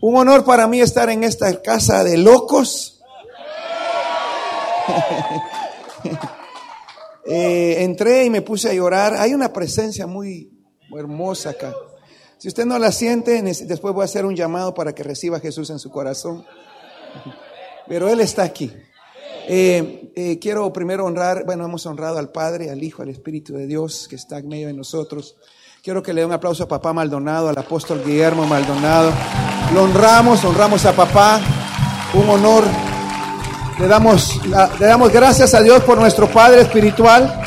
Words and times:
Un 0.00 0.16
honor 0.16 0.44
para 0.44 0.66
mí 0.66 0.80
estar 0.80 1.10
en 1.10 1.24
esta 1.24 1.60
casa 1.60 2.04
de 2.04 2.18
locos. 2.18 3.00
Eh, 7.32 7.84
entré 7.84 8.24
y 8.24 8.30
me 8.30 8.42
puse 8.42 8.70
a 8.70 8.74
llorar. 8.74 9.14
Hay 9.14 9.34
una 9.34 9.52
presencia 9.52 10.04
muy 10.04 10.50
hermosa 10.98 11.50
acá. 11.50 11.72
Si 12.38 12.48
usted 12.48 12.66
no 12.66 12.76
la 12.76 12.90
siente, 12.90 13.40
después 13.42 13.94
voy 13.94 14.02
a 14.02 14.06
hacer 14.06 14.24
un 14.24 14.34
llamado 14.34 14.74
para 14.74 14.94
que 14.94 15.04
reciba 15.04 15.36
a 15.36 15.40
Jesús 15.40 15.70
en 15.70 15.78
su 15.78 15.90
corazón. 15.90 16.44
Pero 17.86 18.08
Él 18.08 18.18
está 18.18 18.42
aquí. 18.42 18.72
Eh, 19.46 20.10
eh, 20.16 20.38
quiero 20.40 20.72
primero 20.72 21.04
honrar, 21.04 21.44
bueno, 21.44 21.66
hemos 21.66 21.86
honrado 21.86 22.18
al 22.18 22.32
Padre, 22.32 22.70
al 22.70 22.82
Hijo, 22.82 23.02
al 23.02 23.10
Espíritu 23.10 23.54
de 23.54 23.66
Dios 23.68 24.08
que 24.08 24.16
está 24.16 24.38
en 24.38 24.48
medio 24.48 24.66
de 24.66 24.74
nosotros. 24.74 25.36
Quiero 25.84 26.02
que 26.02 26.12
le 26.12 26.22
dé 26.22 26.26
un 26.26 26.32
aplauso 26.32 26.64
a 26.64 26.68
papá 26.68 26.92
Maldonado, 26.92 27.48
al 27.48 27.58
apóstol 27.58 28.02
Guillermo 28.04 28.44
Maldonado. 28.46 29.12
Lo 29.74 29.84
honramos, 29.84 30.44
honramos 30.44 30.84
a 30.84 30.92
papá. 30.92 31.40
Un 32.14 32.28
honor. 32.28 32.64
Le 33.78 33.86
damos, 33.86 34.40
le 34.44 34.86
damos 34.86 35.12
gracias 35.12 35.54
a 35.54 35.62
Dios 35.62 35.82
por 35.84 35.98
nuestro 35.98 36.28
Padre 36.28 36.62
espiritual. 36.62 37.40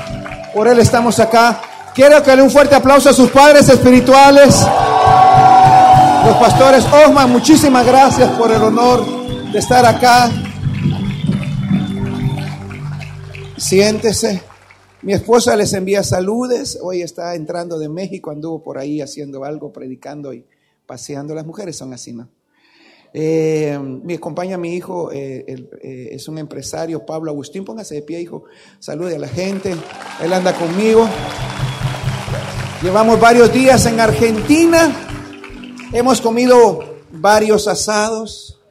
Por 0.54 0.68
Él 0.68 0.80
estamos 0.80 1.20
acá. 1.20 1.62
Quiero 1.94 2.24
que 2.24 2.36
le 2.36 2.42
un 2.42 2.50
fuerte 2.50 2.74
aplauso 2.74 3.10
a 3.10 3.14
sus 3.14 3.30
padres 3.30 3.70
espirituales. 3.70 4.56
Los 6.26 6.38
pastores 6.38 6.86
Osman, 6.86 7.30
muchísimas 7.30 7.86
gracias 7.86 8.32
por 8.32 8.52
el 8.52 8.64
honor 8.64 9.06
de 9.52 9.60
estar 9.60 9.86
acá. 9.86 10.32
Siéntese. 13.58 14.42
Mi 15.04 15.14
esposa 15.14 15.56
les 15.56 15.74
envía 15.74 16.02
saludes. 16.02 16.80
Hoy 16.82 17.02
está 17.04 17.36
entrando 17.36 17.78
de 17.78 17.90
México, 17.90 18.32
anduvo 18.32 18.64
por 18.64 18.80
ahí 18.80 19.00
haciendo 19.02 19.44
algo, 19.44 19.72
predicando 19.72 20.34
y 20.34 20.46
paseando. 20.94 21.34
Las 21.34 21.48
mujeres 21.48 21.76
son 21.76 21.92
así, 21.92 22.14
¿no? 22.14 22.30
Eh, 23.16 23.80
me 24.04 24.14
acompaña 24.14 24.60
mi 24.60 24.76
hijo, 24.76 25.12
eh, 25.12 25.44
eh, 25.48 26.10
es 26.12 26.28
un 26.28 26.38
empresario, 26.38 27.04
Pablo 27.04 27.32
Agustín. 27.32 27.66
Póngase 27.66 27.96
de 27.96 28.04
pie, 28.04 28.22
hijo. 28.22 28.44
Salude 28.78 29.16
a 29.16 29.20
la 29.20 29.28
gente. 29.28 29.76
Él 30.24 30.32
anda 30.32 30.54
conmigo. 30.54 31.10
Llevamos 32.84 33.20
varios 33.20 33.52
días 33.52 33.84
en 33.88 34.00
Argentina. 34.00 34.96
Hemos 35.92 36.22
comido 36.22 36.84
varios 37.12 37.68
asados, 37.68 38.62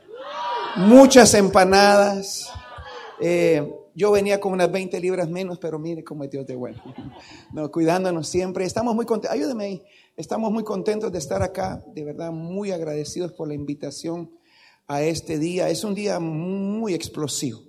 muchas 0.76 1.34
empanadas. 1.34 2.48
Eh, 3.20 3.68
yo 3.94 4.12
venía 4.12 4.38
con 4.40 4.52
unas 4.52 4.70
20 4.70 5.00
libras 5.00 5.28
menos, 5.28 5.58
pero 5.58 5.78
mire 5.80 6.04
cómo 6.04 6.22
es 6.22 6.30
Dios 6.30 6.46
de 6.46 6.54
bueno. 6.54 6.80
No, 7.52 7.70
cuidándonos 7.70 8.28
siempre. 8.28 8.64
Estamos 8.64 8.94
muy 8.94 9.06
contentos. 9.06 9.36
Ayúdeme 9.36 9.64
ahí. 9.64 9.82
Estamos 10.14 10.52
muy 10.52 10.62
contentos 10.62 11.10
de 11.10 11.18
estar 11.18 11.42
acá. 11.42 11.82
De 11.86 12.04
verdad, 12.04 12.32
muy 12.32 12.70
agradecidos 12.70 13.32
por 13.32 13.48
la 13.48 13.54
invitación 13.54 14.30
a 14.86 15.02
este 15.02 15.38
día. 15.38 15.70
Es 15.70 15.84
un 15.84 15.94
día 15.94 16.20
muy 16.20 16.92
explosivo. 16.92 17.60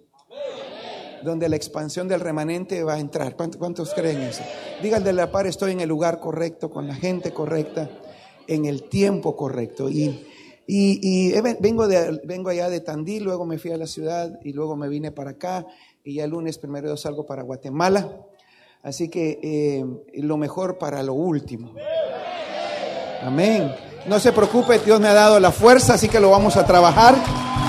Donde 1.24 1.48
la 1.48 1.56
expansión 1.56 2.10
del 2.10 2.20
remanente 2.20 2.84
va 2.84 2.96
a 2.96 3.00
entrar. 3.00 3.38
¿Cuántos, 3.38 3.94
creen 3.94 4.22
eso? 4.24 4.44
Díganle 4.82 5.06
de 5.06 5.14
la 5.14 5.32
par, 5.32 5.48
estoy 5.48 5.72
en 5.72 5.80
el 5.80 5.88
lugar 5.88 6.20
correcto, 6.20 6.70
con 6.70 6.86
la 6.86 6.96
gente 6.96 7.32
correcta, 7.32 7.90
en 8.46 8.66
el 8.66 8.90
tiempo 8.90 9.38
correcto. 9.38 9.90
Y, 9.90 11.32
vengo, 11.62 11.88
de, 11.88 12.20
vengo 12.26 12.50
allá 12.50 12.70
de 12.70 12.82
Tandil, 12.82 13.24
luego 13.24 13.46
me 13.46 13.58
fui 13.58 13.72
a 13.72 13.78
la 13.78 13.88
ciudad 13.88 14.38
y 14.44 14.52
luego 14.52 14.76
me 14.76 14.90
vine 14.90 15.12
para 15.12 15.32
acá 15.32 15.66
y 16.04 16.16
ya 16.16 16.26
el 16.26 16.32
lunes 16.32 16.58
primero 16.58 16.98
salgo 16.98 17.26
para 17.26 17.44
Guatemala. 17.44 18.28
Así 18.82 19.08
que 19.08 19.40
eh, 19.42 19.86
lo 20.16 20.36
mejor 20.36 20.78
para 20.78 21.02
lo 21.04 21.14
último. 21.14 21.74
Amén. 23.24 23.74
No 24.06 24.20
se 24.20 24.34
preocupe, 24.34 24.80
Dios 24.80 25.00
me 25.00 25.08
ha 25.08 25.14
dado 25.14 25.40
la 25.40 25.52
fuerza, 25.52 25.94
así 25.94 26.10
que 26.10 26.20
lo 26.20 26.30
vamos 26.30 26.58
a 26.58 26.66
trabajar. 26.66 27.16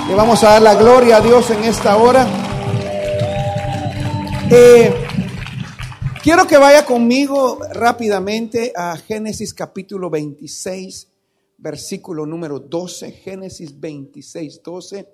Le 0.09 0.15
vamos 0.17 0.43
a 0.43 0.51
dar 0.51 0.63
la 0.63 0.75
gloria 0.75 1.19
a 1.19 1.21
Dios 1.21 1.49
en 1.51 1.63
esta 1.63 1.97
hora. 1.97 2.27
Eh, 4.51 4.93
quiero 6.25 6.49
que 6.49 6.59
vaya 6.59 6.85
conmigo 6.85 7.61
rápidamente 7.73 8.73
a 8.75 8.97
Génesis 8.97 9.55
capítulo 9.55 10.11
26, 10.11 11.09
versículo 11.59 12.27
número 12.27 12.59
12. 12.59 13.13
Génesis 13.13 13.79
26, 13.79 14.61
12. 14.61 15.09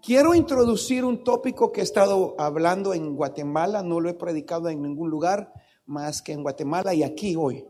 Quiero 0.00 0.36
introducir 0.36 1.04
un 1.04 1.24
tópico 1.24 1.72
que 1.72 1.80
he 1.80 1.84
estado 1.84 2.36
hablando 2.38 2.94
en 2.94 3.16
Guatemala, 3.16 3.82
no 3.82 3.98
lo 3.98 4.08
he 4.08 4.14
predicado 4.14 4.68
en 4.68 4.82
ningún 4.82 5.10
lugar 5.10 5.52
más 5.84 6.22
que 6.22 6.32
en 6.32 6.44
Guatemala 6.44 6.94
y 6.94 7.02
aquí 7.02 7.34
hoy. 7.34 7.64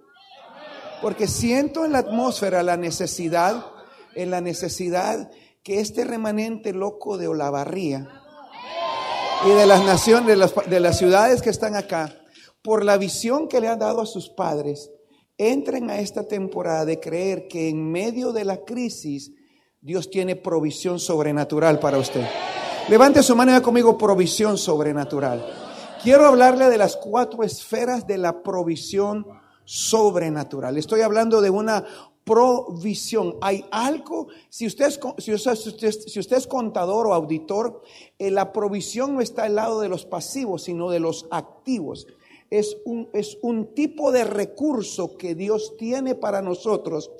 Porque 1.02 1.26
siento 1.26 1.84
en 1.84 1.92
la 1.92 1.98
atmósfera 1.98 2.62
la 2.62 2.76
necesidad, 2.76 3.66
en 4.14 4.30
la 4.30 4.40
necesidad 4.40 5.30
que 5.62 5.80
este 5.80 6.04
remanente 6.04 6.72
loco 6.72 7.18
de 7.18 7.28
Olavarría 7.28 8.08
y 9.46 9.50
de 9.50 9.66
las 9.66 9.84
naciones, 9.84 10.26
de 10.26 10.36
las, 10.36 10.54
de 10.68 10.80
las 10.80 10.98
ciudades 10.98 11.42
que 11.42 11.50
están 11.50 11.74
acá, 11.74 12.14
por 12.62 12.84
la 12.84 12.96
visión 12.96 13.48
que 13.48 13.60
le 13.60 13.68
han 13.68 13.78
dado 13.78 14.00
a 14.00 14.06
sus 14.06 14.30
padres, 14.30 14.90
entren 15.36 15.90
a 15.90 15.98
esta 15.98 16.26
temporada 16.26 16.84
de 16.84 17.00
creer 17.00 17.48
que 17.48 17.68
en 17.68 17.90
medio 17.90 18.32
de 18.32 18.44
la 18.44 18.64
crisis 18.64 19.32
Dios 19.80 20.08
tiene 20.08 20.36
provisión 20.36 20.98
sobrenatural 20.98 21.78
para 21.78 21.98
usted. 21.98 22.26
Levante 22.88 23.22
su 23.22 23.34
mano 23.34 23.56
y 23.56 23.60
conmigo 23.60 23.98
provisión 23.98 24.56
sobrenatural. 24.56 25.44
Quiero 26.02 26.26
hablarle 26.26 26.68
de 26.68 26.78
las 26.78 26.96
cuatro 26.96 27.42
esferas 27.42 28.06
de 28.06 28.18
la 28.18 28.42
provisión 28.42 29.26
sobrenatural. 29.64 30.76
Estoy 30.76 31.00
hablando 31.02 31.40
de 31.40 31.50
una 31.50 31.84
provisión. 32.24 33.36
Hay 33.40 33.64
algo, 33.70 34.28
si 34.48 34.66
usted 34.66 34.86
es, 34.86 35.00
si 35.18 35.32
usted, 35.32 36.36
es 36.36 36.46
contador 36.46 37.06
o 37.06 37.14
auditor, 37.14 37.82
eh, 38.18 38.30
la 38.30 38.52
provisión 38.52 39.14
no 39.14 39.20
está 39.20 39.44
al 39.44 39.56
lado 39.56 39.80
de 39.80 39.88
los 39.88 40.06
pasivos, 40.06 40.64
sino 40.64 40.90
de 40.90 41.00
los 41.00 41.26
activos. 41.30 42.06
Es 42.50 42.76
un, 42.84 43.08
es 43.12 43.38
un 43.42 43.74
tipo 43.74 44.12
de 44.12 44.24
recurso 44.24 45.16
que 45.16 45.34
Dios 45.34 45.76
tiene 45.76 46.14
para 46.14 46.42
nosotros 46.42 47.10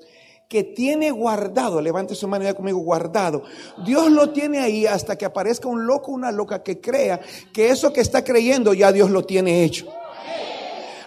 que 0.49 0.62
tiene 0.62 1.11
guardado, 1.11 1.81
levante 1.81 2.15
su 2.15 2.28
mano 2.28 2.44
ya 2.44 2.55
conmigo, 2.55 2.78
guardado. 2.78 3.43
Dios 3.84 4.11
lo 4.11 4.31
tiene 4.31 4.61
ahí 4.61 4.87
hasta 4.87 5.16
que 5.16 5.25
aparezca 5.25 5.69
un 5.69 5.87
loco, 5.87 6.12
una 6.12 6.31
loca 6.31 6.62
que 6.62 6.81
crea 6.81 7.21
que 7.53 7.71
eso 7.71 7.93
que 7.93 8.00
está 8.00 8.22
creyendo 8.22 8.75
ya 8.75 8.93
Dios 8.93 9.11
lo 9.11 9.25
tiene 9.25 9.65
hecho. 9.65 9.88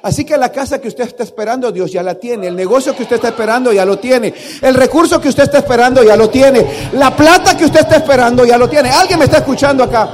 Así 0.08 0.24
que 0.24 0.38
la 0.38 0.54
casa 0.54 0.80
que 0.80 0.88
usted 0.88 1.04
está 1.04 1.24
esperando, 1.24 1.70
Dios 1.70 1.92
ya 1.92 2.02
la 2.02 2.16
tiene. 2.16 2.48
El 2.48 2.56
negocio 2.56 2.96
que 2.96 3.04
usted 3.04 3.18
está 3.18 3.28
esperando, 3.28 3.74
ya 3.74 3.84
lo 3.84 4.00
tiene. 4.00 4.34
El 4.62 4.74
recurso 4.74 5.20
que 5.20 5.28
usted 5.28 5.44
está 5.44 5.58
esperando, 5.58 6.02
ya 6.02 6.16
lo 6.16 6.30
tiene. 6.30 6.66
La 6.94 7.14
plata 7.14 7.58
que 7.58 7.66
usted 7.66 7.82
está 7.82 7.98
esperando, 7.98 8.46
ya 8.46 8.58
lo 8.58 8.70
tiene. 8.70 8.90
Alguien 8.90 9.20
me 9.20 9.26
está 9.26 9.40
escuchando 9.40 9.84
acá. 9.84 10.10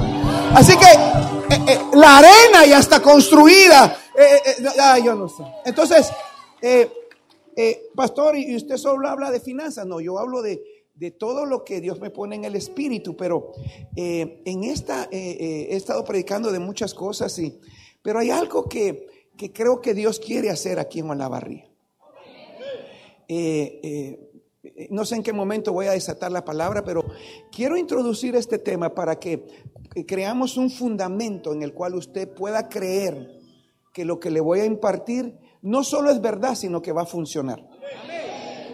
Así 0.52 0.76
que 0.76 0.84
eh, 0.84 1.64
eh, 1.68 1.78
la 1.92 2.18
arena 2.18 2.66
ya 2.66 2.80
está 2.80 3.00
construida. 3.00 3.96
Eh, 4.18 4.64
yo 5.04 5.14
no 5.14 5.28
sé. 5.28 5.44
Entonces, 5.64 6.10
pastor, 7.94 8.36
y 8.36 8.56
usted 8.56 8.76
solo 8.78 9.08
habla 9.08 9.30
de 9.30 9.38
finanzas. 9.38 9.86
No, 9.86 10.00
yo 10.00 10.18
hablo 10.18 10.42
de, 10.42 10.60
todo 11.20 11.46
lo 11.46 11.62
que 11.62 11.80
Dios 11.80 12.00
me 12.00 12.10
pone 12.10 12.34
en 12.34 12.44
el 12.44 12.56
espíritu, 12.56 13.16
pero 13.16 13.52
en 13.94 14.64
esta 14.64 15.06
he 15.12 15.76
estado 15.76 16.04
predicando 16.04 16.50
de 16.50 16.58
muchas 16.58 16.94
cosas, 16.94 17.38
y, 17.38 17.60
pero 18.02 18.18
hay 18.18 18.30
algo 18.30 18.68
que, 18.68 19.13
creo 19.36 19.80
que 19.80 19.94
Dios 19.94 20.20
quiere 20.20 20.50
hacer 20.50 20.78
aquí 20.78 21.00
en 21.00 21.10
Olavarría. 21.10 21.70
no 24.90 25.04
sé 25.04 25.16
en 25.16 25.22
qué 25.22 25.32
momento 25.32 25.72
voy 25.72 25.86
a 25.86 25.92
desatar 25.92 26.32
la 26.32 26.44
palabra, 26.44 26.84
pero 26.84 27.04
quiero 27.50 27.76
introducir 27.76 28.36
este 28.36 28.58
tema 28.58 28.94
para 28.94 29.18
que 29.18 29.46
creamos 30.06 30.56
un 30.56 30.70
fundamento 30.70 31.52
en 31.52 31.62
el 31.62 31.72
cual 31.72 31.94
usted 31.94 32.28
pueda 32.28 32.68
creer 32.68 33.40
que 33.92 34.04
lo 34.04 34.18
que 34.18 34.30
le 34.30 34.40
voy 34.40 34.60
a 34.60 34.64
impartir 34.64 35.38
no 35.62 35.84
solo 35.84 36.10
es 36.10 36.20
verdad, 36.20 36.54
sino 36.56 36.82
que 36.82 36.92
va 36.92 37.02
a 37.02 37.06
funcionar. 37.06 37.66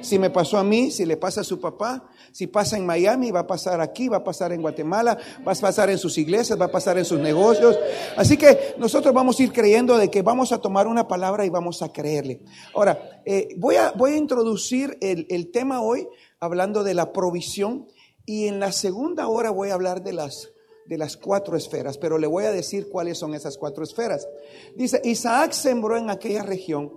Si 0.00 0.18
me 0.18 0.30
pasó 0.30 0.58
a 0.58 0.64
mí, 0.64 0.90
si 0.90 1.04
le 1.04 1.16
pasa 1.16 1.42
a 1.42 1.44
su 1.44 1.60
papá, 1.60 2.08
si 2.32 2.46
pasa 2.46 2.76
en 2.76 2.86
Miami, 2.86 3.30
va 3.30 3.41
a 3.41 3.47
pasar 3.47 3.80
aquí, 3.80 4.08
va 4.08 4.18
a 4.18 4.24
pasar 4.24 4.52
en 4.52 4.62
Guatemala, 4.62 5.18
va 5.47 5.52
a 5.52 5.54
pasar 5.54 5.91
en 5.91 5.98
sus 5.98 6.16
iglesias, 6.18 6.60
va 6.60 6.66
a 6.66 6.70
pasar 6.70 6.98
en 6.98 7.04
sus 7.04 7.18
negocios. 7.18 7.78
Así 8.16 8.36
que 8.36 8.74
nosotros 8.78 9.12
vamos 9.14 9.38
a 9.38 9.42
ir 9.42 9.52
creyendo 9.52 9.98
de 9.98 10.10
que 10.10 10.22
vamos 10.22 10.52
a 10.52 10.58
tomar 10.58 10.86
una 10.86 11.08
palabra 11.08 11.44
y 11.44 11.50
vamos 11.50 11.82
a 11.82 11.92
creerle. 11.92 12.41
Ahora, 12.74 13.22
eh, 13.24 13.48
voy, 13.56 13.76
a, 13.76 13.92
voy 13.92 14.12
a 14.12 14.16
introducir 14.16 14.97
el, 15.00 15.26
el 15.28 15.50
tema 15.50 15.82
hoy 15.82 16.08
hablando 16.38 16.84
de 16.84 16.94
la 16.94 17.12
provisión 17.12 17.88
y 18.26 18.46
en 18.46 18.60
la 18.60 18.72
segunda 18.72 19.28
hora 19.28 19.50
voy 19.50 19.70
a 19.70 19.74
hablar 19.74 20.03
de 20.03 20.12
las 20.12 20.50
de 20.91 20.98
las 20.98 21.16
cuatro 21.16 21.56
esferas, 21.56 21.98
pero 21.98 22.18
le 22.18 22.26
voy 22.26 22.46
a 22.46 22.50
decir 22.50 22.88
cuáles 22.91 23.16
son 23.16 23.32
esas 23.32 23.56
cuatro 23.56 23.84
esferas. 23.84 24.26
Dice, 24.74 25.00
Isaac 25.04 25.53
sembró 25.53 25.96
en 25.96 26.10
aquella 26.10 26.42
región 26.42 26.92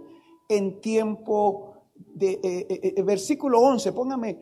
en 0.49 0.81
tiempo 0.81 1.72
eh, 2.19 2.39
eh, 2.43 2.93
eh, 2.95 3.01
versículo 3.01 3.59
11, 3.59 3.91
póngame, 3.91 4.39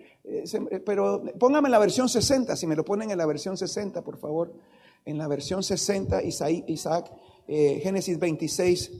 pero 0.85 1.23
póngame 1.39 1.69
la 1.69 1.79
versión 1.79 2.09
60, 2.09 2.55
si 2.55 2.67
me 2.67 2.75
lo 2.75 2.83
ponen 2.83 3.11
en 3.11 3.17
la 3.17 3.25
versión 3.25 3.55
60, 3.55 4.03
por 4.03 4.17
favor, 4.17 4.53
en 5.05 5.17
la 5.17 5.27
versión 5.27 5.63
60, 5.63 6.21
Isaac, 6.23 6.65
Isaac 6.67 7.11
Génesis 7.47 8.19
26, 8.19 8.91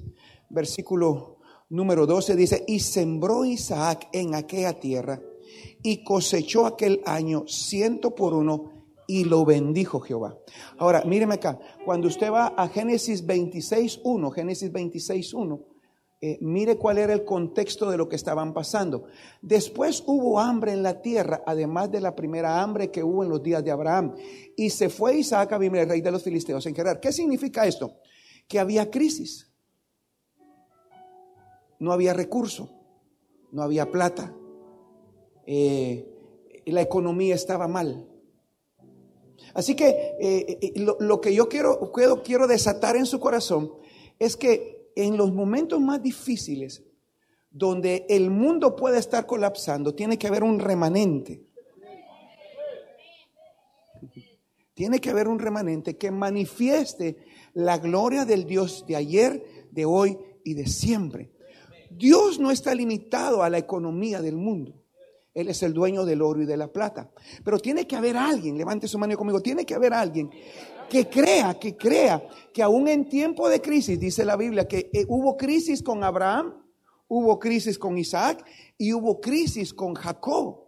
versículo 0.50 1.38
número 1.69 2.06
12, 2.06 2.35
dice, 2.35 2.63
y 2.68 2.79
sembró 2.79 3.45
Isaac 3.45 4.07
en 4.13 4.35
aquella 4.35 4.79
tierra 4.79 5.21
y 5.83 6.03
cosechó 6.03 6.65
aquel 6.65 7.01
año 7.06 7.45
ciento 7.47 8.15
por 8.15 8.33
uno 8.33 8.71
y 9.07 9.25
lo 9.25 9.44
bendijo 9.44 10.00
Jehová. 10.00 10.38
Ahora, 10.77 11.03
míreme 11.06 11.35
acá, 11.35 11.59
cuando 11.83 12.07
usted 12.07 12.31
va 12.31 12.47
a 12.47 12.69
Génesis 12.69 13.25
26.1, 13.25 14.31
Génesis 14.31 14.71
26.1, 14.71 15.70
eh, 16.23 16.38
mire 16.39 16.77
cuál 16.77 17.00
era 17.00 17.13
el 17.13 17.25
contexto 17.25 17.89
de 17.89 17.97
lo 17.97 18.07
que 18.07 18.15
estaban 18.15 18.53
pasando. 18.53 19.06
Después 19.41 20.03
hubo 20.06 20.39
hambre 20.39 20.71
en 20.71 20.83
la 20.83 21.01
tierra, 21.01 21.41
además 21.47 21.91
de 21.91 22.00
la 22.00 22.15
primera 22.15 22.62
hambre 22.62 22.91
que 22.91 23.03
hubo 23.03 23.23
en 23.23 23.29
los 23.29 23.41
días 23.41 23.63
de 23.65 23.71
Abraham. 23.71 24.13
Y 24.56 24.69
se 24.69 24.89
fue 24.89 25.18
Isaac 25.18 25.51
a 25.53 25.56
el 25.56 25.89
rey 25.89 26.00
de 26.00 26.12
los 26.12 26.21
filisteos, 26.21 26.63
en 26.68 26.75
Gerar. 26.75 27.00
¿Qué 27.00 27.12
significa 27.12 27.65
esto? 27.65 27.95
Que 28.47 28.59
había 28.59 28.91
crisis. 28.91 29.51
No 31.79 31.91
había 31.91 32.13
recurso, 32.13 32.69
no 33.51 33.63
había 33.63 33.89
plata. 33.89 34.31
Eh, 35.47 36.07
la 36.67 36.81
economía 36.81 37.33
estaba 37.33 37.67
mal. 37.67 38.07
Así 39.56 39.75
que 39.75 40.15
eh, 40.19 40.74
lo, 40.75 41.19
que 41.19 41.33
yo 41.33 41.50
quiero, 41.50 41.91
quiero 42.24 42.45
desatar 42.45 42.95
en 42.95 43.07
su 43.07 43.19
corazón 43.19 43.74
es 44.19 44.38
que 44.38 44.80
en 44.95 45.17
los 45.17 45.33
momentos 45.33 45.79
más 45.79 46.01
difíciles, 46.01 46.83
donde 47.49 48.05
el 48.09 48.29
mundo 48.29 48.75
puede 48.75 48.97
estar 48.97 49.25
colapsando, 49.25 49.93
tiene 49.93 50.17
que 50.17 50.27
haber 50.27 50.43
un 50.43 50.59
remanente. 50.59 51.43
Tiene 54.73 54.99
que 54.99 55.09
haber 55.09 55.27
un 55.27 55.38
remanente 55.38 55.97
que 55.97 56.11
manifieste 56.11 57.17
la 57.53 57.77
gloria 57.77 58.25
del 58.25 58.45
Dios 58.45 58.85
de 58.88 58.95
ayer, 58.95 59.43
de 59.71 59.85
hoy 59.85 60.17
y 60.43 60.53
de 60.53 60.65
siempre. 60.65 61.31
Dios 61.89 62.39
no 62.39 62.51
está 62.51 62.73
limitado 62.73 63.43
a 63.43 63.49
la 63.49 63.57
economía 63.57 64.21
del 64.21 64.38
mundo. 64.38 64.81
Él 65.33 65.49
es 65.49 65.61
el 65.63 65.73
dueño 65.73 66.05
del 66.05 66.21
oro 66.21 66.41
y 66.41 66.45
de 66.45 66.57
la 66.57 66.71
plata. 66.71 67.11
Pero 67.43 67.59
tiene 67.59 67.85
que 67.85 67.95
haber 67.95 68.17
alguien, 68.17 68.57
levante 68.57 68.88
su 68.88 68.97
mano 68.97 69.17
conmigo, 69.17 69.41
tiene 69.41 69.65
que 69.65 69.73
haber 69.73 69.93
alguien 69.93 70.29
que 70.91 71.07
crea, 71.07 71.57
que 71.57 71.77
crea 71.77 72.21
que 72.53 72.61
aún 72.61 72.89
en 72.89 73.07
tiempo 73.07 73.47
de 73.47 73.61
crisis, 73.61 73.97
dice 73.97 74.25
la 74.25 74.35
Biblia, 74.35 74.67
que 74.67 74.89
eh, 74.91 75.05
hubo 75.07 75.38
crisis 75.38 75.81
con 75.81 76.03
Abraham, 76.03 76.53
hubo 77.07 77.39
crisis 77.39 77.79
con 77.79 77.97
Isaac 77.97 78.45
y 78.77 78.91
hubo 78.91 79.21
crisis 79.21 79.73
con 79.73 79.93
Jacob. 79.93 80.65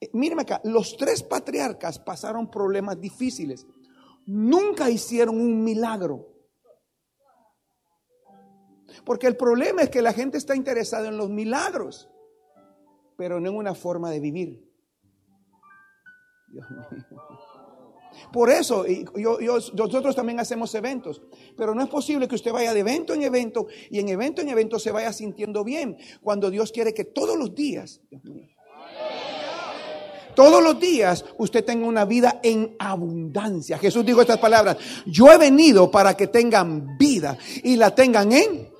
Eh, 0.00 0.08
míreme 0.14 0.42
acá, 0.42 0.62
los 0.64 0.96
tres 0.96 1.22
patriarcas 1.22 1.98
pasaron 1.98 2.50
problemas 2.50 2.98
difíciles. 2.98 3.66
Nunca 4.24 4.88
hicieron 4.88 5.38
un 5.38 5.62
milagro. 5.62 6.32
Porque 9.04 9.26
el 9.26 9.36
problema 9.36 9.82
es 9.82 9.90
que 9.90 10.00
la 10.00 10.14
gente 10.14 10.38
está 10.38 10.56
interesada 10.56 11.08
en 11.08 11.18
los 11.18 11.28
milagros, 11.28 12.08
pero 13.18 13.38
no 13.38 13.50
en 13.50 13.56
una 13.56 13.74
forma 13.74 14.10
de 14.10 14.20
vivir. 14.20 14.66
Dios 16.48 16.70
mío. 16.70 17.51
Por 18.32 18.50
eso 18.50 18.84
nosotros 19.74 20.14
también 20.14 20.40
hacemos 20.40 20.74
eventos, 20.74 21.22
pero 21.56 21.74
no 21.74 21.82
es 21.82 21.88
posible 21.88 22.28
que 22.28 22.34
usted 22.34 22.52
vaya 22.52 22.74
de 22.74 22.80
evento 22.80 23.14
en 23.14 23.22
evento 23.22 23.66
y 23.90 23.98
en 23.98 24.08
evento 24.08 24.42
en 24.42 24.48
evento 24.48 24.78
se 24.78 24.90
vaya 24.90 25.12
sintiendo 25.12 25.64
bien 25.64 25.96
cuando 26.20 26.50
Dios 26.50 26.72
quiere 26.72 26.94
que 26.94 27.04
todos 27.04 27.38
los 27.38 27.54
días, 27.54 28.00
todos 30.34 30.62
los 30.62 30.78
días 30.80 31.24
usted 31.38 31.64
tenga 31.64 31.86
una 31.86 32.04
vida 32.04 32.40
en 32.42 32.76
abundancia. 32.78 33.78
Jesús 33.78 34.04
dijo 34.04 34.20
estas 34.22 34.38
palabras, 34.38 34.76
yo 35.06 35.30
he 35.30 35.38
venido 35.38 35.90
para 35.90 36.16
que 36.16 36.26
tengan 36.26 36.96
vida 36.98 37.36
y 37.62 37.76
la 37.76 37.94
tengan 37.94 38.32
en 38.32 38.71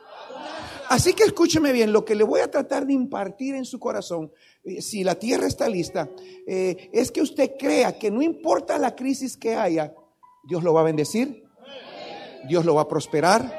Así 0.92 1.14
que 1.14 1.24
escúcheme 1.24 1.72
bien, 1.72 1.90
lo 1.90 2.04
que 2.04 2.14
le 2.14 2.22
voy 2.22 2.42
a 2.42 2.50
tratar 2.50 2.86
de 2.86 2.92
impartir 2.92 3.54
en 3.54 3.64
su 3.64 3.80
corazón, 3.80 4.30
eh, 4.62 4.82
si 4.82 5.02
la 5.02 5.14
tierra 5.14 5.46
está 5.46 5.66
lista, 5.66 6.10
eh, 6.46 6.90
es 6.92 7.10
que 7.10 7.22
usted 7.22 7.52
crea 7.58 7.98
que 7.98 8.10
no 8.10 8.20
importa 8.20 8.76
la 8.76 8.94
crisis 8.94 9.38
que 9.38 9.54
haya, 9.54 9.94
Dios 10.44 10.62
lo 10.62 10.74
va 10.74 10.82
a 10.82 10.84
bendecir, 10.84 11.44
Dios 12.46 12.66
lo 12.66 12.74
va 12.74 12.82
a 12.82 12.88
prosperar, 12.88 13.58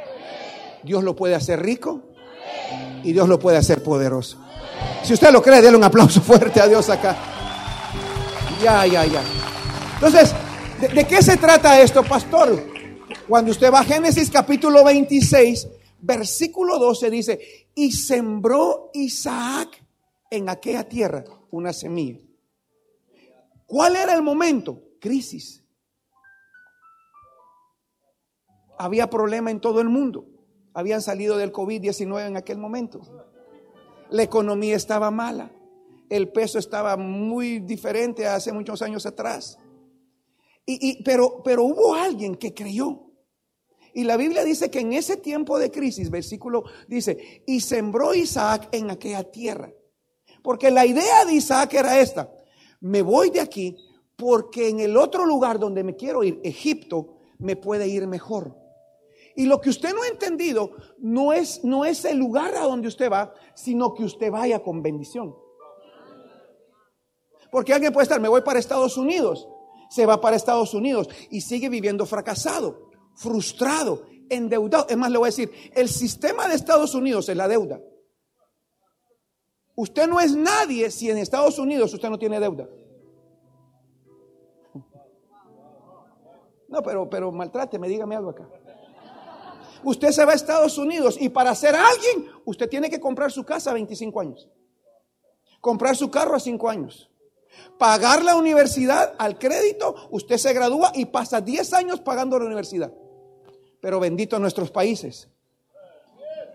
Dios 0.83 1.03
lo 1.03 1.15
puede 1.15 1.33
hacer 1.33 1.59
rico 1.59 2.03
y 3.03 3.13
Dios 3.13 3.27
lo 3.27 3.39
puede 3.39 3.57
hacer 3.57 3.81
poderoso. 3.81 4.37
Si 5.01 5.13
usted 5.13 5.31
lo 5.31 5.41
cree, 5.41 5.59
déle 5.59 5.77
un 5.77 5.83
aplauso 5.83 6.21
fuerte 6.21 6.61
a 6.61 6.67
Dios 6.67 6.87
acá. 6.91 7.17
Ya, 8.61 8.85
ya, 8.85 9.07
ya. 9.07 9.23
Entonces, 9.95 10.35
¿de, 10.79 10.87
de 10.87 11.07
qué 11.07 11.23
se 11.23 11.37
trata 11.37 11.81
esto, 11.81 12.03
pastor? 12.03 12.63
Cuando 13.27 13.49
usted 13.49 13.73
va 13.73 13.79
a 13.79 13.83
Génesis 13.83 14.29
capítulo 14.29 14.83
26, 14.83 15.67
versículo 16.03 16.77
12 16.79 17.09
dice, 17.09 17.69
y 17.73 17.91
sembró 17.91 18.91
Isaac 18.93 19.83
en 20.29 20.49
aquella 20.49 20.87
tierra 20.87 21.23
una 21.49 21.71
semilla. 21.71 22.19
¿Cuál 23.65 23.95
era 23.95 24.13
el 24.13 24.21
momento? 24.21 24.81
Crisis. 24.99 25.63
Había 28.77 29.09
problema 29.09 29.49
en 29.49 29.61
todo 29.61 29.79
el 29.79 29.87
mundo. 29.87 30.27
Habían 30.73 31.01
salido 31.01 31.37
del 31.37 31.53
COVID-19 31.53 32.27
en 32.27 32.37
aquel 32.37 32.57
momento. 32.57 33.01
La 34.09 34.23
economía 34.23 34.75
estaba 34.75 35.09
mala. 35.09 35.51
El 36.09 36.31
peso 36.31 36.59
estaba 36.59 36.97
muy 36.97 37.59
diferente 37.59 38.27
a 38.27 38.35
hace 38.35 38.51
muchos 38.51 38.81
años 38.81 39.05
atrás. 39.05 39.57
Y, 40.65 41.01
pero, 41.03 41.41
pero 41.43 41.63
hubo 41.63 41.95
alguien 41.95 42.35
que 42.35 42.53
creyó. 42.53 43.12
Y 43.93 44.03
la 44.03 44.17
Biblia 44.17 44.43
dice 44.43 44.71
que 44.71 44.79
en 44.79 44.93
ese 44.93 45.17
tiempo 45.17 45.59
de 45.59 45.69
crisis, 45.69 46.09
versículo 46.09 46.63
dice, 46.87 47.43
y 47.45 47.59
sembró 47.59 48.13
Isaac 48.13 48.69
en 48.71 48.89
aquella 48.89 49.23
tierra. 49.23 49.71
Porque 50.41 50.71
la 50.71 50.85
idea 50.85 51.25
de 51.25 51.33
Isaac 51.33 51.73
era 51.75 51.99
esta, 51.99 52.33
me 52.81 53.01
voy 53.01 53.29
de 53.29 53.39
aquí 53.39 53.77
porque 54.17 54.69
en 54.69 54.79
el 54.79 54.97
otro 54.97 55.25
lugar 55.25 55.59
donde 55.59 55.83
me 55.83 55.95
quiero 55.95 56.23
ir, 56.23 56.39
Egipto, 56.43 57.17
me 57.37 57.55
puede 57.55 57.87
ir 57.87 58.07
mejor. 58.07 58.57
Y 59.35 59.45
lo 59.45 59.61
que 59.61 59.69
usted 59.69 59.93
no 59.93 60.03
ha 60.03 60.07
entendido 60.07 60.71
no 60.99 61.33
es, 61.33 61.63
no 61.63 61.85
es 61.85 62.05
el 62.05 62.17
lugar 62.17 62.55
a 62.55 62.63
donde 62.63 62.87
usted 62.87 63.11
va, 63.11 63.33
sino 63.55 63.93
que 63.93 64.03
usted 64.03 64.31
vaya 64.31 64.61
con 64.61 64.81
bendición. 64.81 65.35
Porque 67.51 67.73
alguien 67.73 67.93
puede 67.93 68.03
estar, 68.03 68.19
me 68.19 68.29
voy 68.29 68.41
para 68.41 68.59
Estados 68.59 68.97
Unidos, 68.97 69.47
se 69.89 70.05
va 70.05 70.19
para 70.19 70.35
Estados 70.35 70.73
Unidos 70.73 71.07
y 71.29 71.41
sigue 71.41 71.69
viviendo 71.69 72.05
fracasado 72.05 72.92
frustrado, 73.15 74.05
endeudado. 74.29 74.87
Es 74.89 74.97
más, 74.97 75.11
le 75.11 75.17
voy 75.17 75.27
a 75.27 75.29
decir, 75.29 75.51
el 75.73 75.89
sistema 75.89 76.47
de 76.47 76.55
Estados 76.55 76.95
Unidos 76.95 77.29
es 77.29 77.37
la 77.37 77.47
deuda. 77.47 77.81
Usted 79.75 80.07
no 80.07 80.19
es 80.19 80.35
nadie 80.35 80.91
si 80.91 81.09
en 81.09 81.17
Estados 81.17 81.57
Unidos 81.57 81.93
usted 81.93 82.09
no 82.09 82.19
tiene 82.19 82.39
deuda. 82.39 82.67
No, 86.67 86.81
pero, 86.81 87.09
pero 87.09 87.31
maltráteme, 87.31 87.87
dígame 87.87 88.15
algo 88.15 88.31
acá. 88.31 88.49
Usted 89.83 90.11
se 90.11 90.25
va 90.25 90.31
a 90.31 90.35
Estados 90.35 90.77
Unidos 90.77 91.17
y 91.19 91.29
para 91.29 91.53
ser 91.55 91.75
alguien, 91.75 92.31
usted 92.45 92.69
tiene 92.69 92.89
que 92.89 92.99
comprar 92.99 93.31
su 93.31 93.43
casa 93.43 93.71
a 93.71 93.73
25 93.73 94.19
años. 94.19 94.49
Comprar 95.59 95.95
su 95.95 96.09
carro 96.09 96.35
a 96.35 96.39
5 96.39 96.69
años 96.69 97.09
pagar 97.77 98.23
la 98.23 98.35
universidad 98.35 99.13
al 99.17 99.37
crédito, 99.37 99.95
usted 100.11 100.37
se 100.37 100.53
gradúa 100.53 100.91
y 100.95 101.05
pasa 101.05 101.41
10 101.41 101.73
años 101.73 101.99
pagando 101.99 102.39
la 102.39 102.45
universidad. 102.45 102.93
Pero 103.83 103.99
bendito 103.99 104.39
nuestros 104.39 104.71
países. 104.71 105.27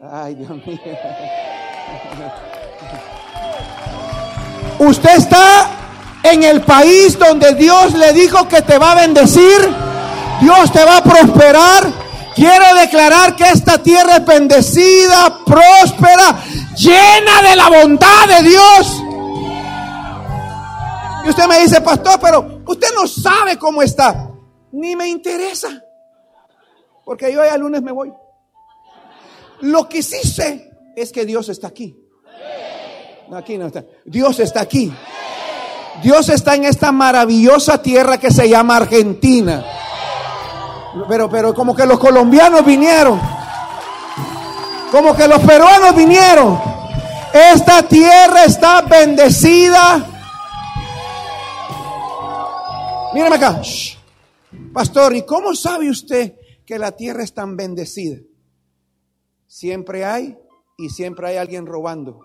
Ay, 0.01 0.35
Dios 0.35 0.49
mío. 0.49 0.81
Usted 4.79 5.11
está 5.15 5.71
en 6.23 6.43
el 6.43 6.63
país 6.63 7.19
donde 7.19 7.55
Dios 7.55 7.93
le 7.93 8.15
dijo 8.15 8.49
que 8.49 8.63
te 8.63 8.79
va 8.79 8.93
a 8.93 8.95
bendecir. 8.95 9.59
Dios 10.41 10.73
te 10.73 10.83
va 10.83 10.97
a 10.97 11.03
prosperar. 11.03 11.93
Quiero 12.35 12.75
declarar 12.77 13.37
que 13.37 13.45
esta 13.45 13.77
tierra 13.83 14.17
es 14.17 14.25
bendecida, 14.25 15.45
próspera, 15.45 16.43
llena 16.79 17.43
de 17.43 17.57
la 17.57 17.69
bondad 17.69 18.27
de 18.27 18.49
Dios. 18.49 19.03
Y 21.27 21.29
usted 21.29 21.47
me 21.47 21.61
dice, 21.61 21.83
pastor, 21.83 22.19
pero 22.23 22.63
usted 22.67 22.89
no 22.95 23.07
sabe 23.07 23.59
cómo 23.59 23.83
está. 23.83 24.31
Ni 24.73 24.97
me 24.97 25.09
interesa. 25.09 25.85
Porque 27.09 27.33
yo 27.33 27.43
ya 27.43 27.55
el 27.55 27.63
lunes 27.63 27.81
me 27.81 27.91
voy. 27.91 28.13
Lo 29.61 29.89
que 29.89 30.03
sí 30.03 30.29
sé 30.29 30.71
es 30.95 31.11
que 31.11 31.25
Dios 31.25 31.49
está 31.49 31.69
aquí. 31.69 31.97
aquí 33.33 33.57
no 33.57 33.69
está. 33.69 33.83
Dios 34.05 34.39
está 34.41 34.61
aquí. 34.61 34.93
Dios 36.03 36.29
está 36.29 36.55
en 36.55 36.67
esta 36.67 36.93
maravillosa 36.93 37.81
tierra 37.81 38.19
que 38.19 38.31
se 38.31 38.47
llama 38.47 38.77
Argentina. 38.77 39.65
Pero, 41.09 41.31
pero 41.31 41.55
como 41.55 41.75
que 41.75 41.87
los 41.87 41.99
colombianos 41.99 42.63
vinieron. 42.63 43.19
Como 44.93 45.17
que 45.17 45.27
los 45.27 45.41
peruanos 45.41 45.97
vinieron. 45.97 46.61
Esta 47.33 47.85
tierra 47.85 48.45
está 48.45 48.83
bendecida. 48.83 50.07
Mírame 53.15 53.37
acá. 53.37 53.63
Pastor, 54.75 55.17
¿y 55.17 55.23
cómo 55.23 55.55
sabe 55.55 55.89
usted 55.89 56.38
que 56.69 56.79
la 56.79 56.93
tierra 56.93 57.23
es 57.23 57.33
tan 57.33 57.57
bendecida. 57.57 58.21
Siempre 59.47 60.05
hay 60.05 60.39
y 60.77 60.91
siempre 60.91 61.29
hay 61.29 61.37
alguien 61.39 61.65
robando. 61.65 62.21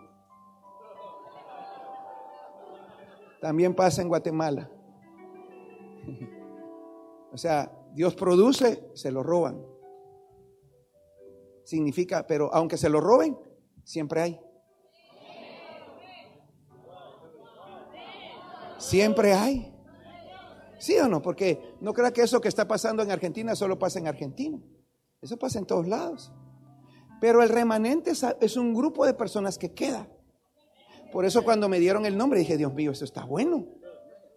también 3.39 3.73
pasa 3.73 4.01
en 4.01 4.09
Guatemala. 4.09 4.69
O 7.31 7.37
sea, 7.37 7.71
Dios 7.95 8.13
produce, 8.13 8.91
se 8.93 9.11
lo 9.11 9.23
roban. 9.23 9.59
Significa, 11.63 12.27
pero 12.27 12.53
aunque 12.53 12.77
se 12.77 12.89
lo 12.89 13.01
roben, 13.01 13.35
siempre 13.83 14.21
hay. 14.21 14.39
Siempre 18.77 19.33
hay. 19.33 19.72
¿Sí 20.83 20.97
o 20.99 21.07
no? 21.07 21.21
Porque 21.21 21.77
no 21.79 21.93
crea 21.93 22.11
que 22.11 22.23
eso 22.23 22.41
que 22.41 22.49
está 22.49 22.67
pasando 22.67 23.01
en 23.01 23.09
Argentina 23.09 23.55
solo 23.55 23.79
pasa 23.79 23.99
en 23.99 24.07
Argentina. 24.07 24.59
Eso 25.21 25.37
pasa 25.37 25.57
en 25.57 25.65
todos 25.65 25.87
lados. 25.87 26.33
Pero 27.21 27.41
el 27.41 27.47
remanente 27.47 28.11
es 28.41 28.57
un 28.57 28.73
grupo 28.73 29.05
de 29.05 29.13
personas 29.13 29.57
que 29.57 29.71
queda. 29.71 30.09
Por 31.13 31.23
eso 31.23 31.41
cuando 31.45 31.69
me 31.69 31.79
dieron 31.79 32.05
el 32.05 32.17
nombre 32.17 32.41
dije, 32.41 32.57
Dios 32.57 32.73
mío, 32.73 32.91
eso 32.91 33.05
está 33.05 33.23
bueno. 33.23 33.65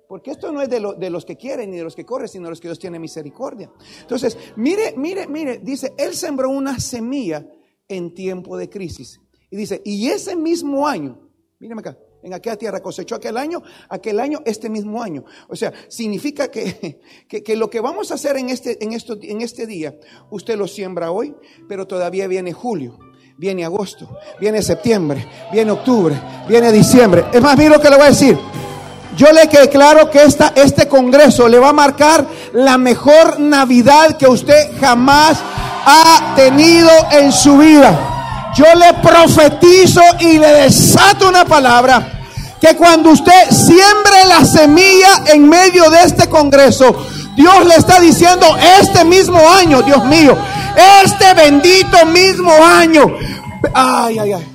Porque 0.08 0.30
esto 0.30 0.52
no 0.52 0.62
es 0.62 0.70
de, 0.70 0.78
los 1.10 1.24
que 1.24 1.36
quieren 1.36 1.72
ni 1.72 1.78
de 1.78 1.82
los 1.82 1.96
que 1.96 2.06
corren, 2.06 2.28
sino 2.28 2.44
de 2.44 2.50
los 2.50 2.60
que 2.60 2.68
Dios 2.68 2.78
tiene 2.78 3.00
misericordia. 3.00 3.68
Entonces, 4.02 4.38
mire, 4.54 4.94
mire, 4.96 5.26
mire, 5.26 5.58
dice, 5.58 5.94
Él 5.98 6.14
sembró 6.14 6.48
una 6.48 6.78
semilla 6.78 7.44
en 7.88 8.14
tiempo 8.14 8.56
de 8.56 8.70
crisis. 8.70 9.20
Y 9.50 9.56
dice, 9.56 9.82
y 9.84 10.10
ese 10.10 10.36
mismo 10.36 10.86
año, 10.86 11.28
míreme 11.58 11.80
acá, 11.80 11.98
en 12.26 12.34
aquella 12.34 12.56
tierra 12.56 12.80
cosechó 12.80 13.14
aquel 13.14 13.36
año, 13.36 13.62
aquel 13.88 14.18
año, 14.18 14.40
este 14.44 14.68
mismo 14.68 15.00
año. 15.00 15.24
O 15.48 15.54
sea, 15.54 15.72
significa 15.88 16.50
que, 16.50 17.00
que, 17.28 17.56
lo 17.56 17.70
que 17.70 17.78
vamos 17.78 18.10
a 18.10 18.14
hacer 18.14 18.36
en 18.36 18.50
este, 18.50 18.82
en, 18.82 18.92
esto, 18.92 19.16
en 19.22 19.42
este 19.42 19.64
día, 19.64 19.94
usted 20.30 20.58
lo 20.58 20.66
siembra 20.66 21.12
hoy, 21.12 21.34
pero 21.68 21.86
todavía 21.86 22.26
viene 22.26 22.52
julio, 22.52 22.98
viene 23.38 23.64
agosto, 23.64 24.18
viene 24.40 24.60
septiembre, 24.60 25.24
viene 25.52 25.70
octubre, 25.70 26.20
viene 26.48 26.72
diciembre. 26.72 27.26
Es 27.32 27.40
más, 27.40 27.56
mira 27.56 27.76
lo 27.76 27.80
que 27.80 27.90
le 27.90 27.96
voy 27.96 28.06
a 28.06 28.10
decir. 28.10 28.36
Yo 29.16 29.30
le 29.30 29.48
quedé 29.48 29.68
claro 29.70 30.10
que 30.10 30.24
esta, 30.24 30.52
este 30.56 30.88
Congreso 30.88 31.48
le 31.48 31.60
va 31.60 31.68
a 31.68 31.72
marcar 31.72 32.26
la 32.52 32.76
mejor 32.76 33.38
Navidad 33.38 34.16
que 34.16 34.26
usted 34.26 34.78
jamás 34.80 35.38
ha 35.86 36.34
tenido 36.34 36.90
en 37.12 37.30
su 37.30 37.56
vida. 37.56 38.52
Yo 38.56 38.64
le 38.74 38.94
profetizo 38.94 40.00
y 40.18 40.38
le 40.38 40.48
desato 40.48 41.28
una 41.28 41.44
palabra 41.44 42.15
que 42.66 42.76
cuando 42.76 43.10
usted 43.10 43.50
siembre 43.50 44.24
la 44.28 44.44
semilla 44.44 45.22
en 45.26 45.48
medio 45.48 45.88
de 45.88 46.02
este 46.02 46.28
Congreso, 46.28 46.96
Dios 47.36 47.64
le 47.64 47.76
está 47.76 48.00
diciendo 48.00 48.46
este 48.80 49.04
mismo 49.04 49.38
año, 49.48 49.82
Dios 49.82 50.04
mío, 50.06 50.36
este 51.04 51.32
bendito 51.34 52.04
mismo 52.06 52.50
año. 52.50 53.16
Ay, 53.72 54.18
ay, 54.18 54.32
ay. 54.32 54.46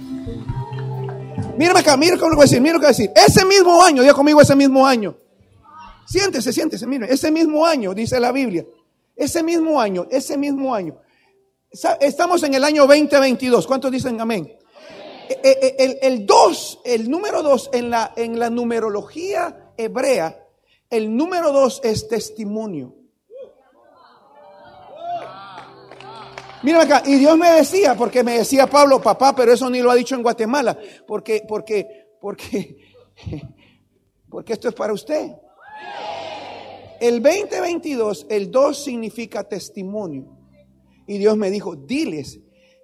Mírame 1.58 1.80
acá, 1.80 1.96
mira 1.96 2.18
cómo 2.18 2.32
lo 2.32 2.36
voy 2.36 2.44
a 2.44 2.48
decir, 2.48 2.60
mira 2.60 2.74
lo 2.74 2.80
que 2.80 2.88
voy 2.88 2.94
a 2.94 2.98
decir. 2.98 3.12
Ese 3.16 3.46
mismo 3.46 3.82
año, 3.82 4.02
diga 4.02 4.14
conmigo 4.14 4.42
ese 4.42 4.56
mismo 4.56 4.86
año. 4.86 5.16
Siéntese, 6.06 6.52
siéntese, 6.52 6.86
mire, 6.88 7.08
ese 7.10 7.32
mismo 7.32 7.66
año, 7.66 7.94
dice 7.94 8.20
la 8.20 8.34
Biblia. 8.34 8.66
Ese 9.16 9.42
mismo 9.42 9.80
año, 9.80 10.08
ese 10.12 10.38
mismo 10.38 10.76
año. 10.76 10.96
Estamos 12.02 12.44
en 12.44 12.56
el 12.56 12.64
año 12.66 12.86
2022. 12.88 13.66
¿Cuántos 13.68 13.90
dicen 13.90 14.20
amén? 14.20 14.52
Eh, 15.44 15.76
eh, 15.80 16.00
el 16.02 16.26
2, 16.26 16.82
el, 16.86 17.10
número 17.10 17.44
2 17.44 17.70
en 17.74 17.90
la, 17.90 18.14
en 18.16 18.40
la 18.40 18.50
numerología 18.50 19.72
hebrea, 19.78 20.48
el 20.90 21.16
número 21.16 21.52
2 21.52 21.82
es 21.84 22.08
testimonio. 22.08 22.96
Mira 26.64 26.84
acá, 26.84 27.02
y 27.06 27.16
Dios 27.16 27.38
me 27.38 27.50
decía, 27.50 27.96
porque 27.96 28.24
me 28.24 28.38
decía 28.38 28.68
Pablo, 28.68 29.02
papá, 29.02 29.36
pero 29.36 29.52
eso 29.52 29.70
ni 29.70 29.82
lo 29.82 29.90
ha 29.90 29.96
dicho 29.96 30.16
en 30.16 30.22
Guatemala, 30.22 30.78
porque, 31.08 31.44
porque, 31.48 32.08
porque, 32.20 32.78
porque 34.30 34.54
esto 34.54 34.70
es 34.70 34.76
para 34.76 34.94
usted. 34.94 35.32
El 37.00 37.24
2022, 37.24 38.28
el 38.30 38.52
2 38.52 38.84
significa 38.84 39.44
testimonio. 39.44 40.38
Y 41.08 41.18
Dios 41.18 41.36
me 41.36 41.50
dijo, 41.50 41.76
diles 41.76 42.40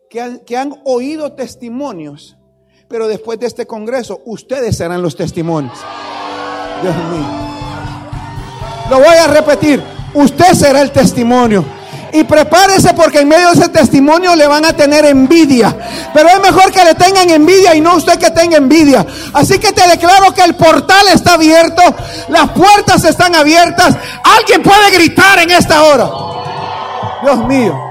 que 0.09 0.21
han, 0.21 0.39
que 0.39 0.57
han 0.57 0.81
oído 0.85 1.33
testimonios, 1.33 2.36
pero 2.87 3.07
después 3.07 3.39
de 3.39 3.47
este 3.47 3.65
congreso, 3.65 4.21
ustedes 4.25 4.77
serán 4.77 5.01
los 5.01 5.15
testimonios. 5.15 5.77
Dios 6.81 6.95
mío. 6.95 7.47
Lo 8.89 8.97
voy 8.99 9.15
a 9.15 9.27
repetir, 9.27 9.83
usted 10.13 10.53
será 10.53 10.81
el 10.81 10.91
testimonio. 10.91 11.65
Y 12.13 12.23
prepárese 12.23 12.93
porque 12.93 13.19
en 13.19 13.27
medio 13.27 13.47
de 13.47 13.59
ese 13.59 13.69
testimonio 13.69 14.33
le 14.35 14.47
van 14.47 14.63
a 14.63 14.71
tener 14.71 15.05
envidia. 15.05 15.75
Pero 16.13 16.29
es 16.29 16.39
mejor 16.39 16.71
que 16.71 16.83
le 16.85 16.95
tengan 16.95 17.29
envidia 17.29 17.75
y 17.75 17.81
no 17.81 17.95
usted 17.95 18.17
que 18.17 18.31
tenga 18.31 18.57
envidia. 18.57 19.05
Así 19.33 19.59
que 19.59 19.73
te 19.73 19.85
declaro 19.87 20.33
que 20.33 20.41
el 20.41 20.55
portal 20.55 21.05
está 21.13 21.33
abierto, 21.33 21.81
las 22.29 22.49
puertas 22.51 23.03
están 23.03 23.35
abiertas. 23.35 23.97
Alguien 24.23 24.63
puede 24.63 24.91
gritar 24.91 25.39
en 25.39 25.51
esta 25.51 25.83
hora. 25.83 26.09
Dios 27.23 27.45
mío. 27.45 27.86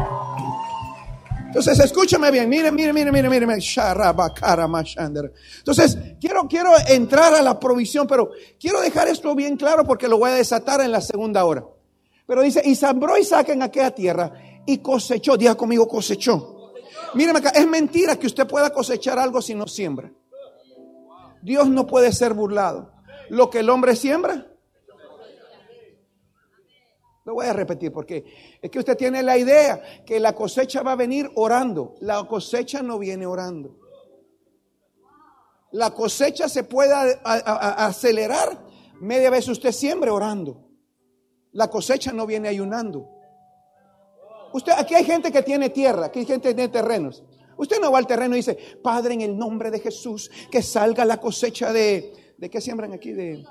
Entonces, 1.57 1.87
escúchame 1.87 2.31
bien, 2.31 2.51
mire, 2.51 2.71
mire, 2.71 2.93
mire, 2.93 3.11
mire, 3.11 3.31
mire, 3.31 3.63
Entonces, 5.59 5.99
quiero, 6.21 6.47
quiero 6.47 6.71
entrar 6.87 7.33
a 7.33 7.41
la 7.41 7.59
provisión, 7.59 8.07
pero 8.07 8.31
quiero 8.61 8.79
dejar 8.83 9.09
esto 9.09 9.35
bien 9.35 9.57
claro 9.57 9.87
porque 9.87 10.07
lo 10.07 10.19
voy 10.19 10.33
a 10.33 10.35
desatar 10.35 10.83
en 10.83 10.93
la 10.93 11.01
segunda 11.01 11.47
hora. 11.47 11.65
Pero 12.27 12.43
dice, 12.43 12.61
y 12.63 12.75
sembró 12.75 13.17
Isaac 13.17 13.49
en 13.49 13.63
aquella 13.63 13.91
tierra 13.91 14.35
y 14.67 14.77
cosechó, 14.79 15.39
diga 15.39 15.55
conmigo 15.55 15.89
cosechó. 15.89 16.75
Míreme 17.15 17.39
acá, 17.39 17.49
es 17.49 17.67
mentira 17.67 18.17
que 18.17 18.27
usted 18.27 18.47
pueda 18.47 18.69
cosechar 18.69 19.19
algo 19.19 19.41
si 19.41 19.55
no 19.55 19.67
siembra. 19.67 20.13
Dios 21.41 21.71
no 21.71 21.87
puede 21.87 22.13
ser 22.13 22.35
burlado. 22.35 22.93
Lo 23.31 23.49
que 23.49 23.61
el 23.61 23.71
hombre 23.71 23.97
siembra, 23.97 24.47
lo 27.27 27.35
voy 27.35 27.47
a 27.47 27.53
repetir 27.53 27.93
porque 27.93 28.25
es 28.63 28.71
que 28.71 28.79
usted 28.79 28.97
tiene 28.97 29.21
la 29.21 29.37
idea 29.37 29.83
que 30.07 30.21
la 30.21 30.33
cosecha 30.33 30.83
va 30.85 30.93
a 30.93 30.97
venir 30.97 31.29
orando. 31.35 31.97
La 32.01 32.23
cosecha 32.23 32.83
no 32.83 33.01
viene 33.01 33.27
orando. 33.27 33.81
La 35.73 35.91
cosecha 35.91 36.49
se 36.49 36.63
puede 36.63 36.95
acelerar 37.25 38.65
media 39.01 39.29
vez 39.29 39.49
usted 39.49 39.73
siembre 39.73 40.09
orando. 40.09 40.69
La 41.51 41.69
cosecha 41.69 42.13
no 42.13 42.27
viene 42.27 42.47
ayunando. 42.47 43.11
Usted, 44.53 44.75
aquí 44.79 44.95
hay 44.95 45.05
gente 45.05 45.33
que 45.33 45.43
tiene 45.43 45.71
tierra, 45.71 46.07
aquí 46.07 46.21
hay 46.21 46.27
gente 46.27 46.51
que 46.51 46.55
tiene 46.55 46.73
terrenos. 46.73 47.25
Usted 47.57 47.81
no 47.81 47.91
va 47.91 47.99
al 47.99 48.07
terreno 48.07 48.37
y 48.37 48.39
dice, 48.39 48.57
Padre, 48.85 49.15
en 49.15 49.23
el 49.23 49.37
nombre 49.37 49.73
de 49.73 49.81
Jesús, 49.81 50.31
que 50.49 50.63
salga 50.63 51.05
la 51.05 51.17
cosecha 51.17 51.73
de, 51.73 52.35
¿de 52.39 52.51
qué 52.51 52.61
siembran 52.61 52.93
aquí? 52.93 53.13
De, 53.13 53.45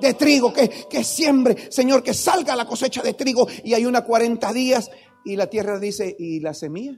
de 0.00 0.14
trigo, 0.14 0.52
que, 0.52 0.68
que 0.68 1.04
siembre, 1.04 1.70
Señor, 1.70 2.02
que 2.02 2.14
salga 2.14 2.56
la 2.56 2.66
cosecha 2.66 3.02
de 3.02 3.14
trigo. 3.14 3.46
Y 3.64 3.74
hay 3.74 3.86
una 3.86 4.02
40 4.02 4.52
días 4.52 4.90
y 5.24 5.36
la 5.36 5.48
tierra 5.48 5.78
dice, 5.78 6.14
¿y 6.18 6.40
la 6.40 6.54
semilla? 6.54 6.92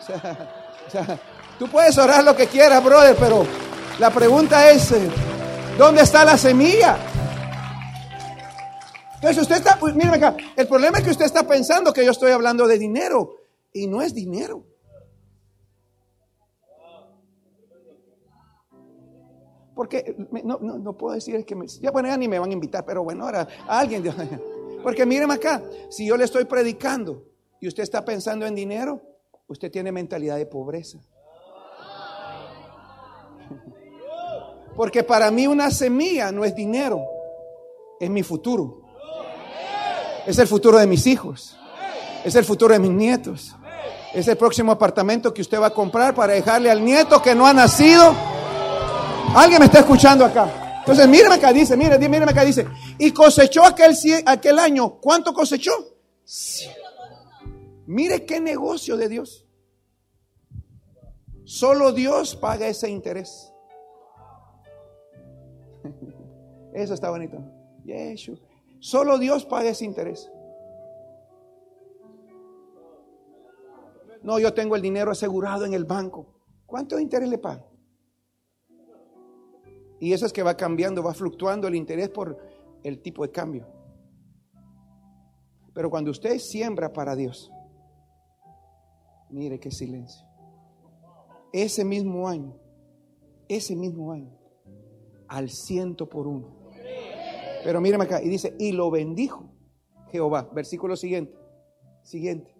O 0.00 0.90
sea, 0.90 1.20
tú 1.58 1.68
puedes 1.68 1.96
orar 1.98 2.24
lo 2.24 2.34
que 2.34 2.46
quieras, 2.46 2.82
brother, 2.82 3.16
pero 3.18 3.46
la 3.98 4.10
pregunta 4.10 4.70
es, 4.70 4.92
eh, 4.92 5.08
¿dónde 5.78 6.02
está 6.02 6.24
la 6.24 6.36
semilla? 6.36 6.98
Entonces 9.14 9.42
usted 9.42 9.56
está, 9.56 9.78
pues, 9.78 9.94
acá, 10.10 10.34
el 10.56 10.66
problema 10.66 10.98
es 10.98 11.04
que 11.04 11.10
usted 11.10 11.26
está 11.26 11.46
pensando 11.46 11.92
que 11.92 12.04
yo 12.04 12.10
estoy 12.10 12.32
hablando 12.32 12.66
de 12.66 12.78
dinero 12.78 13.36
y 13.72 13.86
no 13.86 14.00
es 14.00 14.14
dinero. 14.14 14.64
Porque 19.80 20.14
no, 20.44 20.58
no, 20.58 20.92
puedo 20.92 21.14
decir 21.14 21.42
que 21.46 21.54
me, 21.54 21.66
ya 21.66 21.90
bueno, 21.90 22.06
ya 22.06 22.18
ni 22.18 22.28
me 22.28 22.38
van 22.38 22.50
a 22.50 22.52
invitar, 22.52 22.84
pero 22.84 23.02
bueno, 23.02 23.24
ahora 23.24 23.48
alguien, 23.66 24.04
porque 24.82 25.06
míreme 25.06 25.32
acá, 25.32 25.62
si 25.88 26.04
yo 26.04 26.18
le 26.18 26.24
estoy 26.24 26.44
predicando 26.44 27.24
y 27.62 27.66
usted 27.66 27.82
está 27.82 28.04
pensando 28.04 28.44
en 28.44 28.54
dinero, 28.54 29.00
usted 29.46 29.70
tiene 29.70 29.90
mentalidad 29.90 30.36
de 30.36 30.44
pobreza. 30.44 30.98
Porque 34.76 35.02
para 35.02 35.30
mí 35.30 35.46
una 35.46 35.70
semilla 35.70 36.30
no 36.30 36.44
es 36.44 36.54
dinero, 36.54 37.00
es 37.98 38.10
mi 38.10 38.22
futuro. 38.22 38.82
Es 40.26 40.38
el 40.38 40.46
futuro 40.46 40.76
de 40.76 40.86
mis 40.86 41.06
hijos. 41.06 41.56
Es 42.22 42.34
el 42.34 42.44
futuro 42.44 42.74
de 42.74 42.80
mis 42.80 42.90
nietos. 42.90 43.56
Es 44.12 44.28
el 44.28 44.36
próximo 44.36 44.72
apartamento 44.72 45.32
que 45.32 45.40
usted 45.40 45.58
va 45.58 45.68
a 45.68 45.70
comprar 45.70 46.14
para 46.14 46.34
dejarle 46.34 46.70
al 46.70 46.84
nieto 46.84 47.22
que 47.22 47.34
no 47.34 47.46
ha 47.46 47.54
nacido. 47.54 48.14
Alguien 49.34 49.60
me 49.60 49.66
está 49.66 49.80
escuchando 49.80 50.24
acá. 50.24 50.78
Entonces, 50.80 51.06
míreme 51.08 51.36
acá, 51.36 51.52
dice, 51.52 51.76
mire, 51.76 51.96
míreme 51.98 52.32
acá, 52.32 52.44
dice. 52.44 52.66
Y 52.98 53.12
cosechó 53.12 53.64
aquel, 53.64 53.94
aquel 54.26 54.58
año. 54.58 54.98
¿Cuánto 55.00 55.32
cosechó? 55.32 55.70
Mire 57.86 58.24
qué 58.24 58.40
negocio 58.40 58.96
de 58.96 59.08
Dios. 59.08 59.46
Solo 61.44 61.92
Dios 61.92 62.34
paga 62.34 62.66
ese 62.66 62.90
interés. 62.90 63.52
Eso 66.74 66.94
está 66.94 67.10
bonito. 67.10 67.38
Solo 68.80 69.18
Dios 69.18 69.44
paga 69.44 69.70
ese 69.70 69.84
interés. 69.84 70.30
No, 74.22 74.38
yo 74.38 74.52
tengo 74.54 74.76
el 74.76 74.82
dinero 74.82 75.10
asegurado 75.10 75.64
en 75.64 75.74
el 75.74 75.84
banco. 75.84 76.26
¿Cuánto 76.66 76.98
interés 76.98 77.28
le 77.28 77.38
paga? 77.38 77.69
Y 80.00 80.12
eso 80.12 80.26
es 80.26 80.32
que 80.32 80.42
va 80.42 80.56
cambiando, 80.56 81.02
va 81.02 81.14
fluctuando 81.14 81.68
el 81.68 81.74
interés 81.74 82.08
por 82.08 82.38
el 82.82 83.00
tipo 83.02 83.22
de 83.22 83.30
cambio. 83.30 83.66
Pero 85.74 85.90
cuando 85.90 86.10
usted 86.10 86.38
siembra 86.38 86.92
para 86.92 87.14
Dios, 87.14 87.52
mire 89.28 89.60
qué 89.60 89.70
silencio. 89.70 90.26
Ese 91.52 91.84
mismo 91.84 92.28
año, 92.28 92.56
ese 93.48 93.76
mismo 93.76 94.10
año, 94.10 94.36
al 95.28 95.50
ciento 95.50 96.08
por 96.08 96.26
uno. 96.26 96.60
Pero 97.62 97.80
míreme 97.80 98.04
acá, 98.04 98.22
y 98.22 98.28
dice, 98.28 98.56
y 98.58 98.72
lo 98.72 98.90
bendijo 98.90 99.50
Jehová. 100.10 100.48
Versículo 100.52 100.96
siguiente. 100.96 101.36
Siguiente. 102.02 102.54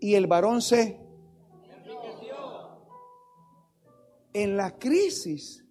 Y 0.00 0.14
el 0.14 0.26
varón 0.26 0.60
se 0.60 1.00
en 4.34 4.56
la 4.56 4.76
crisis, 4.76 5.63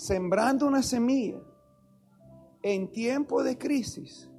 sembrando 0.00 0.66
una 0.66 0.82
semilla 0.82 1.42
en 2.62 2.90
tiempo 2.90 3.42
de 3.42 3.58
crisis. 3.58 4.30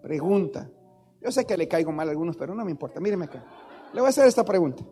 Pregunta. 0.00 0.70
Yo 1.20 1.32
sé 1.32 1.44
que 1.44 1.56
le 1.56 1.66
caigo 1.66 1.90
mal 1.90 2.06
a 2.06 2.12
algunos, 2.12 2.36
pero 2.36 2.54
no 2.54 2.64
me 2.64 2.70
importa. 2.70 3.00
Míreme 3.00 3.24
acá. 3.24 3.44
Le 3.92 4.00
voy 4.00 4.06
a 4.06 4.10
hacer 4.10 4.28
esta 4.28 4.44
pregunta. 4.44 4.84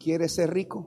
¿Quiere 0.00 0.28
ser 0.28 0.52
rico? 0.52 0.84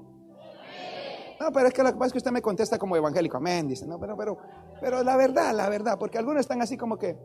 No, 1.40 1.52
pero 1.54 1.68
es 1.70 1.74
que 1.74 1.84
lo 1.84 1.98
que 1.98 2.06
es 2.06 2.12
que 2.12 2.18
usted 2.18 2.32
me 2.32 2.42
contesta 2.42 2.78
como 2.78 2.98
evangélico. 2.98 3.38
Amén, 3.38 3.70
dice. 3.70 3.88
No, 3.88 3.98
pero, 3.98 4.18
pero, 4.18 4.38
pero 4.82 5.02
la 5.04 5.16
verdad, 5.16 5.54
la 5.54 5.70
verdad, 5.70 5.98
porque 5.98 6.18
algunos 6.18 6.42
están 6.42 6.62
así 6.62 6.76
como 6.76 6.98
que 6.98 7.18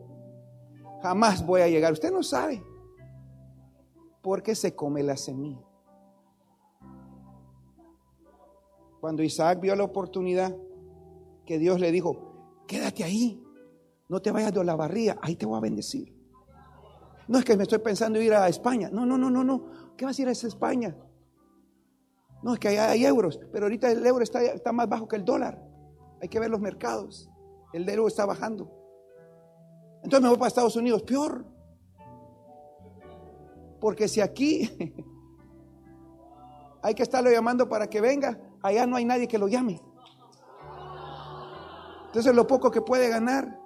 jamás 1.01 1.45
voy 1.45 1.61
a 1.61 1.67
llegar. 1.67 1.91
Usted 1.91 2.13
no 2.13 2.23
sabe 2.23 2.63
por 4.21 4.43
qué 4.43 4.55
se 4.55 4.75
come 4.75 5.03
la 5.03 5.17
semilla. 5.17 5.65
Cuando 8.99 9.23
Isaac 9.23 9.61
vio 9.61 9.75
la 9.75 9.83
oportunidad 9.83 10.55
que 11.45 11.57
Dios 11.57 11.79
le 11.79 11.91
dijo, 11.91 12.63
quédate 12.67 13.03
ahí, 13.03 13.41
no 14.09 14.21
te 14.21 14.31
vayas 14.31 14.53
de 14.53 14.63
la 14.63 14.75
barría, 14.75 15.17
ahí 15.21 15.35
te 15.35 15.45
voy 15.45 15.57
a 15.57 15.61
bendecir. 15.61 16.13
No 17.27 17.37
es 17.37 17.45
que 17.45 17.55
me 17.55 17.63
estoy 17.63 17.79
pensando 17.79 18.19
ir 18.21 18.33
a 18.33 18.47
España. 18.47 18.89
No, 18.91 19.05
no, 19.05 19.17
no, 19.17 19.29
no, 19.29 19.43
no. 19.43 19.95
¿Qué 19.95 20.03
vas 20.03 20.17
a 20.17 20.21
ir 20.23 20.27
a 20.27 20.31
España? 20.31 20.97
No, 22.41 22.53
es 22.53 22.59
que 22.59 22.69
hay, 22.69 22.77
hay 22.77 23.05
euros, 23.05 23.39
pero 23.51 23.65
ahorita 23.65 23.91
el 23.91 24.05
euro 24.05 24.23
está, 24.23 24.41
está 24.41 24.71
más 24.71 24.89
bajo 24.89 25.07
que 25.07 25.15
el 25.15 25.25
dólar. 25.25 25.63
Hay 26.21 26.27
que 26.27 26.39
ver 26.39 26.49
los 26.49 26.59
mercados. 26.59 27.29
El 27.71 27.87
euro 27.87 28.07
está 28.07 28.25
bajando. 28.25 28.71
Entonces 30.03 30.21
me 30.21 30.29
voy 30.29 30.37
para 30.37 30.47
Estados 30.47 30.75
Unidos, 30.75 31.03
peor. 31.03 31.45
Porque 33.79 34.07
si 34.07 34.21
aquí 34.21 34.69
hay 36.81 36.93
que 36.93 37.03
estarlo 37.03 37.31
llamando 37.31 37.67
para 37.69 37.89
que 37.89 38.01
venga, 38.01 38.39
allá 38.61 38.85
no 38.85 38.95
hay 38.95 39.05
nadie 39.05 39.27
que 39.27 39.37
lo 39.37 39.47
llame. 39.47 39.81
Entonces 42.07 42.33
lo 42.33 42.47
poco 42.47 42.71
que 42.71 42.81
puede 42.81 43.07
ganar. 43.09 43.59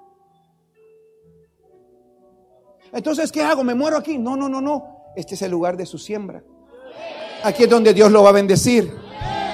Entonces, 2.92 3.32
¿qué 3.32 3.42
hago? 3.42 3.64
¿Me 3.64 3.74
muero 3.74 3.98
aquí? 3.98 4.18
No, 4.18 4.36
no, 4.36 4.48
no, 4.48 4.62
no. 4.62 5.12
Este 5.16 5.36
es 5.36 5.42
el 5.42 5.52
lugar 5.52 5.78
de 5.78 5.86
su 5.86 5.98
siembra. 5.98 6.44
Aquí 7.44 7.64
es 7.64 7.70
donde 7.70 7.94
Dios 7.94 8.12
lo 8.12 8.22
va 8.22 8.30
a 8.30 8.34
bendecir. 8.34 8.94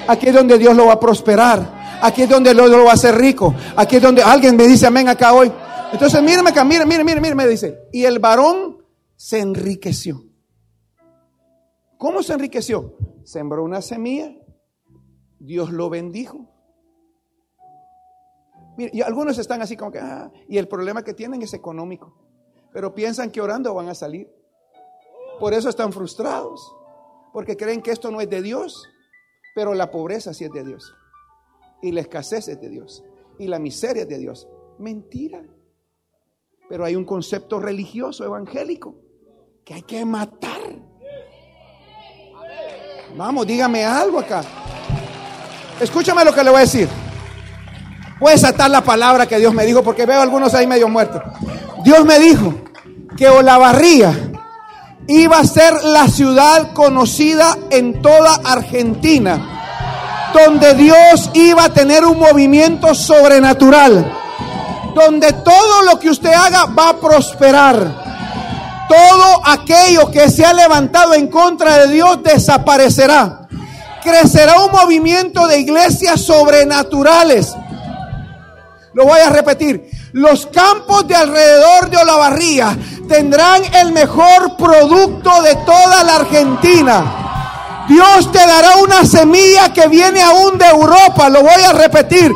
Aquí 0.06 0.28
es 0.28 0.34
donde 0.34 0.58
Dios 0.58 0.76
lo 0.76 0.86
va 0.86 0.94
a 0.94 1.00
prosperar. 1.00 2.00
Aquí 2.02 2.22
es 2.22 2.28
donde 2.28 2.52
Dios 2.52 2.70
lo 2.70 2.84
va 2.84 2.90
a 2.90 2.94
hacer 2.94 3.14
rico. 3.16 3.54
Aquí 3.76 3.96
es 3.96 4.02
donde 4.02 4.22
alguien 4.22 4.56
me 4.56 4.66
dice 4.66 4.86
amén 4.86 5.08
acá 5.08 5.32
hoy. 5.32 5.50
Entonces, 5.92 6.22
míreme 6.22 6.50
acá, 6.50 6.64
mire, 6.64 6.84
mire, 6.86 7.04
mire, 7.04 7.34
me 7.34 7.46
dice. 7.46 7.88
Y 7.92 8.04
el 8.04 8.18
varón 8.18 8.78
se 9.16 9.38
enriqueció. 9.38 10.24
¿Cómo 12.00 12.22
se 12.22 12.32
enriqueció? 12.32 12.96
Sembró 13.24 13.62
una 13.62 13.82
semilla 13.82 14.34
Dios 15.38 15.70
lo 15.70 15.90
bendijo. 15.90 16.48
y 18.78 19.02
algunos 19.02 19.36
están 19.36 19.60
así 19.60 19.76
como 19.76 19.92
que, 19.92 19.98
ah, 19.98 20.32
y 20.48 20.56
el 20.56 20.66
problema 20.66 21.04
que 21.04 21.12
tienen 21.12 21.42
es 21.42 21.52
económico, 21.52 22.16
pero 22.72 22.94
piensan 22.94 23.30
que 23.30 23.42
orando 23.42 23.74
van 23.74 23.90
a 23.90 23.94
salir. 23.94 24.32
Por 25.38 25.52
eso 25.52 25.68
están 25.68 25.92
frustrados, 25.92 26.74
porque 27.34 27.58
creen 27.58 27.82
que 27.82 27.90
esto 27.90 28.10
no 28.10 28.22
es 28.22 28.30
de 28.30 28.40
Dios, 28.40 28.88
pero 29.54 29.74
la 29.74 29.90
pobreza 29.90 30.32
sí 30.32 30.44
es 30.44 30.52
de 30.52 30.64
Dios, 30.64 30.94
y 31.82 31.92
la 31.92 32.00
escasez 32.00 32.48
es 32.48 32.58
de 32.62 32.70
Dios, 32.70 33.04
y 33.38 33.46
la 33.46 33.58
miseria 33.58 34.04
es 34.04 34.08
de 34.08 34.18
Dios. 34.18 34.48
Mentira. 34.78 35.44
Pero 36.66 36.86
hay 36.86 36.96
un 36.96 37.04
concepto 37.04 37.60
religioso, 37.60 38.24
evangélico, 38.24 38.94
que 39.66 39.74
hay 39.74 39.82
que 39.82 40.02
matar. 40.06 40.89
Vamos, 43.16 43.46
dígame 43.46 43.84
algo 43.84 44.20
acá. 44.20 44.42
Escúchame 45.80 46.24
lo 46.24 46.34
que 46.34 46.44
le 46.44 46.50
voy 46.50 46.58
a 46.58 46.62
decir. 46.62 46.88
Puedes 48.18 48.44
atar 48.44 48.70
la 48.70 48.82
palabra 48.82 49.26
que 49.26 49.38
Dios 49.38 49.52
me 49.54 49.64
dijo 49.64 49.82
porque 49.82 50.06
veo 50.06 50.20
algunos 50.20 50.54
ahí 50.54 50.66
medio 50.66 50.88
muertos. 50.88 51.22
Dios 51.82 52.04
me 52.04 52.18
dijo 52.18 52.54
que 53.16 53.28
Olavarría 53.28 54.30
iba 55.06 55.38
a 55.38 55.44
ser 55.44 55.82
la 55.84 56.06
ciudad 56.06 56.72
conocida 56.72 57.56
en 57.70 58.00
toda 58.00 58.40
Argentina, 58.44 60.30
donde 60.34 60.74
Dios 60.74 61.30
iba 61.34 61.64
a 61.64 61.72
tener 61.72 62.04
un 62.04 62.18
movimiento 62.18 62.94
sobrenatural, 62.94 64.12
donde 64.94 65.32
todo 65.32 65.82
lo 65.82 65.98
que 65.98 66.10
usted 66.10 66.32
haga 66.32 66.66
va 66.66 66.90
a 66.90 66.96
prosperar. 67.00 68.09
Todo 68.90 69.40
aquello 69.46 70.10
que 70.10 70.28
se 70.28 70.44
ha 70.44 70.52
levantado 70.52 71.14
en 71.14 71.28
contra 71.28 71.78
de 71.78 71.94
Dios 71.94 72.22
desaparecerá 72.22 73.40
crecerá 74.02 74.60
un 74.60 74.72
movimiento 74.72 75.46
de 75.46 75.60
iglesias 75.60 76.20
sobrenaturales. 76.20 77.54
Lo 78.94 79.04
voy 79.04 79.20
a 79.20 79.30
repetir. 79.30 79.88
Los 80.12 80.46
campos 80.46 81.06
de 81.06 81.14
alrededor 81.14 81.90
de 81.90 81.96
Olavarría 81.98 82.76
tendrán 83.08 83.62
el 83.74 83.92
mejor 83.92 84.56
producto 84.56 85.42
de 85.42 85.54
toda 85.56 86.02
la 86.02 86.16
Argentina. 86.16 87.84
Dios 87.88 88.32
te 88.32 88.38
dará 88.38 88.76
una 88.76 89.04
semilla 89.04 89.72
que 89.72 89.88
viene 89.88 90.22
aún 90.22 90.58
de 90.58 90.66
Europa. 90.66 91.28
Lo 91.28 91.42
voy 91.42 91.62
a 91.62 91.72
repetir. 91.72 92.32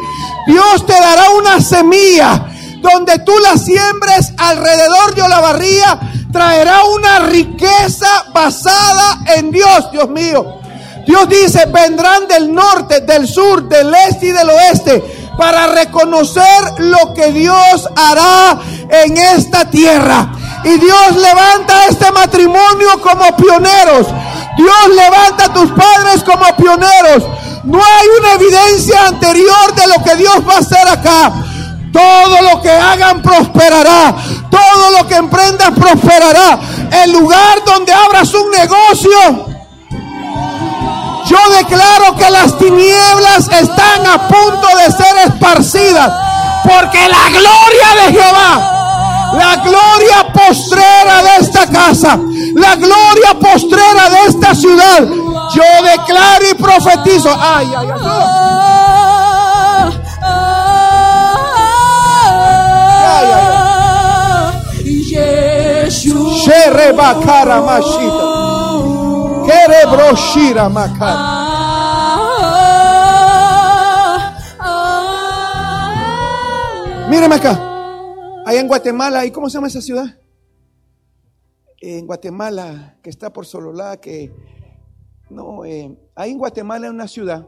Dios 0.46 0.86
te 0.86 0.92
dará 0.92 1.30
una 1.30 1.60
semilla 1.60 2.46
donde 2.80 3.18
tú 3.20 3.32
la 3.38 3.56
siembres 3.56 4.32
alrededor 4.36 5.14
de 5.14 5.22
Olavarría. 5.22 5.98
Traerá 6.34 6.82
una 6.82 7.20
riqueza 7.20 8.08
basada 8.32 9.20
en 9.36 9.52
Dios, 9.52 9.88
Dios 9.92 10.08
mío. 10.08 10.58
Dios 11.06 11.28
dice, 11.28 11.66
vendrán 11.66 12.26
del 12.26 12.52
norte, 12.52 13.02
del 13.02 13.28
sur, 13.28 13.68
del 13.68 13.94
este 13.94 14.26
y 14.26 14.32
del 14.32 14.50
oeste 14.50 15.30
para 15.38 15.68
reconocer 15.68 16.44
lo 16.78 17.14
que 17.14 17.30
Dios 17.30 17.88
hará 17.94 18.58
en 18.88 19.16
esta 19.16 19.70
tierra. 19.70 20.32
Y 20.64 20.76
Dios 20.76 21.16
levanta 21.16 21.86
este 21.88 22.10
matrimonio 22.10 23.00
como 23.00 23.36
pioneros. 23.36 24.08
Dios 24.56 24.88
levanta 24.92 25.44
a 25.44 25.52
tus 25.52 25.70
padres 25.70 26.24
como 26.24 26.44
pioneros. 26.56 27.22
No 27.62 27.78
hay 27.78 28.06
una 28.18 28.32
evidencia 28.32 29.06
anterior 29.06 29.72
de 29.76 29.86
lo 29.86 30.02
que 30.02 30.16
Dios 30.16 30.38
va 30.48 30.54
a 30.54 30.58
hacer 30.58 30.88
acá. 30.88 31.32
Todo 31.94 32.42
lo 32.42 32.60
que 32.60 32.70
hagan 32.70 33.22
prosperará. 33.22 34.14
Todo 34.50 34.90
lo 34.98 35.06
que 35.06 35.14
emprendan 35.14 35.74
prosperará. 35.74 36.58
El 37.02 37.12
lugar 37.12 37.64
donde 37.64 37.92
abras 37.92 38.34
un 38.34 38.50
negocio 38.50 39.54
yo 41.26 41.38
declaro 41.56 42.16
que 42.16 42.30
las 42.30 42.58
tinieblas 42.58 43.48
están 43.48 44.06
a 44.06 44.28
punto 44.28 44.68
de 44.76 44.92
ser 44.92 45.16
esparcidas. 45.26 46.12
Porque 46.64 47.08
la 47.08 47.28
gloria 47.28 48.06
de 48.06 48.12
Jehová, 48.12 49.32
la 49.34 49.56
gloria 49.56 50.32
postrera 50.32 51.22
de 51.22 51.36
esta 51.40 51.66
casa, 51.66 52.18
la 52.54 52.76
gloria 52.76 53.34
postrera 53.40 54.10
de 54.10 54.26
esta 54.28 54.54
ciudad, 54.54 55.02
yo 55.02 55.82
declaro 55.82 56.50
y 56.50 56.54
profetizo. 56.54 57.36
Ay, 57.38 57.72
ay. 57.76 57.88
ay, 57.90 58.53
ay. 74.60 77.08
Míreme 77.08 77.36
acá. 77.36 77.58
Allá 78.44 78.60
en 78.60 78.68
Guatemala, 78.68 79.24
¿y 79.24 79.30
cómo 79.30 79.48
se 79.48 79.54
llama 79.54 79.68
esa 79.68 79.80
ciudad? 79.80 80.18
En 81.80 82.06
Guatemala, 82.06 82.98
que 83.02 83.08
está 83.08 83.32
por 83.32 83.46
Sololá, 83.46 83.98
que 83.98 84.30
no, 85.30 85.64
eh, 85.64 85.96
ahí 86.14 86.32
en 86.32 86.38
Guatemala 86.38 86.86
es 86.86 86.92
una 86.92 87.08
ciudad 87.08 87.46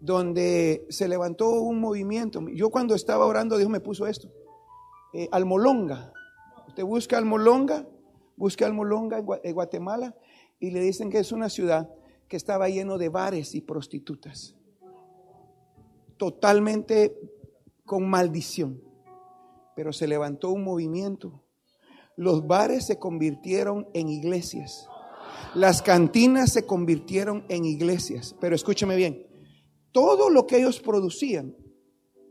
donde 0.00 0.86
se 0.90 1.08
levantó 1.08 1.60
un 1.60 1.80
movimiento. 1.80 2.40
Yo 2.52 2.70
cuando 2.70 2.94
estaba 2.94 3.26
orando, 3.26 3.56
Dios 3.56 3.70
me 3.70 3.80
puso 3.80 4.06
esto. 4.06 4.28
Eh, 5.12 5.28
Almolonga. 5.30 6.12
Usted 6.76 6.84
busca 6.84 7.16
Almolonga, 7.16 7.88
busca 8.36 8.66
Almolonga 8.66 9.24
en 9.42 9.54
Guatemala 9.54 10.14
y 10.60 10.72
le 10.72 10.82
dicen 10.82 11.08
que 11.08 11.18
es 11.18 11.32
una 11.32 11.48
ciudad 11.48 11.88
que 12.28 12.36
estaba 12.36 12.68
lleno 12.68 12.98
de 12.98 13.08
bares 13.08 13.54
y 13.54 13.62
prostitutas. 13.62 14.54
Totalmente 16.18 17.18
con 17.86 18.06
maldición. 18.06 18.82
Pero 19.74 19.94
se 19.94 20.06
levantó 20.06 20.50
un 20.50 20.64
movimiento. 20.64 21.46
Los 22.14 22.46
bares 22.46 22.84
se 22.84 22.98
convirtieron 22.98 23.88
en 23.94 24.10
iglesias. 24.10 24.86
Las 25.54 25.80
cantinas 25.80 26.52
se 26.52 26.66
convirtieron 26.66 27.46
en 27.48 27.64
iglesias. 27.64 28.36
Pero 28.38 28.54
escúcheme 28.54 28.96
bien, 28.96 29.26
todo 29.92 30.28
lo 30.28 30.46
que 30.46 30.58
ellos 30.58 30.78
producían, 30.80 31.56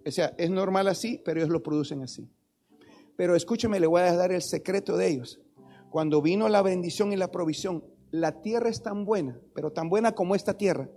o 0.05 0.11
sea, 0.11 0.35
es 0.37 0.51
normal 0.51 0.87
así, 0.87 1.19
pero 1.25 1.39
ellos 1.39 1.49
lo 1.49 1.63
producen 1.63 2.03
así. 2.03 2.29
Pero 3.17 3.35
escúcheme, 3.35 3.79
le 3.79 3.87
voy 3.87 4.01
a 4.01 4.15
dar 4.15 4.31
el 4.31 4.41
secreto 4.41 4.97
de 4.97 5.07
ellos. 5.07 5.39
Cuando 5.89 6.21
vino 6.21 6.49
la 6.49 6.61
bendición 6.61 7.13
y 7.13 7.15
la 7.15 7.31
provisión, 7.31 7.83
la 8.11 8.41
tierra 8.41 8.69
es 8.69 8.81
tan 8.81 9.05
buena, 9.05 9.39
pero 9.53 9.71
tan 9.71 9.89
buena 9.89 10.13
como 10.13 10.35
esta 10.35 10.57
tierra, 10.57 10.89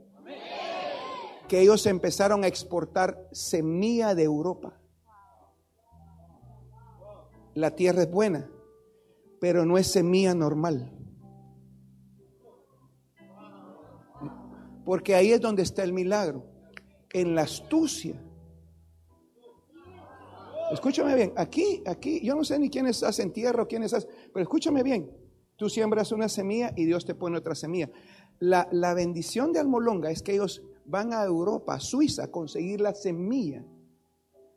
que 1.48 1.60
ellos 1.60 1.86
empezaron 1.86 2.44
a 2.44 2.46
exportar 2.46 3.28
semilla 3.32 4.14
de 4.14 4.24
Europa. 4.24 4.78
La 7.54 7.74
tierra 7.74 8.02
es 8.02 8.10
buena, 8.10 8.50
pero 9.40 9.64
no 9.64 9.78
es 9.78 9.86
semilla 9.86 10.34
normal. 10.34 10.94
Porque 14.84 15.14
ahí 15.14 15.32
es 15.32 15.40
donde 15.40 15.62
está 15.62 15.82
el 15.84 15.92
milagro, 15.92 16.44
en 17.12 17.34
la 17.34 17.42
astucia. 17.42 18.22
Escúchame 20.72 21.14
bien, 21.14 21.32
aquí, 21.36 21.82
aquí, 21.86 22.20
yo 22.22 22.34
no 22.34 22.44
sé 22.44 22.58
ni 22.58 22.68
quiénes 22.68 23.02
hacen 23.02 23.32
tierra 23.32 23.62
o 23.62 23.68
quiénes 23.68 23.94
hacen, 23.94 24.10
pero 24.32 24.42
escúchame 24.42 24.82
bien, 24.82 25.10
tú 25.56 25.68
siembras 25.70 26.12
una 26.12 26.28
semilla 26.28 26.72
y 26.76 26.84
Dios 26.84 27.06
te 27.06 27.14
pone 27.14 27.38
otra 27.38 27.54
semilla. 27.54 27.90
La, 28.38 28.68
la 28.70 28.92
bendición 28.94 29.52
de 29.52 29.60
Almolonga 29.60 30.10
es 30.10 30.22
que 30.22 30.34
ellos 30.34 30.62
van 30.84 31.12
a 31.12 31.24
Europa, 31.24 31.74
a 31.74 31.80
Suiza, 31.80 32.24
a 32.24 32.30
conseguir 32.30 32.80
la 32.80 32.94
semilla. 32.94 33.64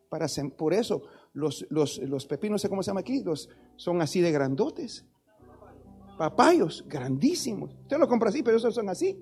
Para, 0.09 0.27
por 0.57 0.73
eso 0.73 1.03
los, 1.33 1.65
los, 1.69 1.97
los 1.99 2.25
pepinos, 2.25 2.55
no 2.55 2.57
sé 2.59 2.69
cómo 2.69 2.83
se 2.83 2.87
llama 2.89 2.99
aquí, 2.99 3.23
los, 3.23 3.49
son 3.77 4.01
así 4.01 4.19
de 4.19 4.31
grandotes. 4.31 5.05
Papayos, 6.17 6.85
grandísimos. 6.87 7.73
Usted 7.81 7.97
lo 7.97 8.07
compra 8.07 8.29
así, 8.29 8.43
pero 8.43 8.57
esos 8.57 8.75
son 8.75 8.89
así. 8.89 9.17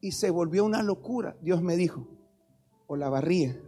Y 0.00 0.12
se 0.12 0.30
volvió 0.30 0.64
una 0.64 0.82
locura. 0.82 1.36
Dios 1.40 1.62
me 1.62 1.76
dijo, 1.76 2.06
o 2.86 2.96
la 2.96 3.08
barría. 3.08 3.60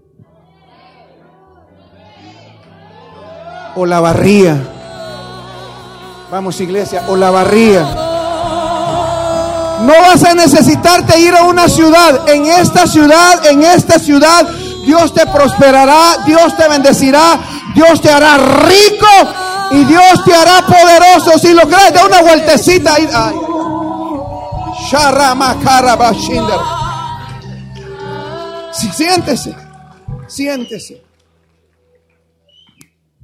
O 3.75 3.87
la 3.87 4.01
barría. 4.01 4.57
Vamos 6.31 6.61
iglesia, 6.61 7.05
o 7.09 7.17
la 7.17 7.31
barría. 7.31 7.83
No 9.83 9.95
vas 10.03 10.23
a 10.25 10.35
necesitarte 10.35 11.19
ir 11.21 11.35
a 11.35 11.45
una 11.45 11.69
ciudad. 11.69 12.29
En 12.29 12.47
esta 12.47 12.87
ciudad, 12.87 13.47
en 13.47 13.63
esta 13.63 13.99
ciudad, 13.99 14.47
Dios 14.85 15.15
te 15.15 15.27
prosperará, 15.27 16.19
Dios 16.27 16.57
te 16.57 16.69
bendecirá, 16.69 17.41
Dios 17.75 18.01
te 18.01 18.11
hará 18.11 18.37
rico 18.37 19.07
y 19.73 19.85
Dios 19.85 20.25
te 20.25 20.35
hará 20.35 20.67
poderoso. 20.67 21.39
Si 21.39 21.55
lo 21.55 21.63
crees, 21.63 21.95
da 21.95 22.05
una 22.05 22.23
vueltecita 22.23 22.99
siéntese, 28.93 29.55
siéntese. 30.27 31.10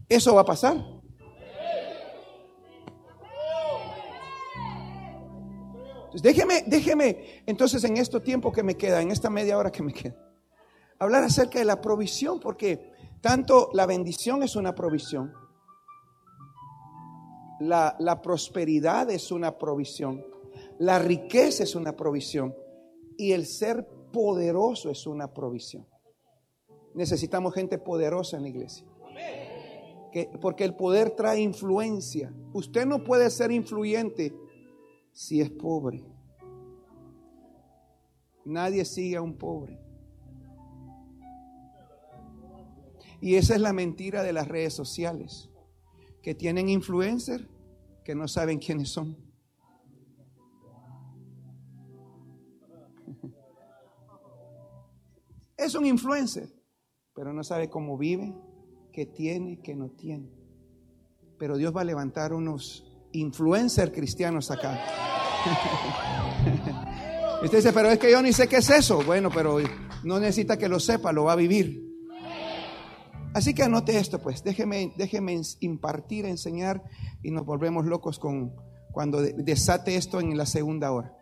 Eso 0.08 0.34
va 0.34 0.42
a 0.42 0.44
pasar. 0.44 0.96
déjeme, 6.22 6.64
déjeme, 6.66 7.42
entonces 7.46 7.84
en 7.84 7.96
este 7.96 8.20
tiempo 8.20 8.52
que 8.52 8.62
me 8.62 8.76
queda, 8.76 9.02
en 9.02 9.10
esta 9.10 9.30
media 9.30 9.58
hora 9.58 9.70
que 9.70 9.82
me 9.82 9.92
queda, 9.92 10.16
hablar 10.98 11.24
acerca 11.24 11.58
de 11.58 11.64
la 11.64 11.80
provisión, 11.80 12.40
porque 12.40 12.90
tanto 13.20 13.70
la 13.72 13.86
bendición 13.86 14.42
es 14.42 14.56
una 14.56 14.74
provisión, 14.74 15.32
la, 17.60 17.96
la 17.98 18.20
prosperidad 18.20 19.10
es 19.10 19.30
una 19.30 19.58
provisión, 19.58 20.24
la 20.78 20.98
riqueza 20.98 21.64
es 21.64 21.74
una 21.74 21.96
provisión 21.96 22.54
y 23.16 23.32
el 23.32 23.46
ser 23.46 23.86
poderoso 24.12 24.90
es 24.90 25.06
una 25.06 25.32
provisión. 25.32 25.86
Necesitamos 26.94 27.52
gente 27.54 27.78
poderosa 27.78 28.38
en 28.38 28.44
la 28.44 28.48
iglesia. 28.48 28.86
Que, 30.16 30.31
porque 30.40 30.64
el 30.64 30.74
poder 30.74 31.11
trae 31.11 31.40
influencia. 31.40 32.33
Usted 32.55 32.87
no 32.87 33.05
puede 33.05 33.29
ser 33.29 33.52
influyente 33.52 34.35
si 35.12 35.42
es 35.42 35.50
pobre. 35.50 36.02
Nadie 38.46 38.87
sigue 38.87 39.16
a 39.16 39.20
un 39.20 39.37
pobre. 39.37 39.79
Y 43.20 43.35
esa 43.35 43.57
es 43.57 43.61
la 43.61 43.74
mentira 43.74 44.22
de 44.22 44.33
las 44.33 44.48
redes 44.48 44.72
sociales, 44.72 45.50
que 46.22 46.35
tienen 46.35 46.70
influencers 46.70 47.46
que 48.02 48.14
no 48.14 48.26
saben 48.26 48.59
quiénes 48.59 48.88
son. 48.88 49.18
Es 55.59 55.74
un 55.74 55.85
influencer, 55.85 56.48
pero 57.14 57.35
no 57.35 57.44
sabe 57.44 57.68
cómo 57.68 57.98
vive, 57.98 58.35
qué 58.96 59.04
tiene, 59.04 59.61
qué 59.61 59.76
no 59.76 59.90
tiene. 59.90 60.30
Pero 61.38 61.59
Dios 61.59 61.76
va 61.76 61.82
a 61.82 61.85
levantar 61.85 62.32
unos 62.32 62.82
influencers 63.12 63.92
cristianos 63.92 64.50
acá. 64.50 64.80
Usted 67.44 67.59
dice, 67.59 67.74
pero 67.74 67.90
es 67.90 67.98
que 67.98 68.11
yo 68.11 68.22
ni 68.22 68.32
sé 68.32 68.48
qué 68.48 68.56
es 68.56 68.70
eso. 68.70 69.02
Bueno, 69.04 69.28
pero 69.30 69.59
no 70.02 70.18
necesita 70.18 70.56
que 70.56 70.66
lo 70.66 70.80
sepa, 70.80 71.12
lo 71.12 71.24
va 71.24 71.32
a 71.32 71.37
vivir. 71.37 71.85
Así 73.35 73.52
que 73.52 73.64
anote 73.64 73.98
esto, 73.98 74.18
pues, 74.18 74.42
déjeme, 74.42 74.94
déjeme 74.96 75.38
impartir, 75.61 76.24
enseñar 76.24 76.82
y 77.22 77.32
nos 77.32 77.44
volvemos 77.44 77.85
locos 77.85 78.18
con 78.18 78.54
cuando 78.92 79.20
desate 79.20 79.96
esto 79.96 80.20
en 80.20 80.38
la 80.38 80.46
segunda 80.46 80.90
hora. 80.90 81.14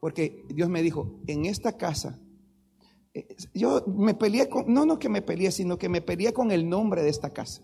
Porque 0.00 0.44
Dios 0.50 0.68
me 0.68 0.82
dijo, 0.82 1.18
en 1.26 1.46
esta 1.46 1.78
casa, 1.78 2.18
yo 3.54 3.84
me 3.86 4.14
peleé 4.14 4.48
con, 4.48 4.72
no, 4.72 4.86
no 4.86 4.98
que 4.98 5.08
me 5.08 5.22
peleé, 5.22 5.50
sino 5.50 5.78
que 5.78 5.88
me 5.88 6.00
peleé 6.00 6.32
con 6.32 6.50
el 6.50 6.68
nombre 6.68 7.02
de 7.02 7.08
esta 7.08 7.30
casa. 7.30 7.62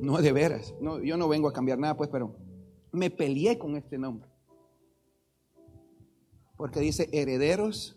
No, 0.00 0.20
de 0.20 0.32
veras. 0.32 0.74
No, 0.80 1.00
yo 1.00 1.16
no 1.16 1.28
vengo 1.28 1.48
a 1.48 1.52
cambiar 1.52 1.78
nada, 1.78 1.96
pues, 1.96 2.10
pero 2.10 2.34
me 2.90 3.10
peleé 3.10 3.58
con 3.58 3.76
este 3.76 3.98
nombre. 3.98 4.28
Porque 6.56 6.80
dice 6.80 7.08
herederos 7.12 7.96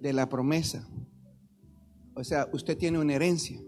de 0.00 0.14
la 0.14 0.28
promesa. 0.28 0.88
O 2.14 2.24
sea, 2.24 2.48
usted 2.52 2.76
tiene 2.76 2.98
una 2.98 3.14
herencia. 3.14 3.60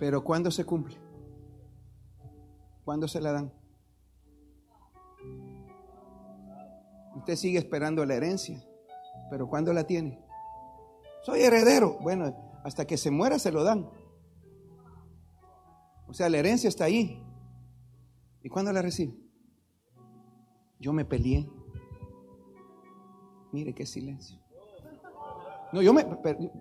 Pero 0.00 0.24
¿cuándo 0.24 0.50
se 0.50 0.64
cumple? 0.64 0.96
¿Cuándo 2.84 3.06
se 3.06 3.20
la 3.20 3.32
dan? 3.32 3.52
Usted 7.16 7.36
sigue 7.36 7.58
esperando 7.58 8.04
la 8.04 8.14
herencia. 8.14 8.62
Pero 9.30 9.48
¿cuándo 9.48 9.72
la 9.72 9.84
tiene? 9.84 10.24
Soy 11.22 11.40
heredero. 11.40 11.98
Bueno, 12.00 12.34
hasta 12.64 12.86
que 12.86 12.96
se 12.96 13.10
muera 13.10 13.38
se 13.38 13.52
lo 13.52 13.64
dan. 13.64 13.88
O 16.06 16.12
sea, 16.12 16.28
la 16.28 16.38
herencia 16.38 16.68
está 16.68 16.84
ahí. 16.84 17.22
¿Y 18.42 18.48
cuándo 18.48 18.72
la 18.72 18.82
recibe? 18.82 19.14
Yo 20.78 20.92
me 20.92 21.04
peleé. 21.04 21.48
Mire 23.52 23.74
qué 23.74 23.86
silencio. 23.86 24.38
No, 25.72 25.80
yo 25.80 25.92
me, 25.92 26.06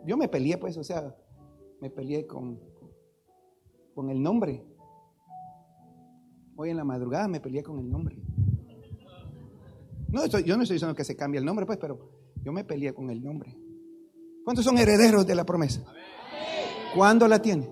yo 0.05 0.17
me 0.17 0.27
peleé, 0.27 0.57
pues, 0.57 0.77
o 0.77 0.83
sea, 0.83 1.15
me 1.81 1.89
peleé 1.89 2.25
con, 2.25 2.59
con 3.93 4.09
el 4.09 4.21
nombre. 4.21 4.65
Hoy 6.55 6.69
en 6.69 6.77
la 6.77 6.83
madrugada 6.83 7.27
me 7.27 7.39
peleé 7.39 7.63
con 7.63 7.79
el 7.79 7.89
nombre. 7.89 8.17
No, 10.13 10.23
yo 10.27 10.55
no 10.55 10.61
estoy 10.61 10.75
diciendo 10.75 10.93
que 10.93 11.03
se 11.03 11.15
cambie 11.15 11.39
el 11.39 11.45
nombre, 11.45 11.65
pues, 11.65 11.79
pero 11.79 12.11
yo 12.43 12.51
me 12.51 12.63
peleé 12.63 12.93
con 12.93 13.09
el 13.09 13.23
nombre. 13.23 13.57
¿Cuántos 14.43 14.63
son 14.63 14.77
herederos 14.77 15.25
de 15.25 15.33
la 15.33 15.43
promesa? 15.43 15.83
¿Cuándo 16.95 17.27
la 17.27 17.41
tiene? 17.41 17.67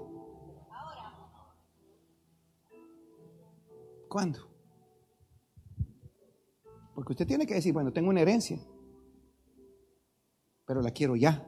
¿Cuándo? 4.08 4.40
Porque 6.96 7.14
usted 7.14 7.28
tiene 7.28 7.46
que 7.46 7.54
decir, 7.54 7.74
bueno, 7.74 7.94
tengo 7.94 8.10
una 8.10 8.22
herencia, 8.22 8.60
pero 10.66 10.82
la 10.82 10.90
quiero 10.90 11.16
ya. 11.16 11.48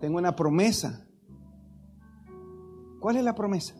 Tengo 0.00 0.18
una 0.18 0.34
promesa. 0.34 1.06
¿Cuál 2.98 3.16
es 3.16 3.22
la 3.22 3.36
promesa? 3.36 3.76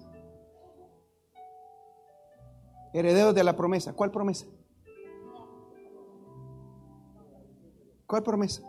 Herederos 2.95 3.35
de 3.35 3.43
la 3.43 3.57
promesa. 3.57 3.93
¿Cuál 3.95 4.13
promesa? 4.13 4.47
¿Cuál 8.11 8.25
promesa? 8.25 8.61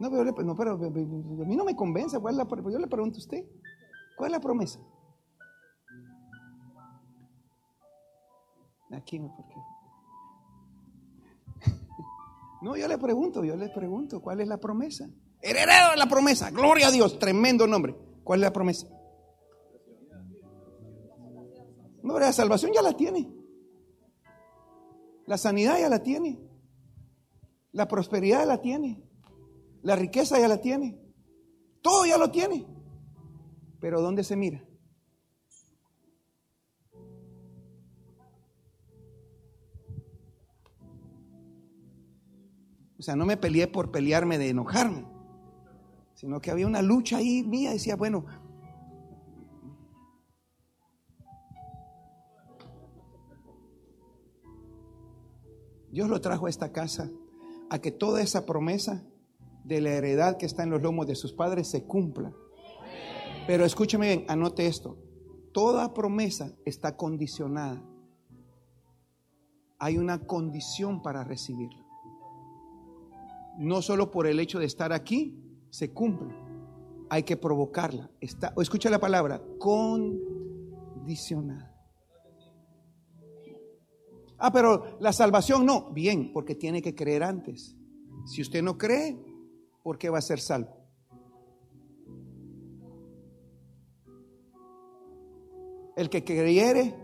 No, 0.00 0.10
No, 0.10 0.10
pero, 0.10 0.24
no, 0.42 0.56
pero 0.56 0.72
a 0.72 1.46
mí 1.46 1.54
no 1.54 1.64
me 1.64 1.76
convence. 1.76 2.18
¿Cuál 2.18 2.36
la, 2.36 2.44
yo 2.44 2.78
le 2.80 2.88
pregunto 2.88 3.18
a 3.18 3.20
usted, 3.20 3.44
¿cuál 4.16 4.30
es 4.30 4.32
la 4.32 4.40
promesa? 4.40 4.80
Aquí, 8.90 9.20
¿por 9.20 9.46
qué? 9.46 9.54
No, 12.62 12.76
yo 12.76 12.88
le 12.88 12.98
pregunto, 12.98 13.44
yo 13.44 13.54
le 13.54 13.68
pregunto, 13.68 14.20
¿cuál 14.20 14.40
es 14.40 14.48
la 14.48 14.58
promesa? 14.58 15.08
Heredero 15.40 15.92
de 15.92 15.98
la 15.98 16.06
promesa, 16.06 16.50
gloria 16.50 16.88
a 16.88 16.90
Dios, 16.90 17.20
tremendo 17.20 17.68
nombre. 17.68 17.96
¿Cuál 18.24 18.40
es 18.40 18.42
la 18.42 18.52
promesa? 18.52 18.88
No, 22.02 22.18
la 22.18 22.32
salvación 22.32 22.72
ya 22.74 22.82
la 22.82 22.94
tiene. 22.94 23.37
La 25.28 25.36
sanidad 25.36 25.78
ya 25.78 25.90
la 25.90 26.02
tiene. 26.02 26.40
La 27.72 27.86
prosperidad 27.86 28.40
ya 28.40 28.46
la 28.46 28.62
tiene. 28.62 29.06
La 29.82 29.94
riqueza 29.94 30.40
ya 30.40 30.48
la 30.48 30.62
tiene. 30.62 30.98
Todo 31.82 32.06
ya 32.06 32.16
lo 32.16 32.30
tiene. 32.30 32.66
Pero 33.78 34.00
¿dónde 34.00 34.24
se 34.24 34.36
mira? 34.36 34.64
O 42.98 43.02
sea, 43.02 43.14
no 43.14 43.26
me 43.26 43.36
peleé 43.36 43.68
por 43.68 43.90
pelearme 43.90 44.38
de 44.38 44.48
enojarme, 44.48 45.06
sino 46.14 46.40
que 46.40 46.50
había 46.50 46.66
una 46.66 46.80
lucha 46.80 47.18
ahí 47.18 47.42
mía. 47.42 47.72
Decía, 47.72 47.96
bueno, 47.96 48.24
Dios 55.98 56.08
lo 56.08 56.20
trajo 56.20 56.46
a 56.46 56.48
esta 56.48 56.70
casa 56.70 57.10
a 57.70 57.80
que 57.80 57.90
toda 57.90 58.22
esa 58.22 58.46
promesa 58.46 59.04
de 59.64 59.80
la 59.80 59.90
heredad 59.90 60.36
que 60.36 60.46
está 60.46 60.62
en 60.62 60.70
los 60.70 60.80
lomos 60.80 61.08
de 61.08 61.16
sus 61.16 61.32
padres 61.32 61.66
se 61.66 61.86
cumpla. 61.86 62.32
Pero 63.48 63.64
escúchame 63.64 64.06
bien, 64.06 64.24
anote 64.28 64.68
esto. 64.68 64.96
Toda 65.52 65.94
promesa 65.94 66.54
está 66.64 66.96
condicionada. 66.96 67.82
Hay 69.80 69.98
una 69.98 70.24
condición 70.24 71.02
para 71.02 71.24
recibirla 71.24 71.84
no 73.58 73.82
solo 73.82 74.12
por 74.12 74.28
el 74.28 74.38
hecho 74.38 74.60
de 74.60 74.66
estar 74.66 74.92
aquí, 74.92 75.36
se 75.70 75.92
cumple. 75.92 76.32
Hay 77.10 77.24
que 77.24 77.36
provocarla. 77.36 78.08
Está, 78.20 78.52
o 78.54 78.62
escucha 78.62 78.88
la 78.88 79.00
palabra, 79.00 79.42
condicionada. 79.58 81.67
Ah, 84.38 84.52
pero 84.52 84.98
la 85.00 85.12
salvación 85.12 85.66
no. 85.66 85.90
Bien, 85.92 86.32
porque 86.32 86.54
tiene 86.54 86.80
que 86.80 86.94
creer 86.94 87.24
antes. 87.24 87.76
Si 88.26 88.40
usted 88.40 88.62
no 88.62 88.78
cree, 88.78 89.18
¿por 89.82 89.98
qué 89.98 90.10
va 90.10 90.18
a 90.18 90.22
ser 90.22 90.38
salvo? 90.40 90.76
El 95.96 96.08
que 96.10 96.22
creyere, 96.22 96.94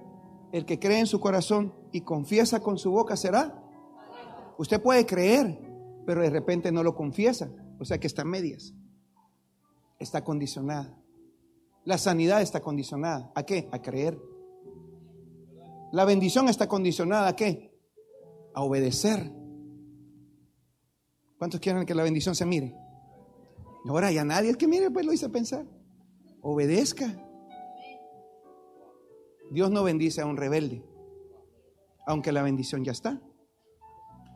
el 0.53 0.65
que 0.65 0.79
cree 0.79 1.01
en 1.01 1.07
su 1.07 1.19
corazón 1.19 1.75
y 1.91 2.03
confiesa 2.03 2.61
con 2.61 2.79
su 2.79 2.93
boca 2.93 3.17
será. 3.17 3.61
Usted 4.57 4.81
puede 4.81 5.05
creer, 5.05 5.59
pero 6.07 6.23
de 6.23 6.31
repente 6.31 6.71
no 6.71 6.85
lo 6.85 6.95
confiesa. 6.95 7.51
O 7.81 7.85
sea 7.85 7.99
que 7.99 8.07
está 8.07 8.23
en 8.23 8.29
medias. 8.29 8.73
Está 9.99 10.23
condicionada. 10.23 10.97
La 11.85 11.99
sanidad 11.99 12.41
está 12.41 12.61
condicionada. 12.61 13.33
¿A 13.35 13.43
qué? 13.43 13.69
A 13.73 13.83
creer. 13.83 14.19
La 15.95 16.05
bendición 16.05 16.49
está 16.49 16.67
condicionada 16.67 17.29
a 17.29 17.37
qué? 17.37 17.73
A 18.53 18.63
obedecer. 18.63 19.31
¿Cuántos 21.39 21.61
quieren 21.61 21.87
que 21.87 21.95
la 21.95 22.03
bendición 22.03 22.35
se 22.35 22.45
mire? 22.45 22.75
Ahora 23.87 24.11
ya 24.11 24.25
nadie 24.25 24.51
el 24.51 24.57
que 24.57 24.67
mire, 24.67 24.91
pues 24.91 25.07
lo 25.07 25.13
hice 25.13 25.29
pensar. 25.29 25.65
Obedezca. 26.41 27.07
Dios 29.53 29.71
no 29.71 29.85
bendice 29.85 30.21
a 30.21 30.27
un 30.27 30.37
rebelde, 30.37 30.85
aunque 32.09 32.33
la 32.33 32.43
bendición 32.43 32.83
ya 32.83 32.91
está. 32.91 33.23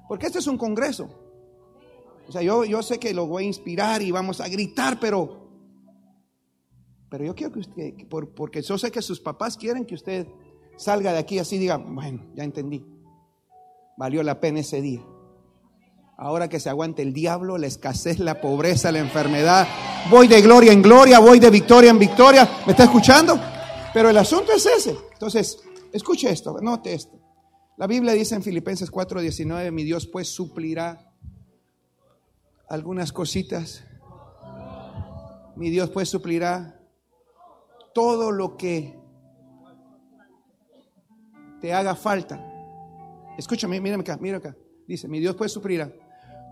Porque 0.06 0.26
este 0.26 0.38
es 0.38 0.46
un 0.46 0.58
congreso. 0.58 1.10
O 2.28 2.30
sea, 2.30 2.40
yo, 2.40 2.64
yo 2.66 2.84
sé 2.84 3.00
que 3.00 3.12
lo 3.12 3.26
voy 3.26 3.42
a 3.42 3.46
inspirar 3.48 4.00
y 4.00 4.12
vamos 4.12 4.40
a 4.40 4.46
gritar, 4.46 5.00
pero, 5.00 5.50
pero 7.10 7.24
yo 7.24 7.34
quiero 7.34 7.52
que 7.52 7.58
usted, 7.58 7.94
porque 8.36 8.62
yo 8.62 8.78
sé 8.78 8.92
que 8.92 9.02
sus 9.02 9.18
papás 9.18 9.56
quieren 9.56 9.84
que 9.84 9.96
usted 9.96 10.28
salga 10.78 11.12
de 11.12 11.18
aquí 11.18 11.38
así 11.38 11.56
y 11.56 11.58
diga, 11.58 11.76
bueno, 11.76 12.24
ya 12.34 12.44
entendí. 12.44 12.84
Valió 13.96 14.22
la 14.22 14.40
pena 14.40 14.60
ese 14.60 14.80
día. 14.80 15.02
Ahora 16.16 16.48
que 16.48 16.60
se 16.60 16.70
aguante 16.70 17.02
el 17.02 17.12
diablo, 17.12 17.58
la 17.58 17.66
escasez, 17.66 18.18
la 18.18 18.40
pobreza, 18.40 18.90
la 18.90 19.00
enfermedad. 19.00 19.66
Voy 20.10 20.26
de 20.28 20.40
gloria 20.40 20.72
en 20.72 20.82
gloria, 20.82 21.18
voy 21.18 21.38
de 21.38 21.50
victoria 21.50 21.90
en 21.90 21.98
victoria. 21.98 22.48
¿Me 22.64 22.72
está 22.72 22.84
escuchando? 22.84 23.38
Pero 23.92 24.10
el 24.10 24.16
asunto 24.16 24.52
es 24.52 24.66
ese. 24.66 24.96
Entonces, 25.12 25.60
escuche 25.92 26.30
esto, 26.30 26.58
note 26.60 26.94
esto. 26.94 27.18
La 27.76 27.86
Biblia 27.86 28.12
dice 28.14 28.34
en 28.34 28.42
Filipenses 28.42 28.90
4:19, 28.90 29.70
mi 29.70 29.84
Dios 29.84 30.08
pues 30.08 30.28
suplirá 30.28 31.12
algunas 32.68 33.12
cositas. 33.12 33.84
Mi 35.54 35.70
Dios 35.70 35.90
pues 35.90 36.08
suplirá 36.08 36.80
todo 37.94 38.32
lo 38.32 38.56
que 38.56 38.97
te 41.60 41.72
haga 41.72 41.94
falta. 41.94 42.44
Escúchame, 43.36 43.80
mírame 43.80 44.02
acá, 44.02 44.18
mira 44.20 44.38
acá. 44.38 44.56
Dice, 44.86 45.06
mi 45.08 45.20
Dios 45.20 45.36
pues 45.36 45.52
suplirá 45.52 45.92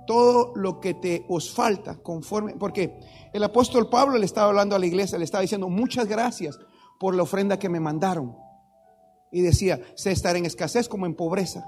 todo 0.07 0.53
lo 0.55 0.81
que 0.81 0.95
te 0.95 1.27
os 1.29 1.53
falta 1.53 1.97
conforme, 1.97 2.55
porque 2.55 2.99
el 3.33 3.42
apóstol 3.42 3.90
Pablo 3.90 4.16
le 4.16 4.25
estaba 4.25 4.49
hablando 4.49 4.75
a 4.75 4.79
la 4.79 4.87
iglesia, 4.87 5.19
le 5.19 5.25
estaba 5.25 5.42
diciendo 5.42 5.69
muchas 5.69 6.07
gracias 6.07 6.59
por 6.99 7.14
la 7.14 7.25
ofrenda 7.25 7.59
que 7.59 7.69
me 7.69 7.81
mandaron. 7.81 8.37
Y 9.33 9.42
decía, 9.42 9.81
sé 9.97 10.12
estar 10.12 10.37
en 10.37 10.47
escasez 10.47 10.88
como 10.88 11.05
en 11.05 11.14
pobreza, 11.14 11.66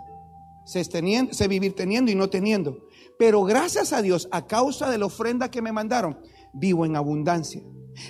sé, 0.64 0.84
sé 0.84 1.48
vivir 1.48 1.74
teniendo 1.74 2.10
y 2.10 2.14
no 2.14 2.30
teniendo. 2.30 2.86
Pero 3.18 3.42
gracias 3.42 3.92
a 3.92 4.00
Dios, 4.00 4.28
a 4.30 4.46
causa 4.46 4.88
de 4.90 4.98
la 4.98 5.06
ofrenda 5.06 5.50
que 5.50 5.60
me 5.60 5.72
mandaron, 5.72 6.20
vivo 6.52 6.86
en 6.86 6.96
abundancia. 6.96 7.62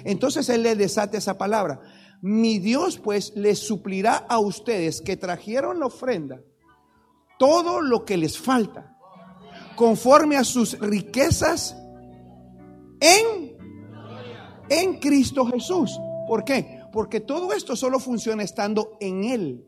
Entonces 0.05 0.49
Él 0.51 0.62
le 0.62 0.77
desata 0.77 1.17
esa 1.17 1.38
palabra. 1.38 1.81
Mi 2.21 2.59
Dios 2.59 2.99
pues 2.99 3.33
les 3.37 3.59
suplirá 3.59 4.17
a 4.29 4.39
ustedes 4.39 5.01
que 5.01 5.17
trajeron 5.17 5.81
la 5.81 5.87
ofrenda 5.87 6.41
todo 7.39 7.81
lo 7.81 8.05
que 8.05 8.17
les 8.17 8.39
falta, 8.39 8.97
conforme 9.77 10.37
a 10.37 10.45
sus 10.45 10.79
riquezas 10.79 11.77
en, 13.01 13.57
en 14.69 14.99
Cristo 14.99 15.47
Jesús. 15.47 15.99
¿Por 16.27 16.45
qué? 16.45 16.83
Porque 16.93 17.21
todo 17.21 17.53
esto 17.53 17.77
solo 17.77 18.01
funciona 18.01 18.43
estando 18.43 18.97
en 19.01 19.25
Él. 19.25 19.65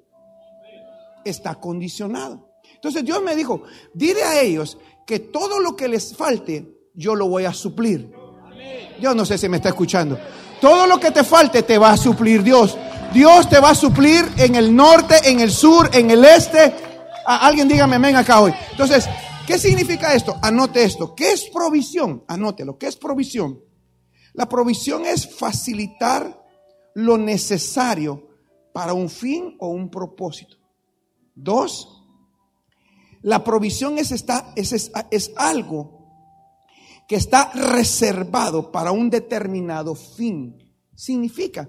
Está 1.25 1.55
condicionado. 1.55 2.51
Entonces 2.75 3.05
Dios 3.05 3.23
me 3.23 3.37
dijo, 3.37 3.63
dile 3.95 4.23
a 4.25 4.41
ellos 4.41 4.79
que 5.07 5.21
todo 5.21 5.61
lo 5.61 5.77
que 5.77 5.89
les 5.89 6.17
falte, 6.17 6.67
yo 6.95 7.15
lo 7.15 7.29
voy 7.29 7.45
a 7.45 7.53
suplir. 7.53 8.13
Yo 9.01 9.15
no 9.15 9.25
sé 9.25 9.39
si 9.39 9.49
me 9.49 9.59
está 9.59 9.71
escuchando. 9.71 10.19
Todo 10.61 10.87
lo 10.87 11.01
que 11.01 11.11
te 11.11 11.25
falte 11.25 11.63
te 11.63 11.79
va 11.79 11.93
a 11.93 11.97
suplir 11.97 12.43
Dios. 12.43 12.77
Dios 13.13 13.49
te 13.49 13.59
va 13.59 13.71
a 13.71 13.75
suplir 13.75 14.25
en 14.37 14.55
el 14.55 14.75
norte, 14.75 15.17
en 15.25 15.41
el 15.41 15.51
sur, 15.51 15.91
en 15.93 16.11
el 16.11 16.25
este. 16.25 16.75
alguien 17.25 17.67
dígame 17.67 17.97
amén 17.97 18.17
acá 18.17 18.41
hoy. 18.41 18.53
Entonces, 18.71 19.09
¿qué 19.47 19.59
significa 19.59 20.15
esto? 20.15 20.37
Anote 20.43 20.85
esto. 20.85 21.15
¿Qué 21.15 21.33
es 21.33 21.49
provisión? 21.53 22.25
Anótelo. 22.29 22.79
¿Qué 22.79 22.87
es 22.87 22.97
provisión? 22.97 23.61
La 24.35 24.49
provisión 24.49 25.07
es 25.07 25.29
facilitar 25.35 26.41
lo 26.95 27.19
necesario 27.19 28.29
para 28.73 28.93
un 28.93 29.09
fin 29.09 29.57
o 29.59 29.69
un 29.69 29.91
propósito. 29.91 30.57
Dos, 31.35 32.05
la 33.23 33.43
provisión 33.43 33.99
es, 33.99 34.13
es, 34.13 34.93
es 35.11 35.33
algo 35.37 36.00
que 37.11 37.17
está 37.17 37.51
reservado 37.53 38.71
para 38.71 38.93
un 38.93 39.11
determinado 39.11 39.97
fin. 39.97 40.57
Significa 40.95 41.69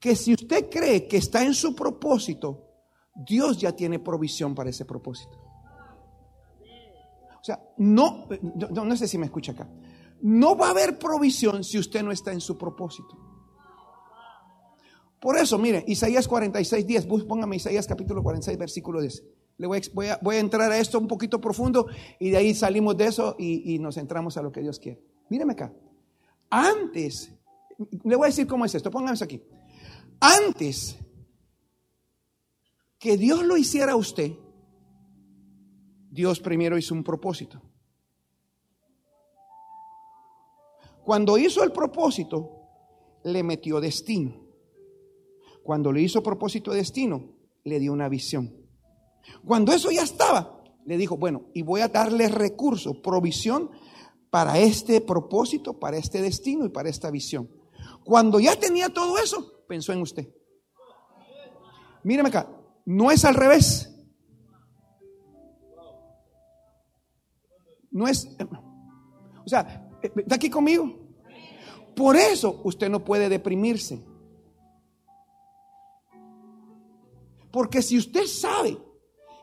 que 0.00 0.16
si 0.16 0.32
usted 0.32 0.70
cree 0.70 1.06
que 1.06 1.18
está 1.18 1.44
en 1.44 1.52
su 1.52 1.74
propósito, 1.74 2.70
Dios 3.14 3.58
ya 3.58 3.72
tiene 3.72 3.98
provisión 3.98 4.54
para 4.54 4.70
ese 4.70 4.86
propósito. 4.86 5.36
O 7.38 7.44
sea, 7.44 7.60
no, 7.76 8.28
no, 8.70 8.96
sé 8.96 9.06
si 9.06 9.18
me 9.18 9.26
escucha 9.26 9.52
acá. 9.52 9.68
No 10.22 10.56
va 10.56 10.68
a 10.68 10.70
haber 10.70 10.98
provisión 10.98 11.64
si 11.64 11.76
usted 11.78 12.02
no 12.02 12.10
está 12.10 12.32
en 12.32 12.40
su 12.40 12.56
propósito. 12.56 13.14
Por 15.20 15.36
eso, 15.36 15.58
mire, 15.58 15.84
Isaías 15.86 16.26
46, 16.26 16.86
10, 16.86 17.06
póngame 17.28 17.56
Isaías 17.56 17.86
capítulo 17.86 18.22
46, 18.22 18.56
versículo 18.56 19.02
10. 19.02 19.22
Le 19.58 19.66
voy 19.66 20.06
a, 20.06 20.38
entrar 20.38 20.70
a 20.70 20.78
esto 20.78 20.98
un 20.98 21.08
poquito 21.08 21.40
profundo 21.40 21.88
y 22.18 22.30
de 22.30 22.36
ahí 22.36 22.54
salimos 22.54 22.96
de 22.96 23.06
eso 23.06 23.34
y, 23.38 23.74
y 23.74 23.78
nos 23.78 23.96
entramos 23.96 24.36
a 24.36 24.42
lo 24.42 24.52
que 24.52 24.60
Dios 24.60 24.78
quiere. 24.78 25.02
Míreme 25.28 25.52
acá. 25.52 25.72
Antes, 26.48 27.34
le 28.04 28.16
voy 28.16 28.26
a 28.26 28.28
decir 28.28 28.46
cómo 28.46 28.64
es 28.64 28.74
esto, 28.74 28.90
pónganse 28.90 29.24
aquí. 29.24 29.42
Antes 30.20 30.96
que 32.98 33.16
Dios 33.16 33.44
lo 33.44 33.56
hiciera 33.56 33.92
a 33.92 33.96
usted, 33.96 34.32
Dios 36.10 36.40
primero 36.40 36.78
hizo 36.78 36.94
un 36.94 37.04
propósito. 37.04 37.60
Cuando 41.04 41.38
hizo 41.38 41.62
el 41.62 41.72
propósito, 41.72 42.58
le 43.24 43.42
metió 43.42 43.80
destino. 43.80 44.44
Cuando 45.62 45.92
le 45.92 46.02
hizo 46.02 46.22
propósito 46.22 46.72
destino, 46.72 47.34
le 47.64 47.78
dio 47.78 47.92
una 47.92 48.08
visión. 48.08 48.57
Cuando 49.44 49.72
eso 49.72 49.90
ya 49.90 50.02
estaba, 50.02 50.62
le 50.84 50.96
dijo, 50.96 51.16
bueno, 51.16 51.46
y 51.54 51.62
voy 51.62 51.80
a 51.80 51.88
darle 51.88 52.28
recursos, 52.28 52.96
provisión 52.98 53.70
para 54.30 54.58
este 54.58 55.00
propósito, 55.00 55.78
para 55.78 55.96
este 55.96 56.22
destino 56.22 56.64
y 56.64 56.70
para 56.70 56.88
esta 56.88 57.10
visión. 57.10 57.50
Cuando 58.04 58.40
ya 58.40 58.56
tenía 58.56 58.88
todo 58.88 59.18
eso, 59.18 59.64
pensó 59.68 59.92
en 59.92 60.00
usted. 60.00 60.28
Míreme 62.02 62.30
acá, 62.30 62.48
no 62.86 63.10
es 63.10 63.24
al 63.24 63.34
revés. 63.34 63.94
No 67.90 68.06
es, 68.06 68.36
o 69.44 69.48
sea, 69.48 69.90
¿está 70.02 70.36
aquí 70.36 70.50
conmigo? 70.50 71.08
Por 71.96 72.16
eso 72.16 72.60
usted 72.64 72.88
no 72.88 73.04
puede 73.04 73.28
deprimirse. 73.28 74.04
Porque 77.50 77.82
si 77.82 77.98
usted 77.98 78.26
sabe 78.26 78.78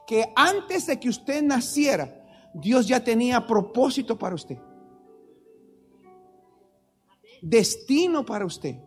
que 0.07 0.31
antes 0.35 0.87
de 0.87 0.99
que 0.99 1.09
usted 1.09 1.41
naciera, 1.43 2.23
Dios 2.53 2.87
ya 2.87 3.03
tenía 3.03 3.45
propósito 3.45 4.17
para 4.17 4.35
usted, 4.35 4.57
destino 7.41 8.25
para 8.25 8.45
usted 8.45 8.77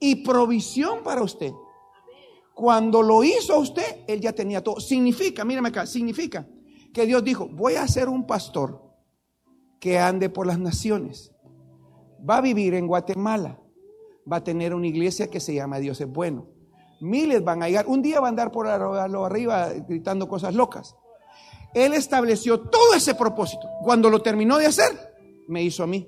y 0.00 0.16
provisión 0.16 1.02
para 1.04 1.22
usted. 1.22 1.52
Cuando 2.54 3.02
lo 3.02 3.24
hizo 3.24 3.58
usted, 3.58 4.04
Él 4.06 4.20
ya 4.20 4.32
tenía 4.32 4.62
todo. 4.62 4.80
Significa, 4.80 5.44
mírame 5.44 5.68
acá, 5.68 5.86
significa 5.86 6.46
que 6.92 7.06
Dios 7.06 7.24
dijo, 7.24 7.48
voy 7.48 7.74
a 7.76 7.86
ser 7.88 8.08
un 8.08 8.26
pastor 8.26 8.82
que 9.80 9.98
ande 9.98 10.28
por 10.28 10.46
las 10.46 10.58
naciones. 10.58 11.32
Va 12.28 12.38
a 12.38 12.40
vivir 12.40 12.74
en 12.74 12.86
Guatemala. 12.86 13.58
Va 14.30 14.36
a 14.36 14.44
tener 14.44 14.74
una 14.74 14.86
iglesia 14.86 15.28
que 15.28 15.40
se 15.40 15.54
llama 15.54 15.78
Dios 15.78 16.00
es 16.00 16.08
bueno. 16.08 16.46
Miles 17.02 17.42
van 17.42 17.64
a 17.64 17.68
llegar. 17.68 17.86
Un 17.88 18.00
día 18.00 18.20
va 18.20 18.28
a 18.28 18.30
andar 18.30 18.52
por 18.52 18.68
arriba 18.68 19.70
gritando 19.88 20.28
cosas 20.28 20.54
locas. 20.54 20.94
Él 21.74 21.94
estableció 21.94 22.60
todo 22.60 22.94
ese 22.94 23.16
propósito. 23.16 23.68
Cuando 23.82 24.08
lo 24.08 24.22
terminó 24.22 24.56
de 24.56 24.66
hacer, 24.66 24.92
me 25.48 25.64
hizo 25.64 25.82
a 25.82 25.88
mí. 25.88 26.06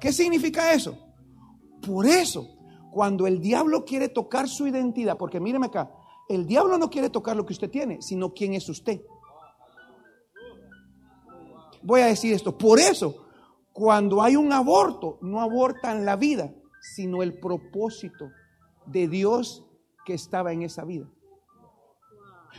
¿Qué 0.00 0.12
significa 0.12 0.72
eso? 0.72 0.98
Por 1.86 2.06
eso, 2.06 2.48
cuando 2.90 3.28
el 3.28 3.40
diablo 3.40 3.84
quiere 3.84 4.08
tocar 4.08 4.48
su 4.48 4.66
identidad, 4.66 5.16
porque 5.16 5.38
míreme 5.38 5.66
acá, 5.66 5.92
el 6.28 6.44
diablo 6.44 6.78
no 6.78 6.90
quiere 6.90 7.10
tocar 7.10 7.36
lo 7.36 7.46
que 7.46 7.52
usted 7.52 7.70
tiene, 7.70 8.02
sino 8.02 8.34
quién 8.34 8.54
es 8.54 8.68
usted. 8.68 9.00
Voy 11.82 12.00
a 12.00 12.06
decir 12.06 12.34
esto, 12.34 12.58
por 12.58 12.80
eso, 12.80 13.24
cuando 13.72 14.20
hay 14.20 14.34
un 14.34 14.52
aborto, 14.52 15.18
no 15.22 15.40
abortan 15.40 16.04
la 16.04 16.16
vida, 16.16 16.52
sino 16.80 17.22
el 17.22 17.38
propósito 17.38 18.30
de 18.90 19.08
Dios 19.08 19.64
que 20.04 20.14
estaba 20.14 20.52
en 20.52 20.62
esa 20.62 20.84
vida. 20.84 21.10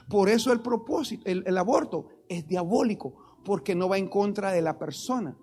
Por 0.07 0.29
eso 0.29 0.51
el 0.51 0.61
propósito, 0.61 1.23
el, 1.25 1.57
aborto 1.57 2.09
es 2.27 2.47
diabólico, 2.47 3.39
porque 3.43 3.75
no 3.75 3.89
va 3.89 3.97
en 3.97 4.07
contra 4.07 4.51
de 4.51 4.61
la 4.61 4.77
persona, 4.77 5.37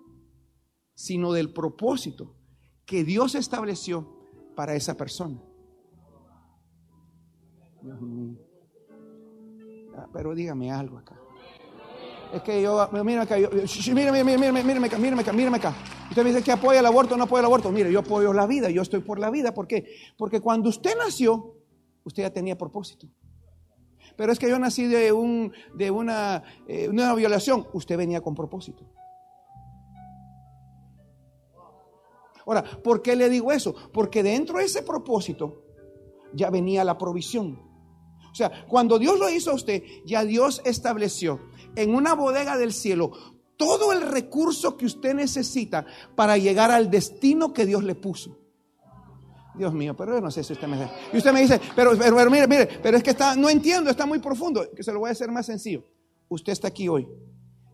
sino 0.95 1.33
del 1.33 1.53
propósito 1.53 2.35
que 2.85 3.03
Dios 3.03 3.35
estableció 3.35 4.07
para 4.55 4.75
esa 4.75 4.95
persona. 4.95 5.41
Ah, 9.95 10.07
pero 10.13 10.33
dígame 10.33 10.71
algo 10.71 10.97
acá. 10.97 11.19
Es 12.33 12.41
que 12.41 12.61
yo, 12.61 12.87
mírame 12.91 13.19
acá, 13.19 13.37
yo, 13.37 13.49
mírame, 13.93 14.23
mírame, 14.23 14.63
mírame, 14.63 14.87
acá, 14.87 14.97
mírame 14.97 15.21
acá, 15.21 15.33
mírame 15.33 15.57
acá. 15.57 15.75
Usted 16.09 16.23
me 16.23 16.29
dice 16.29 16.43
que 16.43 16.51
apoya 16.51 16.79
el 16.79 16.85
aborto 16.85 17.15
o 17.15 17.17
no 17.17 17.23
apoya 17.23 17.39
el 17.39 17.45
aborto. 17.45 17.71
Mire, 17.71 17.91
yo 17.91 17.99
apoyo 17.99 18.33
la 18.33 18.45
vida, 18.45 18.69
yo 18.69 18.81
estoy 18.81 18.99
por 18.99 19.19
la 19.19 19.29
vida. 19.29 19.53
¿Por 19.53 19.67
qué? 19.67 19.85
Porque 20.17 20.41
cuando 20.41 20.69
usted 20.69 20.95
nació, 20.97 21.55
usted 22.03 22.23
ya 22.23 22.33
tenía 22.33 22.57
propósito. 22.57 23.07
Pero 24.15 24.31
es 24.31 24.39
que 24.39 24.49
yo 24.49 24.59
nací 24.59 24.87
de, 24.87 25.11
un, 25.11 25.53
de 25.75 25.91
una, 25.91 26.43
eh, 26.67 26.89
una 26.89 27.13
violación. 27.13 27.67
Usted 27.73 27.97
venía 27.97 28.21
con 28.21 28.35
propósito. 28.35 28.85
Ahora, 32.45 32.63
¿por 32.81 33.01
qué 33.01 33.15
le 33.15 33.29
digo 33.29 33.51
eso? 33.51 33.75
Porque 33.93 34.23
dentro 34.23 34.57
de 34.57 34.65
ese 34.65 34.81
propósito 34.81 35.63
ya 36.33 36.49
venía 36.49 36.83
la 36.83 36.97
provisión. 36.97 37.61
O 38.31 38.35
sea, 38.35 38.65
cuando 38.67 38.99
Dios 38.99 39.19
lo 39.19 39.29
hizo 39.29 39.51
a 39.51 39.55
usted, 39.55 39.83
ya 40.05 40.23
Dios 40.23 40.61
estableció 40.63 41.39
en 41.77 41.95
una 41.95 42.13
bodega 42.13 42.57
del 42.57 42.73
cielo 42.73 43.11
todo 43.55 43.91
el 43.91 44.01
recurso 44.01 44.77
que 44.77 44.85
usted 44.85 45.15
necesita 45.15 45.85
para 46.15 46.37
llegar 46.37 46.71
al 46.71 46.89
destino 46.89 47.53
que 47.53 47.65
Dios 47.65 47.83
le 47.83 47.95
puso. 47.95 48.37
Dios 49.55 49.73
mío, 49.73 49.95
pero 49.97 50.13
yo 50.13 50.21
no 50.21 50.29
sé 50.29 50.43
si 50.43 50.53
usted 50.53 50.67
me 50.67 50.77
Y 51.11 51.17
usted 51.17 51.33
me 51.33 51.41
dice, 51.41 51.59
pero, 51.75 51.97
pero, 51.97 52.29
mire, 52.29 52.47
mire, 52.47 52.69
pero 52.81 52.97
es 52.97 53.03
que 53.03 53.09
está, 53.09 53.35
no 53.35 53.49
entiendo, 53.49 53.89
está 53.89 54.05
muy 54.05 54.19
profundo. 54.19 54.63
Que 54.75 54.83
se 54.83 54.93
lo 54.93 54.99
voy 54.99 55.09
a 55.09 55.13
hacer 55.13 55.31
más 55.31 55.47
sencillo. 55.47 55.83
Usted 56.29 56.53
está 56.53 56.67
aquí 56.67 56.87
hoy 56.87 57.07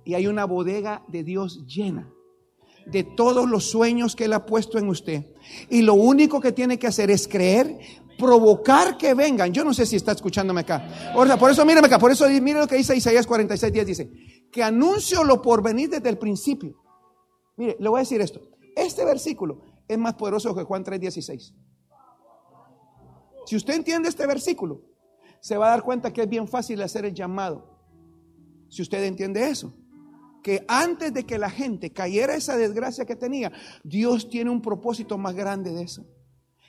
y 0.06 0.14
hay 0.14 0.28
una 0.28 0.46
bodega 0.46 1.04
de 1.10 1.24
Dios 1.24 1.66
llena 1.68 2.10
de 2.86 3.04
todos 3.04 3.50
los 3.50 3.66
sueños 3.70 4.16
que 4.16 4.26
Él 4.26 4.34
ha 4.34 4.46
puesto 4.46 4.78
en 4.78 4.90
usted. 4.90 5.26
Y 5.70 5.82
lo 5.82 5.94
único 5.94 6.40
que 6.40 6.52
tiene 6.52 6.80
que 6.80 6.88
hacer 6.88 7.12
es 7.12 7.28
creer, 7.28 7.80
provocar 8.24 8.98
que 8.98 9.14
vengan. 9.14 9.52
Yo 9.52 9.66
no 9.66 9.74
sé 9.74 9.86
si 9.86 9.98
está 9.98 10.14
escuchándome 10.14 10.62
acá. 10.62 11.14
Por 11.14 11.52
eso 11.52 11.66
mírame 11.66 11.88
acá, 11.88 12.00
por 12.00 12.10
eso 12.10 12.26
mire 12.30 12.60
lo 12.60 12.68
que 12.68 12.78
dice 12.78 12.96
Isaías 12.96 13.28
46, 13.28 13.74
10, 13.74 13.86
dice, 13.86 14.12
que 14.50 14.64
anuncio 14.64 15.26
lo 15.26 15.42
por 15.42 15.62
venir 15.62 15.90
desde 15.90 16.08
el 16.08 16.18
principio. 16.18 16.82
Mire, 17.58 17.76
le 17.78 17.90
voy 17.90 18.00
a 18.00 18.04
decir 18.04 18.22
esto. 18.22 18.40
Este 18.78 19.04
versículo 19.04 19.62
es 19.90 19.98
más 19.98 20.14
poderoso 20.14 20.56
que 20.56 20.64
Juan 20.64 20.86
3, 20.86 21.02
16. 21.02 21.54
Si 23.46 23.56
usted 23.58 23.74
entiende 23.74 24.08
este 24.08 24.26
versículo, 24.26 24.82
se 25.42 25.58
va 25.58 25.68
a 25.68 25.70
dar 25.72 25.84
cuenta 25.84 26.14
que 26.14 26.22
es 26.22 26.30
bien 26.30 26.48
fácil 26.48 26.82
hacer 26.82 27.04
el 27.04 27.14
llamado. 27.14 27.78
Si 28.70 28.82
usted 28.82 29.04
entiende 29.04 29.50
eso 29.50 29.76
que 30.42 30.64
antes 30.70 31.14
de 31.14 31.26
que 31.26 31.38
la 31.38 31.50
gente 31.50 31.92
cayera 31.92 32.36
esa 32.36 32.56
desgracia 32.56 33.06
que 33.06 33.18
tenía, 33.18 33.52
Dios 33.84 34.30
tiene 34.30 34.50
un 34.50 34.62
propósito 34.62 35.18
más 35.18 35.36
grande 35.36 35.74
de 35.74 35.84
eso. 35.84 36.06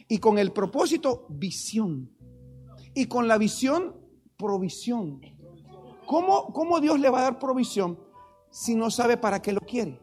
Y 0.08 0.18
con 0.18 0.38
el 0.38 0.52
propósito, 0.52 1.26
visión. 1.28 2.10
Y 2.94 3.06
con 3.06 3.26
la 3.26 3.38
visión, 3.38 3.96
provisión. 4.36 5.20
¿Cómo, 6.06 6.52
¿Cómo, 6.52 6.80
Dios 6.80 7.00
le 7.00 7.08
va 7.10 7.20
a 7.20 7.22
dar 7.22 7.38
provisión 7.38 7.98
si 8.50 8.74
no 8.74 8.90
sabe 8.90 9.16
para 9.16 9.40
qué 9.40 9.52
lo 9.52 9.60
quiere? 9.60 10.00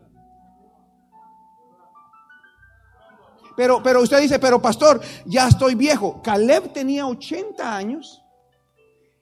Pero, 3.55 3.83
pero 3.83 4.01
usted 4.01 4.19
dice, 4.19 4.39
pero 4.39 4.61
pastor, 4.61 5.01
ya 5.25 5.47
estoy 5.47 5.75
viejo. 5.75 6.21
Caleb 6.21 6.73
tenía 6.73 7.05
80 7.05 7.75
años 7.75 8.21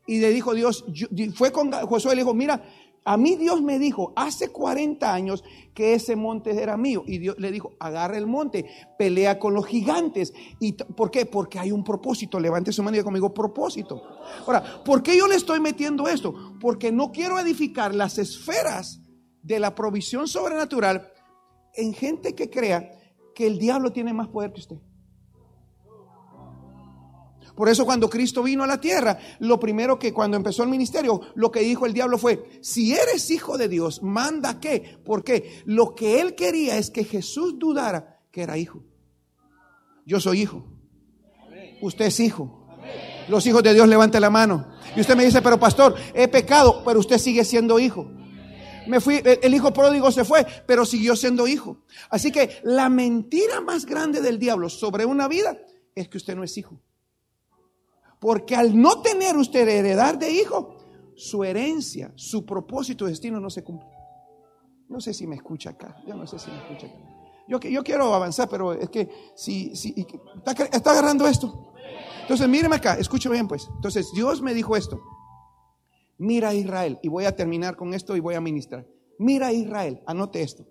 y 0.10 0.20
le 0.20 0.30
dijo 0.30 0.54
Dios, 0.56 0.86
fue 1.36 1.52
con 1.52 1.72
Josué 1.72 2.16
le 2.16 2.22
dijo, 2.22 2.34
mira, 2.34 2.64
a 3.06 3.18
mí 3.18 3.36
Dios 3.36 3.62
me 3.62 3.80
dijo 3.80 4.14
hace 4.16 4.50
40 4.50 5.14
años 5.14 5.44
que 5.74 5.94
ese 5.94 6.16
monte 6.16 6.52
era 6.62 6.78
mío. 6.78 7.04
Y 7.08 7.18
Dios 7.18 7.36
le 7.40 7.52
dijo, 7.52 7.74
agarra 7.80 8.18
el 8.18 8.28
monte, 8.28 8.66
pelea 8.98 9.40
con 9.40 9.54
los 9.54 9.66
gigantes. 9.66 10.34
¿Y 10.60 10.74
por 10.74 11.10
qué? 11.10 11.26
Porque 11.26 11.60
hay 11.60 11.72
un 11.72 11.84
propósito. 11.84 12.40
Levante 12.40 12.72
su 12.72 12.84
mano 12.84 12.98
y 12.98 13.04
conmigo, 13.04 13.34
propósito. 13.34 14.02
Ahora, 14.46 14.84
¿por 14.84 15.02
qué 15.02 15.18
yo 15.18 15.28
le 15.28 15.36
estoy 15.36 15.60
metiendo 15.60 16.08
esto? 16.08 16.54
Porque 16.60 16.92
no 16.92 17.12
quiero 17.12 17.40
edificar 17.40 17.96
las 17.96 18.18
esferas 18.18 19.02
de 19.42 19.60
la 19.60 19.74
provisión 19.74 20.28
sobrenatural 20.28 21.12
en 21.76 21.94
gente 21.94 22.36
que 22.36 22.50
crea 22.50 22.92
que 23.34 23.48
el 23.48 23.58
diablo 23.58 23.94
tiene 23.94 24.14
más 24.14 24.28
poder 24.28 24.52
que 24.52 24.60
usted. 24.60 24.78
Por 27.60 27.68
eso 27.68 27.84
cuando 27.84 28.10
Cristo 28.10 28.42
vino 28.42 28.64
a 28.64 28.68
la 28.68 28.80
tierra, 28.80 29.20
lo 29.40 29.60
primero 29.60 30.00
que 30.00 30.14
cuando 30.14 30.38
empezó 30.38 30.64
el 30.64 30.70
ministerio, 30.70 31.20
lo 31.36 31.52
que 31.52 31.60
dijo 31.60 31.86
el 31.86 31.92
diablo 31.92 32.18
fue, 32.18 32.42
si 32.62 32.94
eres 32.94 33.30
hijo 33.30 33.58
de 33.58 33.68
Dios, 33.68 34.02
manda 34.02 34.62
qué. 34.62 34.98
Porque 35.04 35.62
lo 35.66 35.94
que 35.94 36.22
él 36.22 36.36
quería 36.36 36.78
es 36.78 36.90
que 36.90 37.04
Jesús 37.04 37.60
dudara 37.60 38.22
que 38.32 38.44
era 38.44 38.58
hijo. 38.58 38.86
Yo 40.06 40.22
soy 40.22 40.44
hijo. 40.44 40.72
Usted 41.82 42.06
es 42.06 42.22
hijo. 42.22 42.66
Los 43.28 43.46
hijos 43.46 43.62
de 43.62 43.74
Dios 43.74 43.90
levanten 43.90 44.22
la 44.22 44.30
mano. 44.30 44.66
Y 44.96 45.02
usted 45.02 45.18
me 45.18 45.26
dice, 45.26 45.42
pero 45.42 45.60
pastor, 45.60 45.96
he 46.14 46.30
pecado, 46.30 46.82
pero 46.86 47.02
usted 47.02 47.18
sigue 47.18 47.44
siendo 47.44 47.78
hijo. 47.78 48.10
Me 48.88 49.02
fui, 49.02 49.22
el 49.22 49.54
hijo 49.54 49.74
pródigo 49.74 50.14
se 50.14 50.24
fue, 50.24 50.48
pero 50.66 50.86
siguió 50.86 51.14
siendo 51.18 51.46
hijo. 51.46 51.84
Así 52.10 52.32
que 52.32 52.62
la 52.64 52.88
mentira 52.88 53.60
más 53.60 53.86
grande 53.86 54.22
del 54.22 54.40
diablo 54.40 54.70
sobre 54.70 55.04
una 55.04 55.28
vida 55.28 55.58
es 55.94 56.08
que 56.08 56.16
usted 56.16 56.38
no 56.38 56.46
es 56.46 56.58
hijo. 56.58 56.82
Porque 58.20 58.56
al 58.56 58.80
no 58.80 59.02
tener 59.02 59.38
usted 59.38 59.68
heredar 59.68 60.20
de 60.20 60.32
hijo, 60.32 60.78
su 61.16 61.44
herencia, 61.44 62.12
su 62.16 62.46
propósito, 62.46 63.06
destino 63.06 63.40
no 63.40 63.50
se 63.50 63.64
cumple. 63.64 63.90
No 64.90 65.00
sé 65.00 65.14
si 65.14 65.28
me 65.28 65.36
escucha 65.36 65.72
acá. 65.72 66.02
Yo 66.08 66.16
no 66.16 66.28
sé 66.28 66.40
si 66.40 66.50
me 66.50 66.58
escucha 66.58 66.88
acá. 66.88 66.98
Yo, 67.48 67.60
yo 67.60 67.84
quiero 67.84 68.14
avanzar, 68.14 68.48
pero 68.50 68.74
es 68.74 68.90
que 68.90 69.10
si, 69.36 69.76
si 69.76 70.06
está, 70.38 70.52
está 70.66 70.92
agarrando 70.92 71.28
esto. 71.28 71.74
Entonces, 72.22 72.48
míreme 72.48 72.76
acá, 72.76 72.96
escuche 72.96 73.30
bien 73.30 73.48
pues. 73.48 73.68
Entonces, 73.76 74.12
Dios 74.14 74.42
me 74.42 74.54
dijo 74.54 74.76
esto. 74.76 75.02
Mira 76.18 76.50
a 76.50 76.54
Israel, 76.54 77.00
y 77.02 77.08
voy 77.08 77.26
a 77.26 77.36
terminar 77.36 77.76
con 77.76 77.94
esto 77.94 78.16
y 78.16 78.20
voy 78.20 78.36
a 78.36 78.42
ministrar. 78.42 78.86
Mira 79.18 79.48
a 79.48 79.54
Israel, 79.54 80.02
anote 80.06 80.42
esto. 80.42 80.66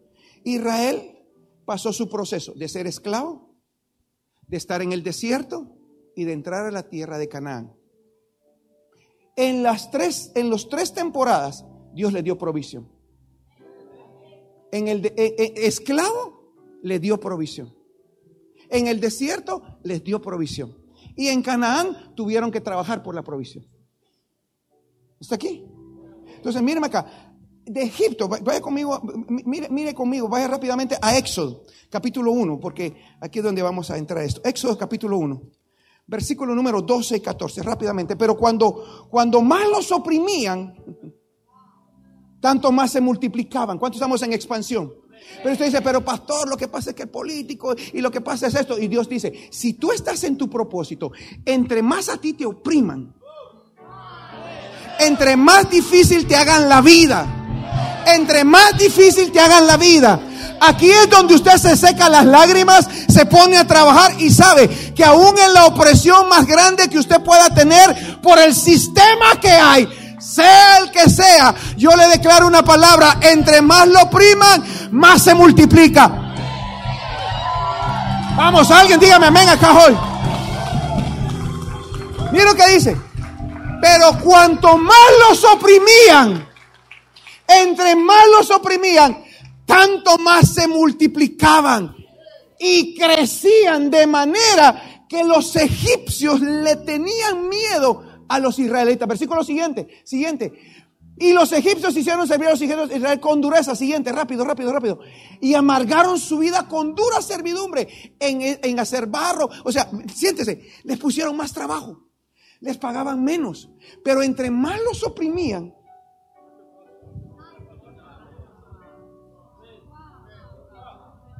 Israel 0.45 1.19
pasó 1.65 1.93
su 1.93 2.09
proceso 2.09 2.53
de 2.55 2.69
ser 2.69 2.87
esclavo, 2.87 3.55
de 4.47 4.57
estar 4.57 4.83
en 4.83 4.93
el 4.93 5.03
desierto 5.03 5.78
y 6.19 6.25
de 6.25 6.33
entrar 6.33 6.67
a 6.67 6.73
la 6.73 6.83
tierra 6.83 7.17
de 7.17 7.29
Canaán. 7.29 7.73
En 9.37 9.63
las 9.63 9.93
tres, 9.93 10.33
en 10.35 10.51
los 10.51 10.69
tres 10.69 10.93
temporadas, 10.93 11.65
Dios 11.95 12.13
le 12.13 12.25
dio 12.25 12.37
provisión. 12.37 12.91
En 14.73 14.89
el 14.89 15.07
eh, 15.07 15.13
eh, 15.17 15.53
esclavo 15.55 16.57
le 16.83 16.99
dio 16.99 17.21
provisión. 17.21 17.73
En 18.69 18.89
el 18.89 18.99
desierto 18.99 19.79
les 19.85 20.03
dio 20.03 20.21
provisión. 20.21 20.77
Y 21.15 21.29
en 21.29 21.41
Canaán 21.41 22.17
tuvieron 22.17 22.51
que 22.51 22.61
trabajar 22.61 23.05
por 23.05 23.15
la 23.15 23.23
provisión. 23.23 23.65
¿Está 25.21 25.37
aquí? 25.37 25.65
Entonces, 26.35 26.61
míreme 26.63 26.89
acá 26.89 27.29
de 27.65 27.83
Egipto, 27.83 28.29
vaya 28.29 28.61
conmigo, 28.61 29.01
mire, 29.29 29.69
mire 29.69 29.95
conmigo, 29.95 30.29
vaya 30.29 30.49
rápidamente 30.49 30.97
a 31.01 31.17
Éxodo, 31.17 31.65
capítulo 31.91 32.33
1, 32.33 32.59
porque 32.59 32.97
aquí 33.21 33.39
es 33.39 33.45
donde 33.45 33.63
vamos 33.63 33.91
a 33.91 33.99
entrar 33.99 34.25
esto. 34.25 34.41
Éxodo, 34.43 34.77
capítulo 34.79 35.19
1, 35.19 35.43
versículo 36.09 36.55
número 36.55 36.83
12 36.83 37.19
y 37.19 37.21
14, 37.21 37.63
rápidamente. 37.63 38.17
Pero 38.17 38.37
cuando, 38.37 39.07
cuando 39.09 39.41
más 39.41 39.69
los 39.69 39.93
oprimían, 39.93 40.75
tanto 42.41 42.73
más 42.73 42.91
se 42.91 43.01
multiplicaban. 43.01 43.79
¿Cuántos 43.79 43.99
estamos 43.99 44.23
en 44.23 44.33
expansión? 44.33 44.93
Pero 45.43 45.53
usted 45.53 45.67
dice, 45.67 45.83
pero 45.83 46.05
pastor, 46.05 46.49
lo 46.49 46.57
que 46.57 46.69
pasa 46.69 46.91
es 46.91 46.97
que 46.97 47.03
el 47.03 47.09
político 47.11 47.75
y 47.93 48.01
lo 48.01 48.11
que 48.11 48.21
pasa 48.21 48.47
es 48.47 48.55
esto. 48.55 48.79
Y 48.79 48.89
Dios 48.89 49.09
dice, 49.09 49.49
si 49.51 49.75
tú 49.75 49.93
estás 49.93 50.25
en 50.25 50.37
tu 50.37 50.49
propósito, 50.49 51.13
entre 51.45 51.83
más 51.83 52.09
a 52.09 52.17
ti 52.17 52.33
te 52.33 52.47
opriman, 52.47 53.15
entre 55.01 55.37
más 55.37 55.71
difícil 55.71 56.27
te 56.27 56.35
hagan 56.35 56.69
la 56.69 56.81
vida, 56.81 58.05
entre 58.07 58.45
más 58.45 58.79
difícil 58.79 59.31
te 59.31 59.41
hagan 59.41 59.67
la 59.67 59.77
vida. 59.77 60.21
Aquí 60.61 60.91
es 60.91 61.09
donde 61.09 61.35
usted 61.35 61.57
se 61.57 61.77
seca 61.77 62.09
las 62.09 62.25
lágrimas, 62.25 62.89
se 63.09 63.27
pone 63.27 63.57
a 63.57 63.67
trabajar 63.67 64.21
y 64.21 64.31
sabe 64.31 64.69
que 64.95 65.05
aún 65.05 65.39
en 65.39 65.53
la 65.53 65.67
opresión 65.67 66.29
más 66.29 66.47
grande 66.47 66.89
que 66.89 66.99
usted 66.99 67.21
pueda 67.23 67.51
tener 67.55 68.21
por 68.21 68.39
el 68.39 68.55
sistema 68.55 69.41
que 69.41 69.51
hay, 69.51 69.89
sea 70.21 70.79
el 70.79 70.91
que 70.91 71.09
sea, 71.09 71.55
yo 71.77 71.95
le 71.97 72.09
declaro 72.09 72.47
una 72.47 72.63
palabra, 72.63 73.19
entre 73.21 73.63
más 73.63 73.87
lo 73.89 74.03
opriman, 74.03 74.65
más 74.91 75.23
se 75.23 75.35
multiplica. 75.35 76.11
Vamos, 78.37 78.71
alguien 78.71 79.01
dígame 79.01 79.27
amén 79.27 79.49
acá 79.49 79.73
hoy. 79.73 79.97
Mira 82.31 82.45
lo 82.45 82.55
que 82.55 82.69
dice. 82.69 82.97
Pero 83.81 84.19
cuanto 84.21 84.77
más 84.77 85.09
los 85.29 85.45
oprimían, 85.45 86.49
entre 87.47 87.97
más 87.97 88.27
los 88.37 88.51
oprimían, 88.51 89.25
tanto 89.69 90.17
más 90.17 90.55
se 90.55 90.67
multiplicaban 90.67 91.95
y 92.59 92.97
crecían 92.97 93.91
de 93.91 94.07
manera 94.07 95.05
que 95.07 95.23
los 95.23 95.55
egipcios 95.57 96.41
le 96.41 96.77
tenían 96.77 97.51
miedo 97.51 98.25
a 98.27 98.39
los 98.39 98.59
israelitas. 98.59 99.07
Versículo 99.07 99.45
siguiente, 99.45 99.87
siguiente. 100.05 100.53
Y 101.19 101.35
los 101.35 101.53
egipcios 101.53 101.95
hicieron 101.97 102.27
servir 102.27 102.49
a 102.49 102.53
los 102.53 102.63
hijos 102.63 102.89
de 102.89 102.97
Israel 102.97 103.21
con 103.21 103.43
dureza. 103.43 103.77
Siguiente, 103.77 104.11
rápido, 104.11 104.43
rápido, 104.45 104.73
rápido. 104.73 105.01
Y 105.41 105.53
amargaron 105.53 106.19
su 106.19 106.39
vida 106.39 106.67
con 106.67 106.95
dura 106.95 107.21
servidumbre 107.21 108.15
en, 108.19 108.59
en 108.63 108.81
hacer 108.81 109.07
barro. 109.07 109.51
O 109.65 109.71
sea, 109.71 109.91
siéntese, 110.15 110.63
les 110.85 110.99
pusieron 110.99 111.37
más 111.37 111.53
trabajo. 111.53 112.09
Les 112.61 112.79
pagaban 112.79 113.23
menos. 113.23 113.69
Pero 114.03 114.23
entre 114.23 114.51
más 114.51 114.81
los 114.83 115.05
oprimían, 115.05 115.75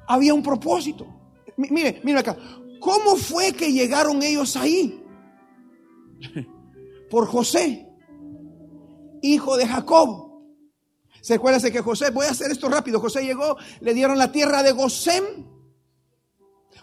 había 0.09 0.35
un 0.35 0.43
propósito. 0.43 1.07
Mire, 1.57 2.01
mire 2.03 2.19
acá. 2.19 2.37
¿Cómo 2.81 3.17
fue 3.17 3.53
que 3.53 3.71
llegaron 3.73 4.23
ellos 4.23 4.57
ahí? 4.57 5.05
Por 7.11 7.27
José, 7.27 7.89
hijo 9.23 9.57
de 9.57 9.67
Jacob. 9.67 10.29
¿Se 11.21 11.35
acuerdan 11.35 11.73
que 11.73 11.81
José, 11.81 12.11
voy 12.11 12.27
a 12.27 12.31
hacer 12.31 12.51
esto 12.51 12.69
rápido, 12.69 13.01
José 13.01 13.23
llegó, 13.25 13.57
le 13.81 13.93
dieron 13.93 14.19
la 14.19 14.31
tierra 14.31 14.63
de 14.63 14.73
Gosén, 14.73 15.25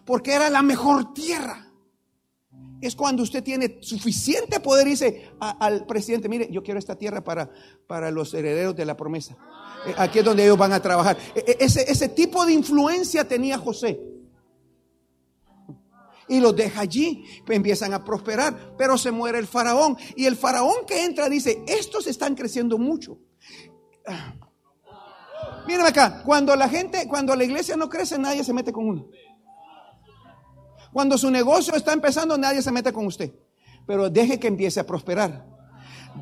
porque 0.05 0.33
era 0.33 0.49
la 0.49 0.61
mejor 0.61 1.13
tierra. 1.13 1.71
Es 2.81 2.95
cuando 2.95 3.23
usted 3.23 3.43
tiene 3.43 3.79
suficiente 3.81 4.59
poder 4.59 4.87
y 4.87 4.91
dice 4.91 5.31
al 5.39 5.85
presidente, 5.85 6.27
mire, 6.27 6.49
yo 6.51 6.61
quiero 6.61 6.77
esta 6.77 6.97
tierra 6.97 7.23
para, 7.23 7.49
para 7.87 8.11
los 8.11 8.33
herederos 8.33 8.75
de 8.75 8.85
la 8.85 8.97
promesa. 8.97 9.37
Aquí 9.97 10.19
es 10.19 10.25
donde 10.25 10.43
ellos 10.43 10.57
van 10.57 10.73
a 10.73 10.81
trabajar. 10.81 11.17
E, 11.35 11.39
e, 11.39 11.57
ese, 11.59 11.89
ese 11.89 12.09
tipo 12.09 12.45
de 12.45 12.53
influencia 12.53 13.27
tenía 13.27 13.57
José. 13.57 13.99
Y 16.27 16.39
los 16.39 16.55
deja 16.55 16.81
allí, 16.81 17.23
empiezan 17.47 17.93
a 17.93 18.03
prosperar, 18.03 18.75
pero 18.77 18.97
se 18.97 19.11
muere 19.11 19.37
el 19.37 19.47
faraón. 19.47 19.95
Y 20.15 20.25
el 20.25 20.35
faraón 20.35 20.85
que 20.87 21.05
entra 21.05 21.29
dice, 21.29 21.63
estos 21.67 22.07
están 22.07 22.33
creciendo 22.35 22.77
mucho. 22.77 23.19
Miren 25.67 25.85
acá, 25.85 26.23
cuando 26.23 26.55
la 26.55 26.69
gente, 26.69 27.07
cuando 27.07 27.35
la 27.35 27.43
iglesia 27.43 27.75
no 27.75 27.89
crece, 27.89 28.17
nadie 28.17 28.43
se 28.43 28.53
mete 28.53 28.71
con 28.71 28.87
uno. 28.87 29.07
Cuando 30.93 31.17
su 31.17 31.29
negocio 31.29 31.75
está 31.75 31.93
empezando, 31.93 32.37
nadie 32.37 32.61
se 32.61 32.71
mete 32.71 32.93
con 32.93 33.05
usted. 33.05 33.33
Pero 33.85 34.09
deje 34.09 34.39
que 34.39 34.47
empiece 34.47 34.79
a 34.79 34.85
prosperar. 34.85 35.45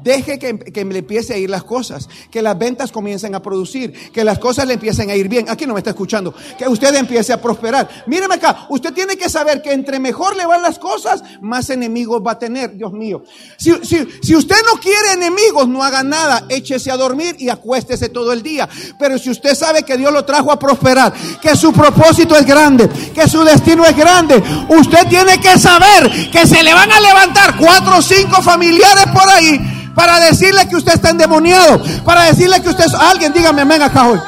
Deje 0.01 0.39
que, 0.39 0.57
que, 0.59 0.83
le 0.83 0.99
empiece 0.99 1.33
a 1.33 1.37
ir 1.37 1.49
las 1.49 1.63
cosas, 1.63 2.09
que 2.29 2.41
las 2.41 2.57
ventas 2.57 2.91
comiencen 2.91 3.35
a 3.35 3.41
producir, 3.41 4.11
que 4.11 4.23
las 4.23 4.39
cosas 4.39 4.67
le 4.67 4.73
empiecen 4.73 5.09
a 5.09 5.15
ir 5.15 5.29
bien. 5.29 5.49
Aquí 5.49 5.65
no 5.65 5.73
me 5.73 5.79
está 5.79 5.91
escuchando. 5.91 6.33
Que 6.57 6.67
usted 6.67 6.93
empiece 6.95 7.31
a 7.31 7.41
prosperar. 7.41 7.89
Míreme 8.07 8.35
acá, 8.35 8.65
usted 8.69 8.93
tiene 8.93 9.15
que 9.15 9.29
saber 9.29 9.61
que 9.61 9.71
entre 9.71 9.99
mejor 9.99 10.35
le 10.35 10.45
van 10.45 10.61
las 10.61 10.79
cosas, 10.79 11.23
más 11.41 11.69
enemigos 11.69 12.21
va 12.25 12.31
a 12.31 12.39
tener. 12.39 12.75
Dios 12.75 12.91
mío. 12.91 13.23
Si, 13.57 13.71
si, 13.83 14.05
si 14.21 14.35
usted 14.35 14.57
no 14.65 14.79
quiere 14.79 15.13
enemigos, 15.13 15.67
no 15.67 15.83
haga 15.83 16.03
nada. 16.03 16.45
Échese 16.49 16.91
a 16.91 16.97
dormir 16.97 17.35
y 17.39 17.49
acuéstese 17.49 18.09
todo 18.09 18.33
el 18.33 18.43
día. 18.43 18.67
Pero 18.99 19.17
si 19.17 19.29
usted 19.29 19.55
sabe 19.55 19.83
que 19.83 19.97
Dios 19.97 20.11
lo 20.11 20.25
trajo 20.25 20.51
a 20.51 20.59
prosperar, 20.59 21.13
que 21.41 21.55
su 21.55 21.71
propósito 21.71 22.35
es 22.35 22.45
grande, 22.45 22.89
que 23.13 23.27
su 23.27 23.43
destino 23.43 23.85
es 23.85 23.95
grande, 23.95 24.41
usted 24.69 25.07
tiene 25.07 25.39
que 25.39 25.57
saber 25.57 26.29
que 26.31 26.45
se 26.45 26.63
le 26.63 26.73
van 26.73 26.91
a 26.91 26.99
levantar 26.99 27.57
cuatro 27.57 27.97
o 27.97 28.01
cinco 28.01 28.41
familiares 28.41 29.05
por 29.13 29.29
ahí 29.29 29.82
para 29.95 30.19
decirle 30.19 30.67
que 30.67 30.75
usted 30.75 30.93
está 30.93 31.09
endemoniado, 31.09 31.81
para 32.03 32.25
decirle 32.25 32.61
que 32.61 32.69
usted 32.69 32.85
es 32.85 32.93
alguien, 32.93 33.33
dígame 33.33 33.61
amén 33.61 33.81
acá 33.81 34.07
hoy. 34.07 34.19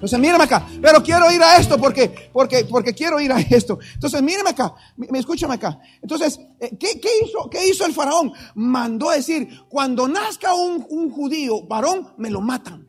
Entonces, 0.00 0.18
míreme 0.18 0.44
acá, 0.44 0.66
pero 0.80 1.02
quiero 1.02 1.30
ir 1.30 1.42
a 1.42 1.58
esto 1.58 1.76
porque, 1.78 2.30
porque, 2.32 2.64
porque 2.64 2.94
quiero 2.94 3.20
ir 3.20 3.30
a 3.32 3.38
esto. 3.40 3.78
Entonces, 3.94 4.22
míreme 4.22 4.48
acá, 4.48 4.72
me, 4.96 5.18
escúchame 5.18 5.56
acá. 5.56 5.78
Entonces, 6.00 6.40
eh, 6.58 6.74
¿qué, 6.78 6.98
¿qué, 6.98 7.10
hizo, 7.22 7.50
¿qué 7.50 7.68
hizo 7.68 7.84
el 7.84 7.92
faraón? 7.92 8.32
Mandó 8.54 9.10
decir, 9.10 9.46
cuando 9.68 10.08
nazca 10.08 10.54
un 10.54 11.10
judío 11.10 11.66
varón, 11.66 12.14
me 12.16 12.30
lo 12.30 12.40
matan. 12.40 12.88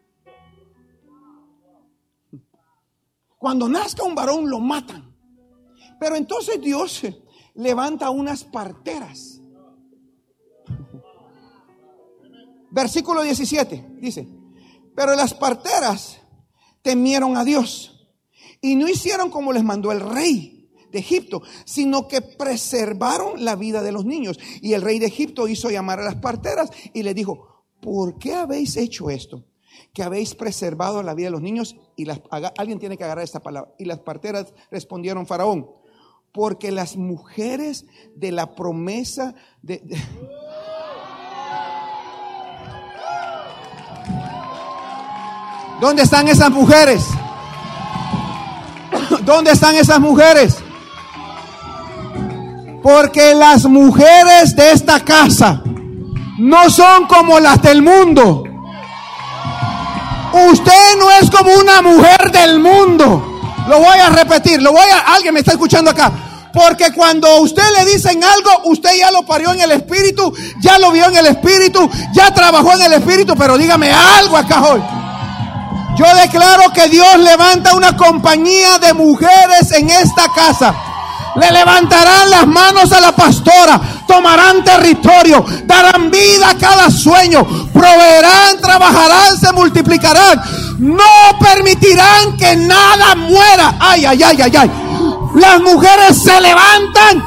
Cuando 3.37 3.67
nazca 3.67 4.03
un 4.03 4.15
varón, 4.15 4.49
lo 4.49 4.59
matan. 4.59 5.13
Pero 5.99 6.15
entonces 6.15 6.61
Dios 6.61 7.01
levanta 7.55 8.09
unas 8.09 8.45
parteras 8.45 9.40
Versículo 12.71 13.21
17 13.21 13.97
dice, 13.99 14.27
pero 14.95 15.15
las 15.15 15.33
parteras 15.33 16.21
temieron 16.81 17.37
a 17.37 17.43
Dios 17.43 18.07
y 18.61 18.75
no 18.75 18.87
hicieron 18.87 19.29
como 19.29 19.53
les 19.53 19.63
mandó 19.63 19.91
el 19.91 19.99
rey 19.99 20.69
de 20.91 20.99
Egipto, 20.99 21.41
sino 21.65 22.07
que 22.07 22.21
preservaron 22.21 23.43
la 23.43 23.55
vida 23.55 23.81
de 23.81 23.91
los 23.91 24.05
niños. 24.05 24.39
Y 24.61 24.73
el 24.73 24.81
rey 24.81 24.99
de 24.99 25.07
Egipto 25.07 25.47
hizo 25.47 25.69
llamar 25.69 25.99
a 25.99 26.05
las 26.05 26.15
parteras 26.15 26.69
y 26.93 27.03
le 27.03 27.13
dijo, 27.13 27.65
¿por 27.81 28.19
qué 28.19 28.35
habéis 28.35 28.77
hecho 28.77 29.09
esto? 29.09 29.45
Que 29.93 30.03
habéis 30.03 30.35
preservado 30.35 31.01
la 31.03 31.13
vida 31.13 31.27
de 31.27 31.31
los 31.31 31.41
niños 31.41 31.75
y 31.95 32.05
alguien 32.57 32.79
tiene 32.79 32.97
que 32.97 33.03
agarrar 33.03 33.23
esta 33.23 33.41
palabra. 33.41 33.73
Y 33.79 33.85
las 33.85 33.99
parteras 33.99 34.53
respondieron, 34.69 35.25
Faraón, 35.25 35.69
porque 36.33 36.71
las 36.71 36.95
mujeres 36.97 37.85
de 38.15 38.31
la 38.31 38.55
promesa 38.55 39.35
de 39.61 39.81
¿Dónde 45.81 46.03
están 46.03 46.27
esas 46.27 46.51
mujeres? 46.51 47.03
¿Dónde 49.21 49.51
están 49.51 49.75
esas 49.75 49.99
mujeres? 49.99 50.57
Porque 52.83 53.33
las 53.33 53.65
mujeres 53.65 54.55
de 54.55 54.73
esta 54.73 54.99
casa 54.99 55.63
no 56.37 56.69
son 56.69 57.07
como 57.07 57.39
las 57.39 57.59
del 57.63 57.81
mundo. 57.81 58.43
Usted 60.51 60.97
no 60.99 61.09
es 61.19 61.31
como 61.31 61.51
una 61.55 61.81
mujer 61.81 62.31
del 62.31 62.59
mundo. 62.59 63.41
Lo 63.67 63.79
voy 63.79 63.97
a 63.97 64.09
repetir, 64.09 64.61
lo 64.61 64.71
voy 64.73 64.87
a 64.87 65.15
alguien 65.15 65.33
me 65.33 65.39
está 65.39 65.53
escuchando 65.53 65.89
acá. 65.89 66.11
Porque 66.53 66.93
cuando 66.93 67.41
usted 67.41 67.63
le 67.79 67.91
dicen 67.91 68.23
algo, 68.23 68.51
usted 68.65 68.91
ya 68.99 69.09
lo 69.09 69.23
parió 69.23 69.51
en 69.51 69.61
el 69.61 69.71
espíritu, 69.71 70.31
ya 70.61 70.77
lo 70.77 70.91
vio 70.91 71.07
en 71.07 71.15
el 71.15 71.25
espíritu, 71.25 71.89
ya 72.13 72.31
trabajó 72.31 72.73
en 72.73 72.83
el 72.83 72.93
espíritu, 72.93 73.35
pero 73.35 73.57
dígame 73.57 73.91
algo 73.91 74.37
acá 74.37 74.61
hoy. 74.61 75.00
Yo 75.97 76.05
declaro 76.15 76.71
que 76.73 76.87
Dios 76.87 77.17
levanta 77.19 77.75
una 77.75 77.95
compañía 77.95 78.79
de 78.79 78.93
mujeres 78.93 79.71
en 79.73 79.89
esta 79.89 80.29
casa. 80.33 80.73
Le 81.35 81.49
levantarán 81.51 82.29
las 82.29 82.47
manos 82.47 82.91
a 82.91 82.99
la 82.99 83.13
pastora, 83.13 83.79
tomarán 84.05 84.63
territorio, 84.63 85.45
darán 85.63 86.11
vida 86.11 86.49
a 86.49 86.57
cada 86.57 86.89
sueño, 86.89 87.45
proveerán, 87.71 88.59
trabajarán, 88.61 89.37
se 89.39 89.51
multiplicarán. 89.53 90.41
No 90.79 91.03
permitirán 91.39 92.35
que 92.37 92.55
nada 92.55 93.15
muera. 93.15 93.75
Ay, 93.79 94.05
ay, 94.05 94.23
ay, 94.23 94.41
ay, 94.41 94.57
ay. 94.57 94.71
Las 95.35 95.61
mujeres 95.61 96.21
se 96.21 96.41
levantan. 96.41 97.23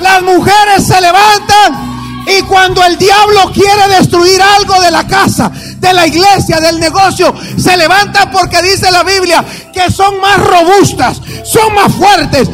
Las 0.00 0.22
mujeres 0.22 0.86
se 0.86 1.00
levantan. 1.00 1.87
Y 2.28 2.42
cuando 2.42 2.84
el 2.84 2.98
diablo 2.98 3.50
quiere 3.52 3.88
destruir 3.96 4.40
algo 4.42 4.80
de 4.80 4.90
la 4.90 5.06
casa, 5.06 5.50
de 5.78 5.92
la 5.94 6.06
iglesia, 6.06 6.60
del 6.60 6.78
negocio, 6.78 7.34
se 7.56 7.76
levantan 7.76 8.30
porque 8.30 8.60
dice 8.60 8.90
la 8.90 9.02
Biblia 9.02 9.44
que 9.72 9.90
son 9.90 10.20
más 10.20 10.38
robustas, 10.38 11.20
son 11.44 11.74
más 11.74 11.92
fuertes, 11.94 12.48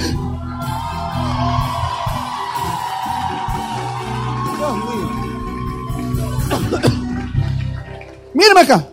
Mírame 8.34 8.60
acá. 8.62 8.88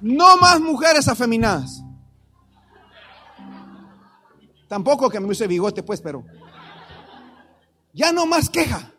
No 0.00 0.36
más 0.36 0.60
mujeres 0.60 1.08
afeminadas. 1.08 1.82
Tampoco 4.68 5.10
que 5.10 5.20
me 5.20 5.26
use 5.26 5.46
bigote, 5.46 5.82
pues, 5.82 6.00
pero. 6.00 6.24
Ya 7.92 8.12
no 8.12 8.24
más 8.24 8.48
queja. 8.48 8.92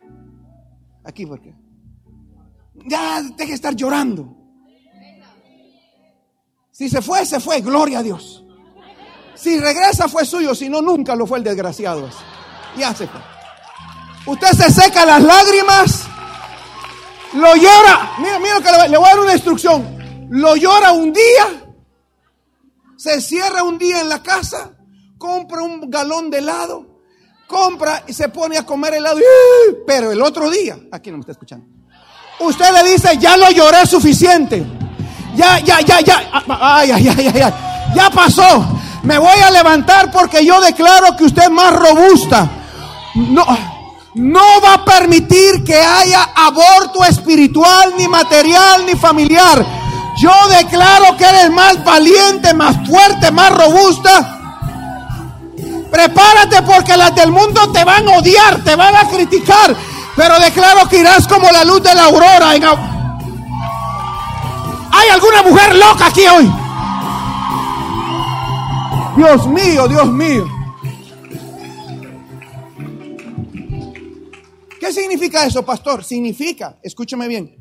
Aquí, 1.07 1.25
porque. 1.25 1.55
Ya 2.85 3.21
deje 3.21 3.49
de 3.49 3.55
estar 3.55 3.75
llorando. 3.75 4.35
Si 6.71 6.89
se 6.89 7.01
fue, 7.01 7.25
se 7.25 7.39
fue. 7.39 7.61
Gloria 7.61 7.99
a 7.99 8.03
Dios. 8.03 8.43
Si 9.33 9.59
regresa, 9.59 10.07
fue 10.07 10.25
suyo. 10.25 10.53
Si 10.53 10.69
no, 10.69 10.81
nunca 10.81 11.15
lo 11.15 11.25
fue 11.25 11.39
el 11.39 11.43
desgraciado. 11.43 12.07
Ya 12.77 12.93
se 12.93 13.07
fue. 13.07 13.21
Usted 14.27 14.49
se 14.49 14.71
seca 14.71 15.05
las 15.05 15.23
lágrimas 15.23 16.07
lo 17.33 17.55
llora. 17.55 18.15
Mira, 18.19 18.39
mira 18.39 18.61
que 18.61 18.89
le, 18.89 18.97
voy 18.97 19.07
a 19.07 19.09
dar 19.09 19.19
una 19.19 19.33
instrucción. 19.33 20.27
Lo 20.29 20.55
llora 20.55 20.91
un 20.91 21.13
día. 21.13 21.73
Se 22.97 23.21
cierra 23.21 23.63
un 23.63 23.77
día 23.77 24.01
en 24.01 24.09
la 24.09 24.21
casa. 24.23 24.73
Compra 25.17 25.61
un 25.61 25.89
galón 25.89 26.29
de 26.29 26.39
helado. 26.39 26.86
Compra 27.47 28.03
y 28.07 28.13
se 28.13 28.29
pone 28.29 28.57
a 28.57 28.65
comer 28.65 28.95
helado. 28.95 29.19
Pero 29.85 30.11
el 30.11 30.21
otro 30.21 30.49
día, 30.49 30.77
aquí 30.91 31.09
no 31.09 31.17
me 31.17 31.21
está 31.21 31.31
escuchando. 31.31 31.65
Usted 32.39 32.71
le 32.73 32.91
dice, 32.91 33.17
ya 33.17 33.37
lo 33.37 33.49
lloré 33.49 33.85
suficiente. 33.87 34.63
Ya, 35.35 35.59
ya, 35.59 35.81
ya, 35.81 36.01
ya. 36.01 36.43
Ay, 36.47 36.91
ay, 36.91 37.07
ay, 37.07 37.31
ay, 37.33 37.41
ay. 37.41 37.53
Ya 37.95 38.09
pasó. 38.09 38.65
Me 39.03 39.17
voy 39.17 39.39
a 39.39 39.49
levantar 39.49 40.11
porque 40.11 40.45
yo 40.45 40.59
declaro 40.59 41.15
que 41.15 41.23
usted 41.23 41.43
es 41.43 41.51
más 41.51 41.73
robusta. 41.73 42.49
No 43.15 43.45
no 44.17 44.41
va 44.63 44.73
a 44.73 44.85
permitir 44.85 45.63
que 45.63 45.75
haya 45.75 46.23
aborto 46.35 47.03
espiritual, 47.05 47.93
ni 47.97 48.07
material, 48.07 48.83
ni 48.85 48.95
familiar. 48.95 49.63
Yo 50.19 50.31
declaro 50.49 51.15
que 51.15 51.23
eres 51.23 51.51
más 51.51 51.83
valiente, 51.83 52.51
más 52.55 52.75
fuerte, 52.87 53.31
más 53.31 53.55
robusta. 53.55 54.36
Prepárate 55.91 56.63
porque 56.63 56.97
las 56.97 57.13
del 57.15 57.31
mundo 57.31 57.71
te 57.71 57.83
van 57.83 58.07
a 58.07 58.17
odiar, 58.17 58.63
te 58.63 58.75
van 58.75 58.95
a 58.95 59.07
criticar. 59.09 59.75
Pero 60.15 60.39
declaro 60.39 60.89
que 60.89 60.97
irás 60.99 61.27
como 61.27 61.51
la 61.51 61.63
luz 61.63 61.83
de 61.83 61.93
la 61.93 62.05
aurora. 62.05 62.49
¿Hay 62.49 62.63
alguna 65.09 65.43
mujer 65.43 65.75
loca 65.75 66.07
aquí 66.07 66.27
hoy? 66.27 66.51
Dios 69.17 69.47
mío, 69.47 69.87
Dios 69.87 70.11
mío. 70.11 70.47
¿Qué 74.79 74.93
significa 74.93 75.45
eso, 75.45 75.65
pastor? 75.65 76.03
Significa, 76.03 76.79
escúchame 76.81 77.27
bien, 77.27 77.55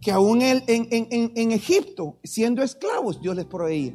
que 0.00 0.10
aún 0.10 0.42
en, 0.42 0.64
en, 0.66 1.52
Egipto, 1.52 2.18
siendo 2.24 2.62
esclavos, 2.62 3.20
Dios 3.20 3.36
les 3.36 3.44
proveía. 3.44 3.94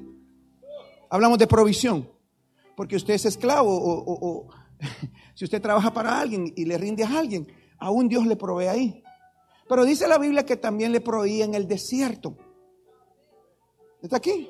Hablamos 1.09 1.39
de 1.39 1.47
provisión, 1.47 2.07
porque 2.78 2.95
usted 2.95 3.15
es 3.15 3.25
esclavo 3.25 3.69
o, 3.69 4.47
si 5.36 5.43
usted 5.43 5.61
trabaja 5.61 5.91
para 5.91 6.19
alguien 6.19 6.53
y 6.55 6.63
le 6.63 6.78
rinde 6.78 7.03
a 7.03 7.17
alguien, 7.17 7.51
aún 7.80 8.07
Dios 8.07 8.25
le 8.28 8.36
provee 8.36 8.67
ahí. 8.67 9.03
Pero 9.67 9.84
dice 9.84 10.07
la 10.07 10.19
Biblia 10.19 10.45
que 10.45 10.55
también 10.55 10.91
le 10.91 11.01
proveía 11.01 11.43
en 11.43 11.55
el 11.55 11.67
desierto. 11.67 12.38
¿Está 14.01 14.17
aquí? 14.17 14.47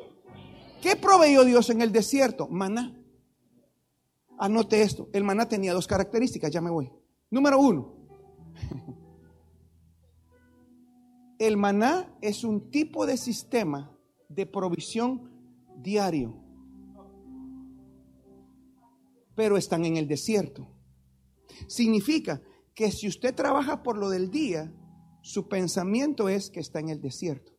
¿Qué 0.81 0.97
proveyó 0.97 1.45
Dios 1.45 1.69
en 1.69 1.81
el 1.81 1.93
desierto? 1.93 2.47
Maná. 2.49 2.93
Anote 4.37 4.81
esto. 4.81 5.07
El 5.13 5.23
maná 5.23 5.47
tenía 5.47 5.73
dos 5.73 5.87
características, 5.87 6.51
ya 6.51 6.61
me 6.61 6.69
voy. 6.69 6.91
Número 7.31 7.57
uno, 7.57 7.95
El 11.39 11.55
maná 11.55 12.17
es 12.21 12.43
un 12.43 12.71
tipo 12.71 13.05
de 13.05 13.15
sistema 13.15 13.95
de 14.27 14.45
provisión 14.45 15.31
diario, 15.77 16.46
pero 19.37 19.55
están 19.55 19.85
en 19.85 19.97
el 19.97 20.07
desierto. 20.07 20.67
Significa 21.67 22.41
que 22.73 22.91
si 22.91 23.07
usted 23.07 23.35
trabaja 23.35 23.83
por 23.83 23.95
lo 23.95 24.09
del 24.09 24.31
día, 24.31 24.73
su 25.21 25.47
pensamiento 25.47 26.27
es 26.27 26.49
que 26.49 26.59
está 26.59 26.79
en 26.79 26.89
el 26.89 26.99
desierto. 26.99 27.51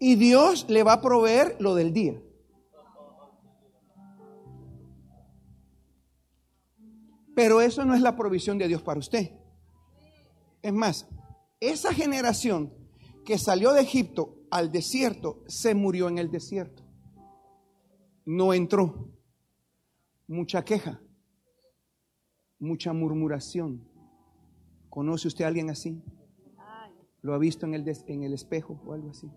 Y 0.00 0.14
Dios 0.14 0.64
le 0.70 0.82
va 0.82 0.94
a 0.94 1.02
proveer 1.02 1.56
lo 1.60 1.74
del 1.74 1.92
día. 1.92 2.18
Pero 7.34 7.60
eso 7.60 7.84
no 7.84 7.94
es 7.94 8.00
la 8.00 8.16
provisión 8.16 8.56
de 8.56 8.66
Dios 8.66 8.80
para 8.80 8.98
usted. 8.98 9.30
Es 10.62 10.72
más, 10.72 11.06
esa 11.60 11.92
generación 11.92 12.72
que 13.26 13.36
salió 13.36 13.74
de 13.74 13.82
Egipto 13.82 14.36
al 14.50 14.72
desierto 14.72 15.44
se 15.48 15.74
murió 15.74 16.08
en 16.08 16.16
el 16.16 16.30
desierto. 16.30 16.87
No 18.28 18.52
entró. 18.52 19.08
Mucha 20.26 20.62
queja, 20.62 21.00
mucha 22.58 22.92
murmuración. 22.92 23.88
¿Conoce 24.90 25.28
usted 25.28 25.46
a 25.46 25.48
alguien 25.48 25.70
así? 25.70 26.02
¿Lo 27.22 27.32
ha 27.32 27.38
visto 27.38 27.64
en 27.64 27.72
el, 27.72 27.90
en 28.06 28.24
el 28.24 28.34
espejo 28.34 28.78
o 28.84 28.92
algo 28.92 29.10
así? 29.12 29.30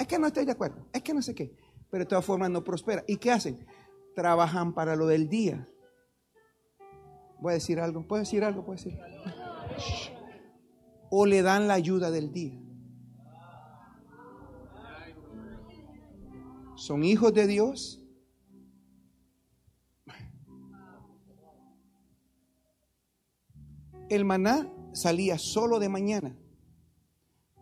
Es 0.00 0.08
que 0.08 0.18
no 0.18 0.26
estoy 0.26 0.44
de 0.44 0.50
acuerdo, 0.50 0.88
es 0.92 1.02
que 1.02 1.14
no 1.14 1.22
sé 1.22 1.32
qué, 1.32 1.56
pero 1.88 2.02
de 2.02 2.08
todas 2.08 2.24
formas 2.24 2.50
no 2.50 2.64
prospera. 2.64 3.04
¿Y 3.06 3.18
qué 3.18 3.30
hacen? 3.30 3.64
trabajan 4.14 4.72
para 4.72 4.96
lo 4.96 5.06
del 5.06 5.28
día. 5.28 5.68
Voy 7.40 7.52
a 7.52 7.54
decir 7.54 7.78
algo, 7.78 8.06
¿puedo 8.06 8.20
decir 8.20 8.42
algo? 8.42 8.64
¿Puedo 8.64 8.78
decir? 8.78 8.98
O 11.10 11.26
le 11.26 11.42
dan 11.42 11.68
la 11.68 11.74
ayuda 11.74 12.10
del 12.10 12.32
día. 12.32 12.63
Son 16.76 17.04
hijos 17.04 17.32
de 17.34 17.46
Dios. 17.46 18.00
El 24.08 24.24
maná 24.24 24.72
salía 24.92 25.38
solo 25.38 25.78
de 25.78 25.88
mañana, 25.88 26.36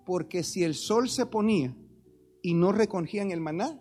porque 0.04 0.42
si 0.42 0.64
el 0.64 0.74
sol 0.74 1.08
se 1.08 1.26
ponía 1.26 1.76
y 2.42 2.54
no 2.54 2.72
recogían 2.72 3.30
el 3.30 3.40
maná, 3.40 3.80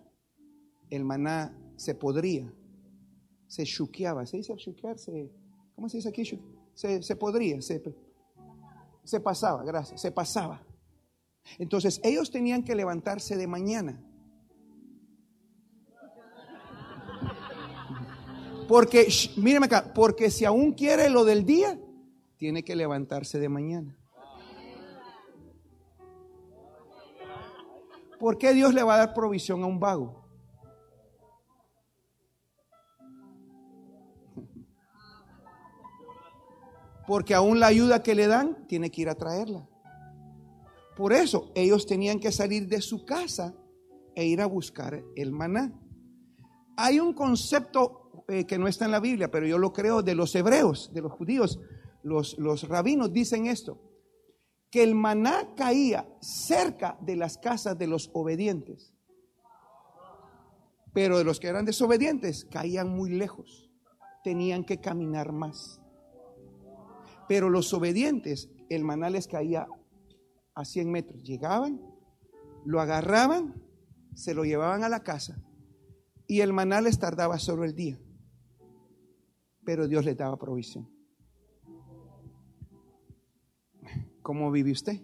el 0.90 1.04
maná 1.04 1.58
se 1.76 1.96
podría 1.96 2.54
se 3.52 3.66
chuqueaba. 3.66 4.26
¿Se 4.26 4.38
dice 4.38 4.56
chuquear? 4.56 4.96
¿Cómo 5.76 5.90
se 5.90 5.98
dice 5.98 6.08
aquí? 6.08 6.24
Se, 6.74 7.04
se 7.04 7.16
podría, 7.18 7.62
se, 7.62 7.84
se 9.04 9.20
pasaba, 9.20 9.62
gracias, 9.66 10.00
se 10.00 10.10
pasaba. 10.10 10.66
Entonces 11.60 12.00
ellos 12.02 12.32
tenían 12.32 12.64
que 12.64 12.76
levantarse 12.76 13.36
de 13.36 13.48
mañana. 13.48 14.02
Porque, 18.72 19.06
míreme 19.36 19.66
acá, 19.66 19.92
porque 19.94 20.32
si 20.32 20.46
aún 20.46 20.72
quiere 20.72 21.10
lo 21.10 21.26
del 21.26 21.46
día, 21.46 21.78
tiene 22.38 22.64
que 22.64 22.74
levantarse 22.74 23.38
de 23.38 23.50
mañana. 23.50 24.00
¿Por 28.18 28.38
qué 28.38 28.54
Dios 28.54 28.74
le 28.74 28.82
va 28.82 28.94
a 28.94 28.98
dar 29.00 29.14
provisión 29.14 29.62
a 29.62 29.66
un 29.66 29.78
vago? 29.78 30.24
porque 37.08 37.34
aún 37.34 37.60
la 37.60 37.68
ayuda 37.68 38.04
que 38.04 38.16
le 38.16 38.28
dan 38.28 38.66
tiene 38.68 38.90
que 38.90 39.02
ir 39.02 39.10
a 39.10 39.16
traerla. 39.16 39.68
Por 40.96 41.12
eso 41.12 41.52
ellos 41.56 41.86
tenían 41.86 42.22
que 42.22 42.32
salir 42.32 42.70
de 42.70 42.80
su 42.80 43.04
casa 43.04 43.54
e 44.16 44.26
ir 44.26 44.40
a 44.40 44.46
buscar 44.46 45.04
el 45.18 45.34
maná. 45.34 45.78
Hay 46.78 47.02
un 47.02 47.14
concepto 47.14 48.01
eh, 48.32 48.46
que 48.46 48.58
no 48.58 48.68
está 48.68 48.86
en 48.86 48.92
la 48.92 49.00
Biblia, 49.00 49.30
pero 49.30 49.46
yo 49.46 49.58
lo 49.58 49.74
creo 49.74 50.02
de 50.02 50.16
los 50.16 50.34
hebreos, 50.36 50.92
de 50.94 51.02
los 51.02 51.12
judíos. 51.12 51.60
Los, 52.04 52.38
los 52.38 52.68
rabinos 52.68 53.12
dicen 53.14 53.48
esto. 53.48 53.80
que 54.72 54.84
el 54.84 54.96
maná 54.96 55.54
caía 55.58 56.08
cerca 56.22 56.98
de 57.02 57.18
las 57.18 57.38
casas 57.38 57.78
de 57.78 57.88
los 57.88 58.10
obedientes. 58.14 58.94
Pero 60.94 61.18
de 61.18 61.26
los 61.26 61.42
que 61.42 61.48
eran 61.48 61.66
desobedientes 61.66 62.46
caían 62.46 62.88
muy 62.88 63.10
lejos. 63.10 63.70
Tenían 64.24 64.64
que 64.64 64.80
caminar 64.80 65.34
más. 65.34 65.82
Pero 67.28 67.50
los 67.50 67.74
obedientes, 67.74 68.50
el 68.70 68.86
maná 68.86 69.10
les 69.10 69.28
caía 69.28 69.68
a 70.56 70.64
100 70.64 70.90
metros. 70.90 71.22
Llegaban, 71.24 71.82
lo 72.64 72.80
agarraban, 72.80 73.62
se 74.16 74.34
lo 74.34 74.46
llevaban 74.46 74.86
a 74.86 74.90
la 74.90 75.04
casa 75.04 75.42
y 76.32 76.40
el 76.40 76.54
maná 76.54 76.80
les 76.80 76.98
tardaba 76.98 77.40
solo 77.40 77.66
el 77.66 77.76
día. 77.76 78.00
Pero 79.72 79.88
Dios 79.88 80.04
les 80.04 80.18
daba 80.18 80.36
provisión. 80.36 80.86
¿Cómo 84.22 84.52
vive 84.52 84.74
usted? 84.74 85.00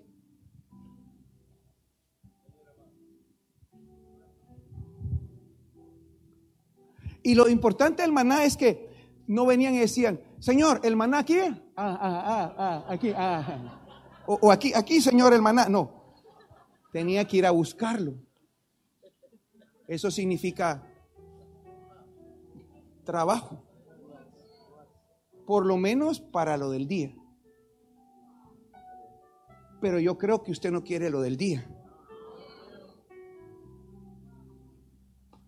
Y 7.24 7.34
lo 7.34 7.48
importante 7.48 8.02
del 8.02 8.12
maná 8.12 8.44
es 8.44 8.58
que 8.58 8.90
no 9.28 9.46
venían 9.46 9.74
y 9.74 9.80
decían, 9.80 10.20
Señor, 10.40 10.82
el 10.84 10.98
maná 10.98 11.20
aquí, 11.20 11.40
ah, 11.40 11.56
ah, 11.78 11.98
ah, 12.02 12.56
ah 12.58 12.86
aquí, 12.90 13.14
ah, 13.16 13.82
o, 14.26 14.38
o 14.42 14.52
aquí, 14.52 14.74
aquí, 14.76 15.00
Señor, 15.00 15.32
el 15.32 15.42
maná. 15.42 15.70
No, 15.70 16.14
tenía 16.92 17.24
que 17.26 17.38
ir 17.38 17.46
a 17.46 17.52
buscarlo. 17.52 18.16
Eso 19.88 20.12
significa 20.12 20.86
trabajo, 23.06 23.64
por 25.48 25.66
lo 25.66 25.78
menos 25.78 26.20
para 26.20 26.58
lo 26.58 26.70
del 26.70 26.88
día. 26.90 27.16
Pero 29.80 29.98
yo 29.98 30.18
creo 30.18 30.44
que 30.44 30.52
usted 30.52 30.72
no 30.72 30.84
quiere 30.84 31.10
lo 31.10 31.22
del 31.22 31.38
día. 31.38 31.66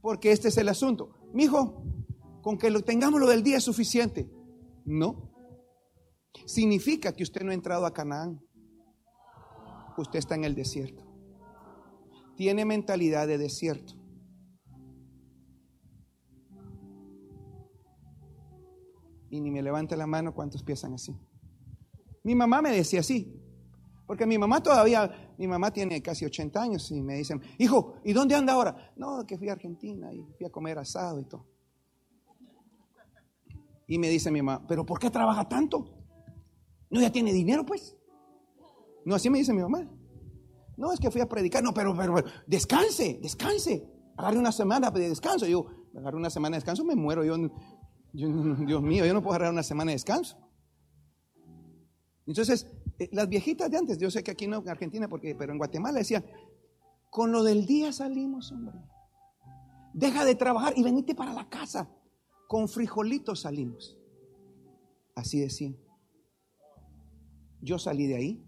Porque 0.01 0.31
este 0.31 0.47
es 0.47 0.57
el 0.57 0.69
asunto. 0.69 1.09
Mi 1.33 1.43
hijo, 1.43 1.83
con 2.41 2.57
que 2.57 2.69
lo 2.69 2.81
tengamos 2.81 3.19
lo 3.19 3.27
del 3.27 3.43
día 3.43 3.57
es 3.57 3.63
suficiente. 3.65 4.31
No. 4.85 5.33
Significa 6.45 7.13
que 7.13 7.23
usted 7.23 7.41
no 7.41 7.51
ha 7.51 7.55
entrado 7.55 7.85
a 7.85 7.93
Canaán. 7.93 8.39
Usted 9.97 10.19
está 10.19 10.35
en 10.35 10.45
el 10.45 10.55
desierto. 10.55 11.03
Tiene 12.37 12.63
mentalidad 12.63 13.27
de 13.27 13.37
desierto. 13.37 13.98
Y 19.29 19.41
ni 19.41 19.51
me 19.51 19.61
levanta 19.61 19.95
la 19.95 20.07
mano 20.07 20.33
cuántos 20.33 20.63
piensan 20.63 20.93
así. 20.93 21.15
Mi 22.23 22.35
mamá 22.35 22.61
me 22.61 22.71
decía 22.71 23.01
así. 23.01 23.35
Porque 24.07 24.25
mi 24.25 24.39
mamá 24.39 24.63
todavía, 24.63 25.35
mi 25.37 25.47
mamá 25.47 25.71
tiene 25.71 26.01
casi 26.01 26.25
80 26.25 26.59
años 26.59 26.89
y 26.89 27.03
me 27.03 27.13
dicen, 27.13 27.41
hijo, 27.59 27.93
¿y 28.03 28.11
dónde 28.11 28.33
anda 28.33 28.53
ahora? 28.53 28.91
No, 28.95 29.23
que 29.27 29.37
fui 29.37 29.49
a 29.49 29.53
Argentina 29.53 30.11
y 30.11 30.25
fui 30.35 30.47
a 30.47 30.49
comer 30.49 30.79
asado 30.79 31.19
y 31.19 31.25
todo. 31.25 31.45
Y 33.85 33.99
me 33.99 34.09
dice 34.09 34.31
mi 34.31 34.41
mamá, 34.41 34.65
¿pero 34.67 34.83
por 34.83 34.99
qué 34.99 35.11
trabaja 35.11 35.47
tanto? 35.47 35.85
¿No 36.89 36.99
ya 36.99 37.11
tiene 37.11 37.31
dinero 37.31 37.65
pues? 37.65 37.95
No, 39.05 39.15
así 39.15 39.29
me 39.29 39.37
dice 39.37 39.53
mi 39.53 39.61
mamá. 39.61 39.87
No, 40.77 40.93
es 40.93 40.99
que 40.99 41.11
fui 41.11 41.21
a 41.21 41.27
predicar. 41.27 41.61
No, 41.61 41.73
pero, 41.73 41.95
pero, 41.95 42.15
descanse, 42.47 43.19
descanse. 43.21 43.87
Agarre 44.17 44.39
una 44.39 44.51
semana 44.51 44.89
de 44.91 45.09
descanso. 45.09 45.45
Yo, 45.45 45.65
agarre 45.95 46.17
una 46.17 46.29
semana 46.29 46.55
de 46.55 46.59
descanso, 46.59 46.83
me 46.83 46.95
muero. 46.95 47.23
Yo, 47.23 47.35
Dios 48.11 48.81
mío, 48.81 49.05
yo 49.05 49.13
no 49.13 49.21
puedo 49.21 49.35
agarrar 49.35 49.53
una 49.53 49.63
semana 49.63 49.91
de 49.91 49.95
descanso. 49.95 50.37
Entonces, 52.25 52.67
eh, 52.99 53.09
las 53.11 53.27
viejitas 53.29 53.69
de 53.71 53.77
antes, 53.77 53.97
yo 53.97 54.11
sé 54.11 54.23
que 54.23 54.31
aquí 54.31 54.47
no 54.47 54.57
en 54.57 54.69
Argentina, 54.69 55.07
porque, 55.07 55.35
pero 55.35 55.51
en 55.51 55.57
Guatemala 55.57 55.99
decían, 55.99 56.25
con 57.09 57.31
lo 57.31 57.43
del 57.43 57.65
día 57.65 57.91
salimos, 57.91 58.51
hombre. 58.51 58.77
Deja 59.93 60.25
de 60.25 60.35
trabajar 60.35 60.73
y 60.75 60.83
venite 60.83 61.15
para 61.15 61.33
la 61.33 61.49
casa. 61.49 61.89
Con 62.47 62.67
frijolitos 62.67 63.41
salimos. 63.41 63.97
Así 65.15 65.39
decían. 65.39 65.77
Yo 67.61 67.79
salí 67.79 68.07
de 68.07 68.15
ahí. 68.15 68.45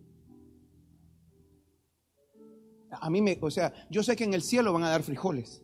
A 2.91 3.09
mí 3.09 3.22
me, 3.22 3.38
o 3.41 3.49
sea, 3.49 3.74
yo 3.89 4.03
sé 4.03 4.16
que 4.16 4.24
en 4.24 4.34
el 4.34 4.41
cielo 4.41 4.74
van 4.74 4.84
a 4.84 4.89
dar 4.89 5.03
frijoles. 5.03 5.64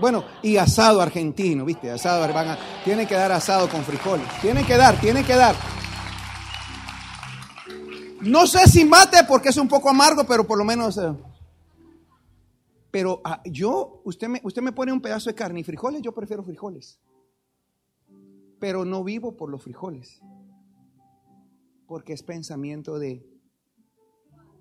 Bueno, 0.00 0.24
y 0.42 0.56
asado 0.56 1.00
argentino, 1.00 1.64
¿viste? 1.64 1.90
Asado, 1.90 2.32
van 2.32 2.48
a, 2.48 2.58
tienen 2.84 3.06
que 3.06 3.14
dar 3.14 3.32
asado 3.32 3.68
con 3.68 3.82
frijoles. 3.82 4.26
Tienen 4.40 4.64
que 4.66 4.76
dar, 4.76 5.00
tienen 5.00 5.24
que 5.24 5.34
dar. 5.34 5.54
No 8.22 8.46
sé 8.46 8.68
si 8.68 8.84
mate 8.84 9.24
porque 9.28 9.48
es 9.48 9.56
un 9.56 9.68
poco 9.68 9.90
amargo, 9.90 10.24
pero 10.24 10.46
por 10.46 10.58
lo 10.58 10.64
menos... 10.64 10.96
Eh. 10.96 11.12
pero 12.90 13.20
ah, 13.24 13.42
yo, 13.44 14.00
usted 14.04 14.28
me, 14.28 14.40
usted 14.44 14.62
me 14.62 14.72
pone 14.72 14.92
un 14.92 15.00
pedazo 15.00 15.30
de 15.30 15.34
carne 15.34 15.60
y 15.60 15.64
frijoles, 15.64 16.02
yo 16.02 16.12
prefiero 16.12 16.42
frijoles. 16.42 17.00
Pero 18.60 18.84
no 18.84 19.02
vivo 19.02 19.36
por 19.36 19.50
los 19.50 19.62
frijoles. 19.62 20.20
Porque 21.86 22.12
es 22.12 22.22
pensamiento 22.22 22.98
de 22.98 23.26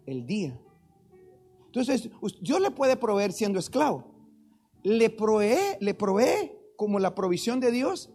el 0.07 0.25
día. 0.25 0.59
Entonces, 1.67 2.09
Dios 2.41 2.59
le 2.59 2.71
puede 2.71 2.97
proveer 2.97 3.31
siendo 3.31 3.59
esclavo. 3.59 4.10
Le 4.83 5.09
provee, 5.09 5.77
le 5.79 5.93
provee 5.93 6.51
como 6.75 6.99
la 6.99 7.13
provisión 7.13 7.59
de 7.59 7.71
Dios 7.71 8.09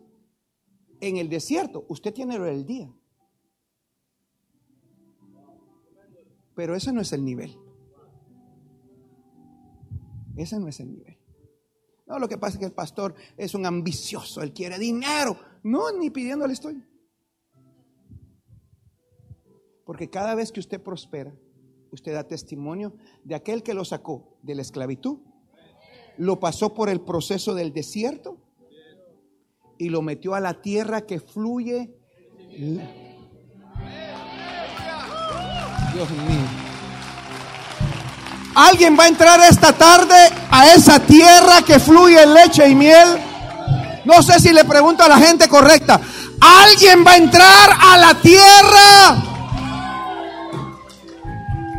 en 1.01 1.17
el 1.17 1.29
desierto. 1.29 1.85
Usted 1.89 2.13
tiene 2.13 2.37
el 2.37 2.67
día. 2.67 2.93
Pero 6.55 6.75
ese 6.75 6.93
no 6.93 7.01
es 7.01 7.13
el 7.13 7.25
nivel. 7.25 7.57
Ese 10.37 10.59
no 10.59 10.69
es 10.69 10.81
el 10.81 10.91
nivel. 10.91 11.19
No, 12.07 12.19
lo 12.19 12.29
que 12.29 12.39
pasa 12.39 12.55
es 12.55 12.59
que 12.61 12.67
el 12.67 12.73
pastor 12.73 13.15
es 13.37 13.55
un 13.55 13.67
ambicioso, 13.67 14.43
él 14.43 14.53
quiere 14.53 14.79
dinero. 14.79 15.37
No, 15.63 15.91
ni 15.93 16.11
pidiéndole 16.11 16.53
estoy. 16.53 16.83
Porque 19.85 20.09
cada 20.09 20.35
vez 20.35 20.53
que 20.53 20.61
usted 20.61 20.83
prospera, 20.83 21.35
usted 21.91 22.13
da 22.13 22.27
testimonio 22.27 22.97
de 23.25 23.35
aquel 23.35 23.63
que 23.63 23.75
lo 23.75 23.85
sacó 23.85 24.39
de 24.43 24.55
la 24.55 24.63
esclavitud, 24.63 25.19
lo 26.19 26.41
pasó 26.41 26.75
por 26.75 26.89
el 26.89 27.01
proceso 27.01 27.55
del 27.55 27.73
desierto 27.73 28.39
y 29.79 29.89
lo 29.89 30.03
metió 30.03 30.35
a 30.35 30.41
la 30.41 30.61
tierra 30.61 31.03
que 31.03 31.21
fluye 31.21 31.91
Dios 35.93 36.11
mío. 36.11 36.67
¿Alguien 38.55 38.97
va 38.99 39.05
a 39.05 39.09
entrar 39.09 39.41
esta 39.41 39.73
tarde 39.75 40.17
a 40.51 40.73
esa 40.75 40.99
tierra 41.01 41.61
que 41.61 41.79
fluye 41.79 42.27
leche 42.27 42.67
y 42.69 42.75
miel? 42.75 43.19
No 44.07 44.23
sé 44.23 44.41
si 44.41 44.53
le 44.53 44.65
pregunto 44.65 45.03
a 45.03 45.09
la 45.09 45.19
gente 45.19 45.47
correcta. 45.49 46.01
¿Alguien 46.41 47.05
va 47.07 47.13
a 47.13 47.17
entrar 47.17 47.71
a 47.79 47.99
la 47.99 48.15
tierra? 48.21 49.23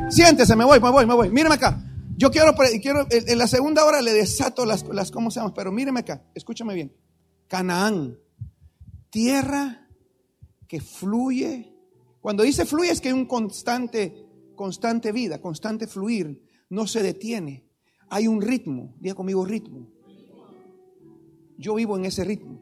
Siéntese, 0.09 0.55
me 0.55 0.65
voy, 0.65 0.79
me 0.79 0.89
voy, 0.91 1.05
me 1.05 1.13
voy. 1.15 1.29
Míreme 1.29 1.55
acá. 1.55 1.79
Yo 2.17 2.31
quiero, 2.31 2.53
quiero 2.81 3.07
en 3.09 3.37
la 3.37 3.47
segunda 3.47 3.85
hora 3.85 4.01
le 4.01 4.11
desato 4.11 4.65
las, 4.65 4.85
las 4.87 5.11
¿cómo 5.11 5.31
se 5.31 5.39
llama? 5.39 5.53
Pero 5.53 5.71
míreme 5.71 6.01
acá, 6.01 6.25
escúchame 6.33 6.73
bien. 6.73 6.93
Canaán, 7.47 8.17
tierra 9.09 9.87
que 10.67 10.81
fluye 10.81 11.77
cuando 12.27 12.43
dice 12.43 12.65
fluye 12.65 12.91
es 12.91 12.99
que 12.99 13.07
hay 13.07 13.13
un 13.13 13.25
constante, 13.25 14.13
constante 14.53 15.13
vida, 15.13 15.39
constante 15.39 15.87
fluir, 15.87 16.43
no 16.69 16.85
se 16.85 17.01
detiene. 17.01 17.65
Hay 18.09 18.27
un 18.27 18.41
ritmo, 18.41 18.93
diga 18.99 19.15
conmigo 19.15 19.45
ritmo. 19.45 19.87
Yo 21.57 21.75
vivo 21.75 21.95
en 21.95 22.03
ese 22.03 22.25
ritmo. 22.25 22.61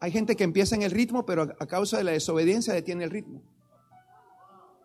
Hay 0.00 0.10
gente 0.10 0.36
que 0.36 0.44
empieza 0.44 0.74
en 0.74 0.80
el 0.80 0.90
ritmo, 0.90 1.26
pero 1.26 1.42
a 1.42 1.66
causa 1.66 1.98
de 1.98 2.04
la 2.04 2.12
desobediencia 2.12 2.72
detiene 2.72 3.04
el 3.04 3.10
ritmo. 3.10 3.42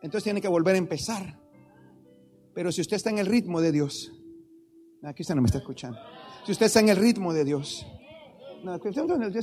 Entonces 0.02 0.26
tiene 0.26 0.42
que 0.42 0.50
volver 0.50 0.76
a 0.76 0.80
empezar. 0.80 1.40
Pero 2.54 2.72
si 2.72 2.82
usted 2.82 2.98
está 2.98 3.10
en 3.10 3.20
el 3.20 3.26
ritmo 3.26 3.62
de 3.62 3.72
Dios, 3.72 4.12
aquí 5.04 5.24
usted 5.24 5.36
no 5.36 5.42
me 5.42 5.48
está 5.48 5.60
escuchando. 5.60 5.98
Si 6.46 6.52
usted 6.52 6.66
está 6.66 6.80
en 6.80 6.90
el 6.90 6.98
ritmo 6.98 7.34
de 7.34 7.46
Dios, 7.46 7.86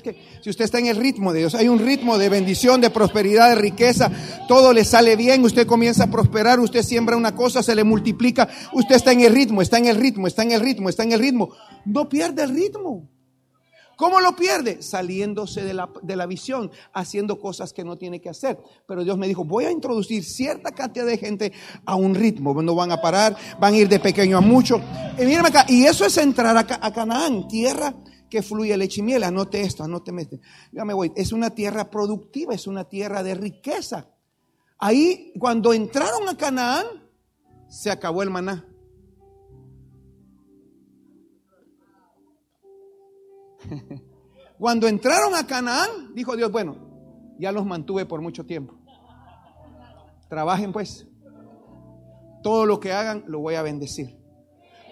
que 0.02 0.16
si 0.42 0.50
usted 0.50 0.64
está 0.64 0.78
en 0.78 0.86
el 0.86 0.96
ritmo 0.96 1.32
de 1.32 1.40
Dios, 1.40 1.54
hay 1.54 1.68
un 1.68 1.78
ritmo 1.78 2.18
de 2.18 2.28
bendición, 2.28 2.80
de 2.80 2.90
prosperidad, 2.90 3.48
de 3.50 3.56
riqueza, 3.56 4.10
todo 4.46 4.72
le 4.72 4.84
sale 4.84 5.16
bien, 5.16 5.44
usted 5.44 5.66
comienza 5.66 6.04
a 6.04 6.10
prosperar, 6.10 6.60
usted 6.60 6.82
siembra 6.82 7.16
una 7.16 7.34
cosa, 7.34 7.62
se 7.62 7.74
le 7.74 7.84
multiplica, 7.84 8.48
usted 8.72 8.96
está 8.96 9.12
en 9.12 9.22
el 9.22 9.34
ritmo, 9.34 9.62
está 9.62 9.78
en 9.78 9.86
el 9.86 9.96
ritmo, 9.96 10.26
está 10.26 10.42
en 10.42 10.52
el 10.52 10.60
ritmo, 10.60 10.88
está 10.88 11.02
en 11.02 11.12
el 11.12 11.20
ritmo. 11.20 11.50
No 11.84 12.08
pierde 12.08 12.44
el 12.44 12.54
ritmo. 12.54 13.08
¿Cómo 13.98 14.20
lo 14.20 14.36
pierde? 14.36 14.80
Saliéndose 14.80 15.64
de 15.64 15.74
la, 15.74 15.90
de 16.02 16.14
la, 16.14 16.26
visión, 16.26 16.70
haciendo 16.92 17.40
cosas 17.40 17.72
que 17.72 17.82
no 17.82 17.98
tiene 17.98 18.20
que 18.20 18.28
hacer. 18.28 18.56
Pero 18.86 19.02
Dios 19.02 19.18
me 19.18 19.26
dijo, 19.26 19.44
voy 19.44 19.64
a 19.64 19.72
introducir 19.72 20.22
cierta 20.22 20.70
cantidad 20.70 21.04
de 21.04 21.18
gente 21.18 21.52
a 21.84 21.96
un 21.96 22.14
ritmo. 22.14 22.62
No 22.62 22.76
van 22.76 22.92
a 22.92 23.00
parar, 23.00 23.36
van 23.58 23.74
a 23.74 23.76
ir 23.76 23.88
de 23.88 23.98
pequeño 23.98 24.38
a 24.38 24.40
mucho. 24.40 24.80
Y 25.18 25.34
acá, 25.34 25.66
y 25.66 25.84
eso 25.84 26.04
es 26.04 26.16
entrar 26.16 26.56
a, 26.56 26.92
Canaán, 26.92 27.48
tierra 27.48 27.92
que 28.30 28.40
fluye 28.40 28.76
leche 28.76 29.00
y 29.00 29.02
miel. 29.02 29.24
Anote 29.24 29.62
esto, 29.62 29.82
anote 29.82 30.12
esto. 30.16 30.38
Ya 30.70 30.84
me 30.84 30.94
voy. 30.94 31.10
Es 31.16 31.32
una 31.32 31.50
tierra 31.50 31.90
productiva, 31.90 32.54
es 32.54 32.68
una 32.68 32.84
tierra 32.84 33.24
de 33.24 33.34
riqueza. 33.34 34.06
Ahí, 34.78 35.32
cuando 35.40 35.72
entraron 35.72 36.28
a 36.28 36.36
Canaán, 36.36 36.86
se 37.68 37.90
acabó 37.90 38.22
el 38.22 38.30
maná. 38.30 38.67
Cuando 44.58 44.88
entraron 44.88 45.34
a 45.34 45.46
Canaán, 45.46 46.14
dijo 46.14 46.36
Dios, 46.36 46.50
bueno, 46.50 46.76
ya 47.38 47.52
los 47.52 47.64
mantuve 47.64 48.06
por 48.06 48.20
mucho 48.20 48.44
tiempo. 48.44 48.74
Trabajen 50.28 50.72
pues. 50.72 51.06
Todo 52.42 52.66
lo 52.66 52.80
que 52.80 52.92
hagan 52.92 53.24
lo 53.26 53.40
voy 53.40 53.54
a 53.54 53.62
bendecir. 53.62 54.16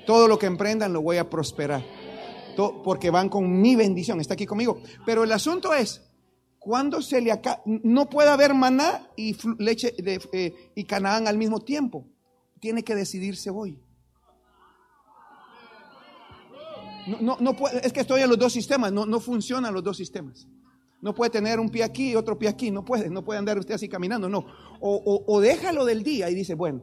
Todo 0.06 0.28
lo 0.28 0.38
que 0.38 0.46
emprendan 0.46 0.92
lo 0.92 1.02
voy 1.02 1.16
a 1.16 1.28
prosperar. 1.28 1.84
porque 2.84 3.10
van 3.10 3.28
con 3.28 3.60
mi 3.60 3.76
bendición. 3.76 4.20
Está 4.20 4.34
aquí 4.34 4.46
conmigo. 4.46 4.80
Pero 5.04 5.24
el 5.24 5.32
asunto 5.32 5.74
es, 5.74 6.02
cuando 6.58 7.02
se 7.02 7.20
le 7.20 7.32
acaba, 7.32 7.62
no 7.66 8.08
puede 8.08 8.30
haber 8.30 8.54
maná 8.54 9.08
y 9.16 9.36
leche 9.58 9.94
de, 9.98 10.20
eh, 10.32 10.54
y 10.74 10.84
Canaán 10.84 11.28
al 11.28 11.36
mismo 11.36 11.60
tiempo. 11.60 12.06
Tiene 12.60 12.82
que 12.82 12.94
decidirse 12.94 13.50
hoy. 13.50 13.78
No, 17.06 17.36
no, 17.38 17.56
puede, 17.56 17.86
es 17.86 17.92
que 17.92 18.00
estoy 18.00 18.22
en 18.22 18.28
los 18.28 18.38
dos 18.38 18.52
sistemas, 18.52 18.92
no, 18.92 19.06
no 19.06 19.20
funcionan 19.20 19.72
los 19.72 19.82
dos 19.82 19.96
sistemas. 19.96 20.46
No 21.00 21.14
puede 21.14 21.30
tener 21.30 21.60
un 21.60 21.68
pie 21.68 21.84
aquí 21.84 22.10
y 22.10 22.16
otro 22.16 22.38
pie 22.38 22.48
aquí, 22.48 22.70
no 22.70 22.84
puede, 22.84 23.08
no 23.08 23.24
puede 23.24 23.38
andar 23.38 23.58
usted 23.58 23.74
así 23.74 23.88
caminando, 23.88 24.28
no. 24.28 24.46
O, 24.80 25.24
o, 25.26 25.40
déjalo 25.40 25.84
del 25.84 26.02
día 26.02 26.28
y 26.30 26.34
dice, 26.34 26.54
bueno, 26.54 26.82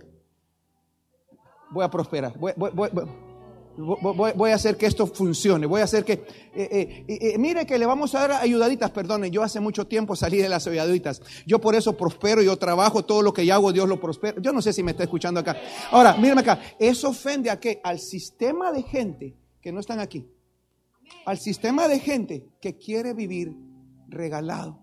voy 1.71 1.83
a 1.83 1.89
prosperar, 1.89 2.37
voy, 2.37 4.51
a 4.51 4.55
hacer 4.55 4.77
que 4.77 4.85
esto 4.85 5.07
funcione, 5.07 5.65
voy 5.65 5.81
a 5.81 5.85
hacer 5.85 6.05
que... 6.05 6.23
Eh, 6.55 7.05
eh, 7.07 7.37
mire 7.39 7.65
que 7.65 7.77
le 7.77 7.85
vamos 7.85 8.13
a 8.15 8.27
dar 8.27 8.43
ayudaditas, 8.43 8.91
perdone, 8.91 9.31
yo 9.31 9.43
hace 9.43 9.59
mucho 9.59 9.87
tiempo 9.87 10.15
salí 10.15 10.37
de 10.37 10.47
las 10.47 10.67
ayudaditas, 10.67 11.21
yo 11.45 11.59
por 11.59 11.75
eso 11.75 11.97
prospero, 11.97 12.41
yo 12.41 12.55
trabajo, 12.57 13.03
todo 13.03 13.23
lo 13.23 13.33
que 13.33 13.45
yo 13.45 13.55
hago 13.55 13.73
Dios 13.73 13.89
lo 13.89 13.99
prospera. 13.99 14.39
Yo 14.39 14.53
no 14.53 14.61
sé 14.61 14.71
si 14.71 14.83
me 14.83 14.91
está 14.91 15.03
escuchando 15.03 15.39
acá. 15.39 15.57
Ahora, 15.91 16.15
mírame 16.15 16.41
acá, 16.41 16.61
eso 16.79 17.09
ofende 17.09 17.49
a 17.49 17.59
qué? 17.59 17.81
Al 17.83 17.99
sistema 17.99 18.71
de 18.71 18.83
gente 18.83 19.42
que 19.63 19.71
no 19.71 19.79
están 19.79 19.99
aquí. 19.99 20.29
Al 21.25 21.39
sistema 21.39 21.87
de 21.87 21.99
gente 21.99 22.49
que 22.61 22.77
quiere 22.77 23.13
vivir 23.13 23.55
regalado. 24.09 24.81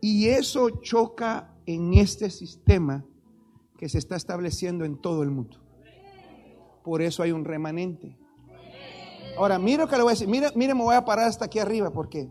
Y 0.00 0.28
eso 0.28 0.70
choca 0.80 1.54
en 1.66 1.92
este 1.94 2.30
sistema 2.30 3.04
que 3.76 3.88
se 3.88 3.98
está 3.98 4.16
estableciendo 4.16 4.84
en 4.84 5.00
todo 5.00 5.22
el 5.22 5.30
mundo. 5.30 5.58
Por 6.84 7.02
eso 7.02 7.22
hay 7.22 7.32
un 7.32 7.44
remanente. 7.44 8.16
Ahora, 9.36 9.58
mire 9.58 9.78
lo 9.78 9.88
que 9.88 9.96
le 9.96 10.02
voy 10.02 10.10
a 10.10 10.14
decir. 10.14 10.28
Mire, 10.28 10.48
mire, 10.54 10.74
me 10.74 10.82
voy 10.82 10.94
a 10.94 11.04
parar 11.04 11.26
hasta 11.26 11.46
aquí 11.46 11.58
arriba 11.58 11.92
porque 11.92 12.30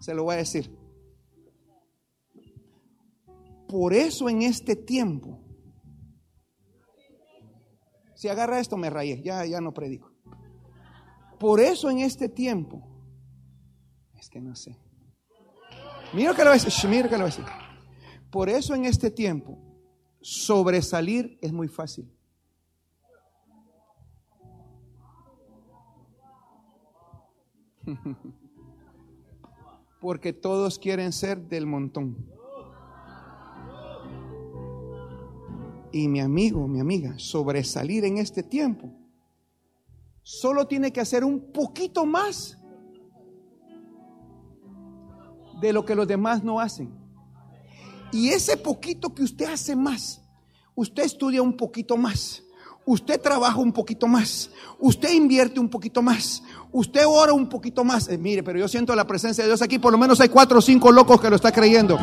se 0.00 0.12
lo 0.12 0.24
voy 0.24 0.34
a 0.34 0.38
decir. 0.38 0.76
Por 3.68 3.94
eso 3.94 4.28
en 4.28 4.42
este 4.42 4.76
tiempo 4.76 5.45
si 8.16 8.28
agarra 8.28 8.58
esto, 8.58 8.76
me 8.78 8.88
rayé, 8.88 9.20
ya, 9.22 9.44
ya 9.44 9.60
no 9.60 9.74
predico. 9.74 10.10
Por 11.38 11.60
eso 11.60 11.90
en 11.90 11.98
este 11.98 12.30
tiempo, 12.30 12.82
es 14.14 14.30
que 14.30 14.40
no 14.40 14.56
sé. 14.56 14.80
Mira 16.14 16.34
que 16.34 16.42
lo 16.42 16.52
decir, 16.52 16.90
mira 16.90 17.10
que 17.10 17.18
lo 17.18 17.26
decir. 17.26 17.44
Por 18.30 18.48
eso 18.48 18.74
en 18.74 18.86
este 18.86 19.10
tiempo, 19.10 19.58
sobresalir 20.22 21.38
es 21.42 21.52
muy 21.52 21.68
fácil. 21.68 22.10
Porque 30.00 30.32
todos 30.32 30.78
quieren 30.78 31.12
ser 31.12 31.38
del 31.38 31.66
montón. 31.66 32.35
Y 35.96 36.08
mi 36.08 36.20
amigo, 36.20 36.68
mi 36.68 36.78
amiga, 36.78 37.14
sobresalir 37.16 38.04
en 38.04 38.18
este 38.18 38.42
tiempo, 38.42 38.92
solo 40.22 40.66
tiene 40.66 40.92
que 40.92 41.00
hacer 41.00 41.24
un 41.24 41.52
poquito 41.52 42.04
más 42.04 42.58
de 45.58 45.72
lo 45.72 45.86
que 45.86 45.94
los 45.94 46.06
demás 46.06 46.44
no 46.44 46.60
hacen. 46.60 46.92
Y 48.12 48.28
ese 48.28 48.58
poquito 48.58 49.14
que 49.14 49.22
usted 49.22 49.46
hace 49.46 49.74
más, 49.74 50.20
usted 50.74 51.04
estudia 51.04 51.40
un 51.40 51.56
poquito 51.56 51.96
más, 51.96 52.42
usted 52.84 53.18
trabaja 53.18 53.56
un 53.56 53.72
poquito 53.72 54.06
más, 54.06 54.50
usted 54.78 55.14
invierte 55.14 55.58
un 55.58 55.70
poquito 55.70 56.02
más, 56.02 56.42
usted 56.72 57.04
ora 57.06 57.32
un 57.32 57.48
poquito 57.48 57.84
más. 57.84 58.08
Eh, 58.08 58.18
mire, 58.18 58.42
pero 58.42 58.58
yo 58.58 58.68
siento 58.68 58.94
la 58.94 59.06
presencia 59.06 59.44
de 59.44 59.48
Dios 59.48 59.62
aquí, 59.62 59.78
por 59.78 59.92
lo 59.92 59.98
menos 59.98 60.20
hay 60.20 60.28
cuatro 60.28 60.58
o 60.58 60.62
cinco 60.62 60.92
locos 60.92 61.22
que 61.22 61.30
lo 61.30 61.36
está 61.36 61.52
creyendo. 61.52 61.98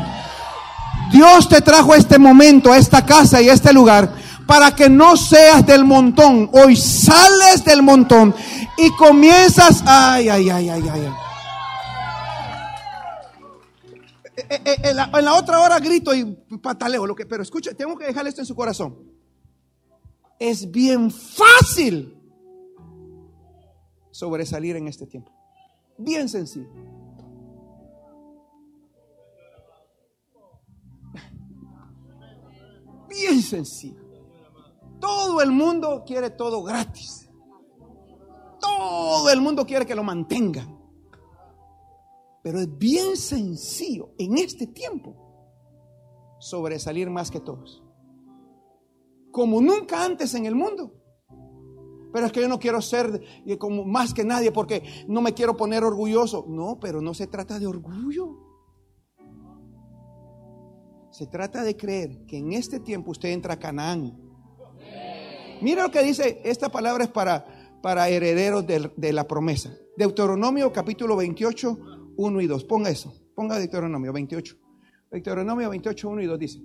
Dios 1.14 1.48
te 1.48 1.62
trajo 1.62 1.94
a 1.94 1.98
este 1.98 2.18
momento, 2.18 2.72
a 2.72 2.78
esta 2.78 3.06
casa 3.06 3.40
y 3.42 3.48
a 3.48 3.54
este 3.54 3.72
lugar 3.72 4.12
para 4.48 4.76
que 4.76 4.90
no 4.90 5.16
seas 5.16 5.66
del 5.66 5.86
montón. 5.86 6.50
Hoy 6.52 6.76
sales 6.76 7.64
del 7.64 7.84
montón 7.84 8.34
y 8.78 8.90
comienzas, 8.92 9.84
ay, 9.86 10.28
ay, 10.30 10.50
ay, 10.50 10.70
ay, 10.70 10.90
ay. 10.90 11.14
Eh, 14.36 14.46
eh, 14.50 14.62
eh, 14.66 14.76
en 14.84 14.96
la, 14.96 15.12
en 15.14 15.26
la 15.26 15.36
otra 15.36 15.60
hora 15.60 15.80
grito 15.80 16.14
y 16.14 16.26
pataleo, 16.62 17.06
lo 17.06 17.16
que, 17.16 17.26
pero 17.26 17.44
escucha, 17.44 17.74
tengo 17.74 17.96
que 17.96 18.06
dejarle 18.06 18.30
esto 18.30 18.42
en 18.42 18.48
su 18.48 18.56
corazón. 18.56 18.98
Es 20.40 20.70
bien 20.72 21.12
fácil 21.12 22.18
sobresalir 24.12 24.76
en 24.76 24.88
este 24.88 25.06
tiempo. 25.06 25.32
Bien 25.98 26.28
sencillo. 26.28 26.93
Bien 33.14 33.42
sencillo. 33.42 34.04
Todo 35.00 35.42
el 35.42 35.52
mundo 35.52 36.04
quiere 36.06 36.30
todo 36.30 36.64
gratis. 36.64 37.30
Todo 38.60 39.30
el 39.30 39.42
mundo 39.42 39.66
quiere 39.66 39.86
que 39.86 39.96
lo 39.96 40.04
mantengan. 40.04 40.80
Pero 42.42 42.60
es 42.60 42.78
bien 42.78 43.16
sencillo 43.16 44.12
en 44.18 44.38
este 44.38 44.68
tiempo 44.68 45.16
sobresalir 46.40 47.10
más 47.10 47.32
que 47.32 47.40
todos. 47.40 47.84
Como 49.32 49.62
nunca 49.62 50.04
antes 50.04 50.34
en 50.36 50.46
el 50.46 50.56
mundo. 50.56 50.94
Pero 52.12 52.28
es 52.28 52.32
que 52.32 52.42
yo 52.42 52.48
no 52.48 52.60
quiero 52.60 52.82
ser 52.82 53.24
como 53.58 53.84
más 53.86 54.14
que 54.14 54.24
nadie 54.24 54.52
porque 54.52 54.84
no 55.08 55.22
me 55.22 55.34
quiero 55.34 55.58
poner 55.58 55.84
orgulloso. 55.84 56.46
No, 56.48 56.80
pero 56.80 57.02
no 57.02 57.14
se 57.14 57.28
trata 57.28 57.58
de 57.60 57.66
orgullo. 57.66 58.53
Se 61.14 61.28
trata 61.28 61.64
de 61.64 61.78
creer 61.78 62.26
que 62.26 62.40
en 62.40 62.54
este 62.54 62.80
tiempo 62.80 63.12
usted 63.12 63.30
entra 63.30 63.54
a 63.54 63.60
Canaán. 63.60 64.20
Mira 65.62 65.84
lo 65.84 65.92
que 65.92 66.02
dice, 66.02 66.42
esta 66.44 66.70
palabra 66.70 67.04
es 67.04 67.12
para, 67.12 67.46
para 67.84 68.10
herederos 68.10 68.66
de, 68.66 69.14
la 69.14 69.28
promesa. 69.28 69.72
Deuteronomio 69.96 70.74
capítulo 70.74 71.16
28, 71.16 72.16
1 72.18 72.42
y 72.42 72.48
2. 72.48 72.64
Ponga 72.64 72.90
eso, 72.90 73.14
ponga 73.36 73.60
Deuteronomio 73.60 74.12
28. 74.12 74.56
Deuteronomio 75.12 75.70
28, 75.70 76.10
1 76.10 76.22
y 76.24 76.26
2 76.26 76.40
dice, 76.40 76.64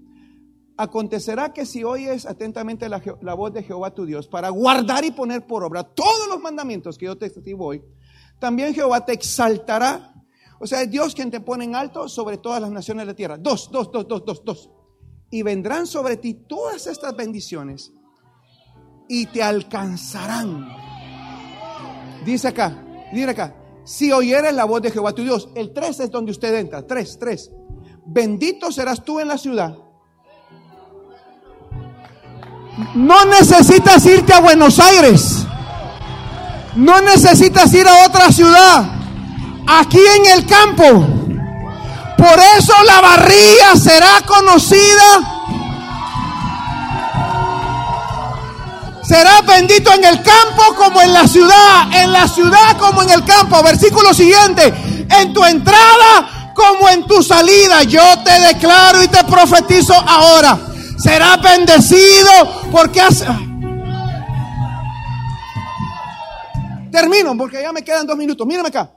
acontecerá 0.78 1.52
que 1.52 1.66
si 1.66 1.84
oyes 1.84 2.24
atentamente 2.24 2.88
la, 2.88 3.02
la, 3.20 3.34
voz 3.34 3.52
de 3.52 3.62
Jehová 3.62 3.92
tu 3.92 4.06
Dios 4.06 4.28
para 4.28 4.48
guardar 4.48 5.04
y 5.04 5.10
poner 5.10 5.46
por 5.46 5.62
obra 5.62 5.84
todos 5.84 6.26
los 6.26 6.40
mandamientos 6.40 6.96
que 6.96 7.04
yo 7.04 7.18
te 7.18 7.26
escribo 7.26 7.66
hoy, 7.66 7.82
también 8.38 8.72
Jehová 8.72 9.04
te 9.04 9.12
exaltará 9.12 10.14
o 10.60 10.66
sea, 10.66 10.82
es 10.82 10.90
Dios 10.90 11.14
quien 11.14 11.30
te 11.30 11.40
pone 11.40 11.64
en 11.64 11.76
alto 11.76 12.08
sobre 12.08 12.38
todas 12.38 12.60
las 12.60 12.70
naciones 12.70 13.02
de 13.02 13.12
la 13.12 13.16
tierra. 13.16 13.36
Dos, 13.38 13.70
dos, 13.70 13.90
dos, 13.92 14.08
dos, 14.08 14.24
dos, 14.24 14.44
dos. 14.44 14.70
Y 15.30 15.42
vendrán 15.42 15.86
sobre 15.86 16.16
ti 16.16 16.34
todas 16.34 16.86
estas 16.86 17.14
bendiciones 17.14 17.92
y 19.08 19.26
te 19.26 19.42
alcanzarán. 19.42 20.68
Dice 22.24 22.48
acá, 22.48 23.08
dice 23.12 23.30
acá, 23.30 23.54
si 23.84 24.10
oyeres 24.10 24.52
la 24.52 24.64
voz 24.64 24.82
de 24.82 24.90
Jehová 24.90 25.12
tu 25.12 25.22
Dios, 25.22 25.48
el 25.54 25.72
tres 25.72 26.00
es 26.00 26.10
donde 26.10 26.32
usted 26.32 26.54
entra, 26.54 26.86
tres, 26.86 27.18
tres. 27.18 27.50
Bendito 28.04 28.72
serás 28.72 29.04
tú 29.04 29.20
en 29.20 29.28
la 29.28 29.38
ciudad. 29.38 29.76
No 32.94 33.24
necesitas 33.26 34.04
irte 34.06 34.32
a 34.32 34.40
Buenos 34.40 34.78
Aires. 34.78 35.44
No 36.74 37.00
necesitas 37.00 37.72
ir 37.74 37.86
a 37.86 38.06
otra 38.06 38.30
ciudad 38.32 38.97
aquí 39.68 40.00
en 40.16 40.26
el 40.26 40.46
campo. 40.46 40.84
Por 42.16 42.38
eso 42.58 42.74
la 42.84 43.00
barría 43.00 43.76
será 43.76 44.22
conocida. 44.26 45.34
Será 49.02 49.40
bendito 49.42 49.92
en 49.94 50.04
el 50.04 50.22
campo 50.22 50.74
como 50.76 51.00
en 51.00 51.12
la 51.12 51.26
ciudad, 51.26 51.88
en 51.94 52.12
la 52.12 52.28
ciudad 52.28 52.76
como 52.78 53.02
en 53.02 53.10
el 53.10 53.24
campo. 53.24 53.62
Versículo 53.62 54.12
siguiente, 54.12 54.74
en 55.08 55.32
tu 55.32 55.44
entrada 55.44 56.52
como 56.54 56.88
en 56.88 57.06
tu 57.06 57.22
salida. 57.22 57.84
Yo 57.84 58.02
te 58.24 58.40
declaro 58.40 59.02
y 59.02 59.08
te 59.08 59.22
profetizo 59.24 59.94
ahora. 59.94 60.58
Será 60.98 61.36
bendecido 61.36 62.30
porque. 62.72 63.00
Termino 66.90 67.36
porque 67.36 67.62
ya 67.62 67.72
me 67.72 67.82
quedan 67.82 68.06
dos 68.06 68.16
minutos. 68.16 68.46
Mírame 68.46 68.68
acá. 68.68 68.90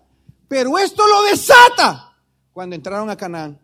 Pero 0.51 0.77
esto 0.77 1.07
lo 1.07 1.23
desata 1.23 2.13
cuando 2.51 2.75
entraron 2.75 3.09
a 3.09 3.15
Canaán. 3.15 3.57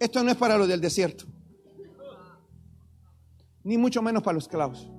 Esto 0.00 0.24
no 0.24 0.32
es 0.32 0.36
para 0.36 0.58
los 0.58 0.66
del 0.66 0.80
desierto, 0.80 1.26
ni 3.62 3.78
mucho 3.78 4.02
menos 4.02 4.24
para 4.24 4.34
los 4.34 4.46
esclavos. 4.46 4.90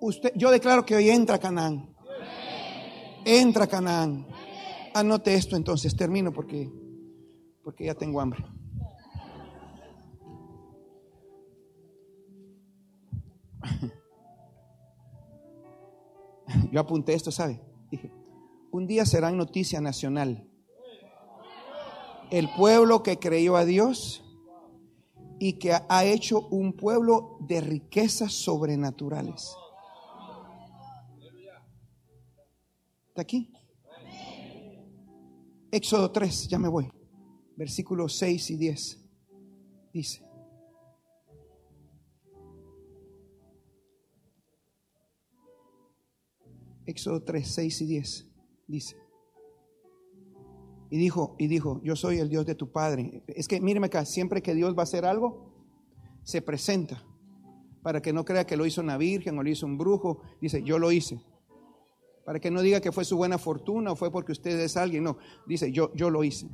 Usted, 0.00 0.32
yo 0.34 0.50
declaro 0.50 0.84
que 0.84 0.96
hoy 0.96 1.10
entra 1.10 1.38
Canaán. 1.38 1.94
Entra 3.24 3.68
Canaán. 3.68 4.26
Anote 4.94 5.34
esto 5.34 5.54
entonces, 5.54 5.94
termino 5.94 6.32
porque, 6.32 6.68
porque 7.62 7.84
ya 7.84 7.94
tengo 7.94 8.20
hambre. 8.20 8.44
Yo 16.72 16.80
apunté 16.80 17.14
esto, 17.14 17.30
¿sabe? 17.30 17.60
Dije, 17.92 18.10
un 18.74 18.88
día 18.88 19.06
será 19.06 19.30
noticia 19.30 19.80
nacional. 19.80 20.50
El 22.32 22.52
pueblo 22.56 23.04
que 23.04 23.20
creyó 23.20 23.54
a 23.54 23.64
Dios 23.64 24.24
y 25.38 25.60
que 25.60 25.74
ha 25.88 26.04
hecho 26.04 26.48
un 26.48 26.72
pueblo 26.72 27.38
de 27.38 27.60
riquezas 27.60 28.32
sobrenaturales. 28.32 29.54
¿Está 33.10 33.22
aquí? 33.22 33.54
Éxodo 35.70 36.10
3, 36.10 36.48
ya 36.48 36.58
me 36.58 36.66
voy. 36.66 36.90
Versículos 37.56 38.16
6 38.16 38.50
y 38.50 38.56
10. 38.56 39.04
Dice. 39.92 40.24
Éxodo 46.86 47.22
3, 47.22 47.48
6 47.48 47.80
y 47.82 47.86
10. 47.86 48.33
Dice. 48.66 48.96
Y 50.90 50.98
dijo, 50.98 51.34
y 51.38 51.46
dijo, 51.48 51.80
yo 51.82 51.96
soy 51.96 52.18
el 52.18 52.28
Dios 52.28 52.46
de 52.46 52.54
tu 52.54 52.70
Padre. 52.70 53.22
Es 53.26 53.48
que 53.48 53.60
míreme 53.60 53.86
acá, 53.86 54.04
siempre 54.04 54.42
que 54.42 54.54
Dios 54.54 54.76
va 54.76 54.80
a 54.80 54.84
hacer 54.84 55.04
algo, 55.04 55.52
se 56.22 56.42
presenta. 56.42 57.02
Para 57.82 58.00
que 58.00 58.12
no 58.12 58.24
crea 58.24 58.46
que 58.46 58.56
lo 58.56 58.64
hizo 58.64 58.80
una 58.80 58.96
virgen 58.96 59.38
o 59.38 59.42
lo 59.42 59.50
hizo 59.50 59.66
un 59.66 59.76
brujo. 59.76 60.22
Dice, 60.40 60.62
yo 60.62 60.78
lo 60.78 60.92
hice. 60.92 61.20
Para 62.24 62.40
que 62.40 62.50
no 62.50 62.62
diga 62.62 62.80
que 62.80 62.92
fue 62.92 63.04
su 63.04 63.16
buena 63.16 63.38
fortuna 63.38 63.92
o 63.92 63.96
fue 63.96 64.10
porque 64.10 64.32
usted 64.32 64.58
es 64.60 64.76
alguien. 64.76 65.04
No, 65.04 65.18
dice, 65.46 65.70
yo, 65.70 65.92
yo 65.94 66.10
lo 66.10 66.24
hice. 66.24 66.48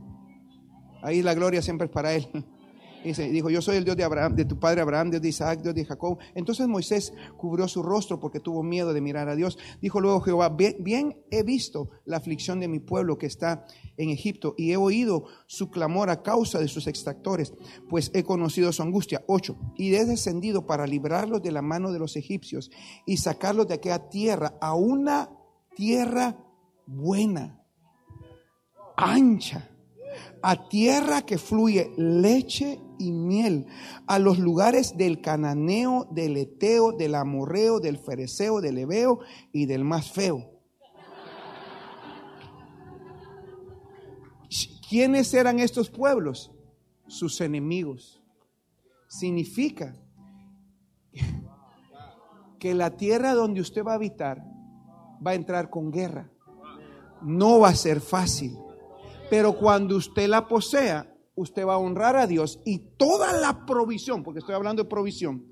Ahí 1.02 1.22
la 1.22 1.34
gloria 1.34 1.62
siempre 1.62 1.86
es 1.86 1.92
para 1.92 2.14
él. 2.14 2.26
Dice, 3.04 3.30
dijo, 3.30 3.48
yo 3.48 3.62
soy 3.62 3.76
el 3.76 3.84
Dios 3.84 3.96
de 3.96 4.04
Abraham, 4.04 4.34
de 4.34 4.44
tu 4.44 4.58
padre 4.58 4.82
Abraham, 4.82 5.10
Dios 5.10 5.22
de 5.22 5.28
Isaac, 5.28 5.62
Dios 5.62 5.74
de 5.74 5.86
Jacob. 5.86 6.18
Entonces 6.34 6.68
Moisés 6.68 7.14
cubrió 7.38 7.66
su 7.66 7.82
rostro 7.82 8.20
porque 8.20 8.40
tuvo 8.40 8.62
miedo 8.62 8.92
de 8.92 9.00
mirar 9.00 9.28
a 9.28 9.36
Dios. 9.36 9.58
Dijo 9.80 10.00
luego 10.00 10.20
Jehová, 10.20 10.50
bien, 10.50 11.16
he 11.30 11.42
visto 11.42 11.88
la 12.04 12.18
aflicción 12.18 12.60
de 12.60 12.68
mi 12.68 12.78
pueblo 12.78 13.16
que 13.16 13.26
está 13.26 13.64
en 13.96 14.10
Egipto 14.10 14.54
y 14.58 14.72
he 14.72 14.76
oído 14.76 15.24
su 15.46 15.70
clamor 15.70 16.10
a 16.10 16.22
causa 16.22 16.58
de 16.58 16.68
sus 16.68 16.86
extractores, 16.86 17.54
pues 17.88 18.10
he 18.12 18.22
conocido 18.22 18.70
su 18.72 18.82
angustia. 18.82 19.24
8. 19.26 19.56
Y 19.76 19.94
he 19.94 20.04
descendido 20.04 20.66
para 20.66 20.86
librarlos 20.86 21.42
de 21.42 21.52
la 21.52 21.62
mano 21.62 21.92
de 21.92 21.98
los 21.98 22.16
egipcios 22.16 22.70
y 23.06 23.16
sacarlos 23.16 23.66
de 23.68 23.74
aquella 23.74 24.10
tierra 24.10 24.58
a 24.60 24.74
una 24.74 25.30
tierra 25.74 26.36
buena, 26.86 27.64
ancha, 28.96 29.70
a 30.42 30.68
tierra 30.68 31.22
que 31.22 31.38
fluye 31.38 31.92
leche 31.96 32.78
y 33.00 33.12
miel, 33.12 33.66
a 34.06 34.18
los 34.18 34.38
lugares 34.38 34.96
del 34.96 35.20
cananeo, 35.20 36.06
del 36.10 36.36
eteo, 36.36 36.92
del 36.92 37.14
amorreo, 37.14 37.80
del 37.80 37.98
fereceo, 37.98 38.60
del 38.60 38.78
ebeo 38.78 39.20
y 39.52 39.66
del 39.66 39.84
más 39.84 40.12
feo. 40.12 40.50
¿Quiénes 44.88 45.32
eran 45.34 45.60
estos 45.60 45.88
pueblos? 45.88 46.52
Sus 47.06 47.40
enemigos. 47.40 48.20
Significa 49.08 49.96
que 52.58 52.74
la 52.74 52.96
tierra 52.96 53.34
donde 53.34 53.60
usted 53.60 53.84
va 53.84 53.92
a 53.92 53.94
habitar 53.96 54.44
va 55.24 55.32
a 55.32 55.34
entrar 55.34 55.70
con 55.70 55.90
guerra. 55.90 56.30
No 57.22 57.60
va 57.60 57.68
a 57.68 57.74
ser 57.74 58.00
fácil. 58.00 58.56
Pero 59.30 59.56
cuando 59.56 59.96
usted 59.96 60.28
la 60.28 60.48
posea, 60.48 61.09
usted 61.40 61.66
va 61.66 61.74
a 61.74 61.78
honrar 61.78 62.16
a 62.16 62.26
Dios 62.26 62.60
y 62.64 62.78
toda 62.96 63.32
la 63.32 63.66
provisión, 63.66 64.22
porque 64.22 64.40
estoy 64.40 64.54
hablando 64.54 64.82
de 64.82 64.88
provisión, 64.88 65.44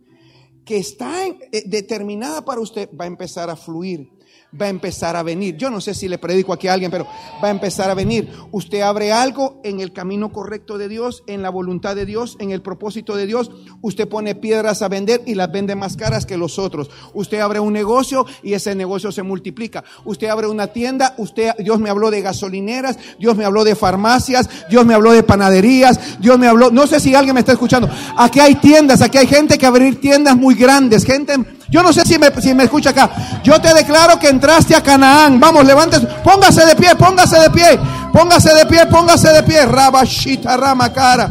que 0.64 0.78
está 0.78 1.26
eh, 1.26 1.64
determinada 1.66 2.44
para 2.44 2.60
usted 2.60 2.90
va 2.98 3.04
a 3.04 3.08
empezar 3.08 3.50
a 3.50 3.56
fluir 3.56 4.10
va 4.58 4.66
a 4.66 4.70
empezar 4.70 5.16
a 5.16 5.22
venir. 5.22 5.56
Yo 5.56 5.70
no 5.70 5.80
sé 5.80 5.94
si 5.94 6.08
le 6.08 6.18
predico 6.18 6.52
aquí 6.52 6.68
a 6.68 6.72
alguien, 6.72 6.90
pero 6.90 7.06
va 7.42 7.48
a 7.48 7.50
empezar 7.50 7.90
a 7.90 7.94
venir. 7.94 8.30
Usted 8.50 8.80
abre 8.80 9.12
algo 9.12 9.60
en 9.62 9.80
el 9.80 9.92
camino 9.92 10.32
correcto 10.32 10.78
de 10.78 10.88
Dios, 10.88 11.22
en 11.26 11.42
la 11.42 11.50
voluntad 11.50 11.94
de 11.94 12.06
Dios, 12.06 12.36
en 12.40 12.50
el 12.50 12.62
propósito 12.62 13.16
de 13.16 13.26
Dios. 13.26 13.50
Usted 13.82 14.08
pone 14.08 14.34
piedras 14.34 14.82
a 14.82 14.88
vender 14.88 15.22
y 15.26 15.34
las 15.34 15.52
vende 15.52 15.76
más 15.76 15.96
caras 15.96 16.24
que 16.24 16.38
los 16.38 16.58
otros. 16.58 16.90
Usted 17.12 17.40
abre 17.40 17.60
un 17.60 17.72
negocio 17.72 18.26
y 18.42 18.54
ese 18.54 18.74
negocio 18.74 19.12
se 19.12 19.22
multiplica. 19.22 19.84
Usted 20.04 20.28
abre 20.28 20.46
una 20.46 20.68
tienda, 20.68 21.14
usted 21.18 21.52
Dios 21.58 21.78
me 21.78 21.90
habló 21.90 22.10
de 22.10 22.22
gasolineras, 22.22 22.98
Dios 23.18 23.36
me 23.36 23.44
habló 23.44 23.64
de 23.64 23.74
farmacias, 23.74 24.48
Dios 24.70 24.86
me 24.86 24.94
habló 24.94 25.12
de 25.12 25.22
panaderías, 25.22 26.20
Dios 26.20 26.38
me 26.38 26.46
habló, 26.46 26.70
no 26.70 26.86
sé 26.86 27.00
si 27.00 27.14
alguien 27.14 27.34
me 27.34 27.40
está 27.40 27.52
escuchando. 27.52 27.88
Aquí 28.16 28.40
hay 28.40 28.54
tiendas, 28.54 29.02
aquí 29.02 29.18
hay 29.18 29.26
gente 29.26 29.58
que 29.58 29.66
abrir 29.66 30.00
tiendas 30.00 30.36
muy 30.36 30.54
grandes, 30.54 31.04
gente 31.04 31.34
yo 31.70 31.82
no 31.82 31.92
sé 31.92 32.02
si 32.06 32.18
me, 32.18 32.30
si 32.40 32.54
me 32.54 32.64
escucha 32.64 32.90
acá. 32.90 33.10
Yo 33.44 33.60
te 33.60 33.72
declaro 33.74 34.18
que 34.18 34.28
entraste 34.38 34.74
a 34.76 34.80
Canaán. 34.80 35.40
Vamos, 35.40 35.64
levántese. 35.66 36.06
Póngase 36.22 36.64
de 36.64 36.76
pie, 36.76 36.94
póngase 36.94 37.38
de 37.40 37.50
pie. 37.50 37.78
Póngase 38.12 38.54
de 38.54 38.66
pie, 38.66 38.86
póngase 38.86 39.32
de 39.32 39.42
pie. 39.42 39.66
Rabashita 39.66 40.56
rama 40.56 40.88
cara. 40.92 41.30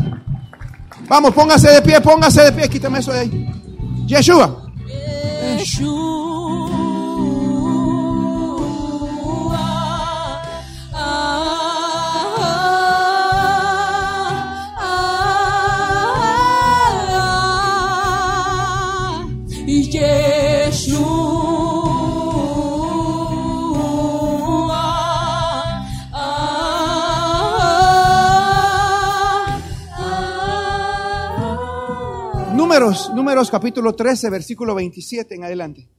Vamos, 1.08 1.34
póngase 1.34 1.72
de 1.72 1.82
pie, 1.82 2.02
póngase 2.02 2.44
de 2.44 2.52
pie. 2.52 2.70
Quítame 2.70 3.00
eso 3.00 3.14
de 3.14 3.20
ahí. 3.20 3.50
Yeshua. 4.06 4.70
Yeshua. 5.58 6.27
Números, 32.80 33.12
números 33.16 33.50
capítulo 33.50 33.96
13, 33.96 34.30
versículo 34.30 34.76
27 34.76 35.34
en 35.34 35.44
adelante. 35.44 35.90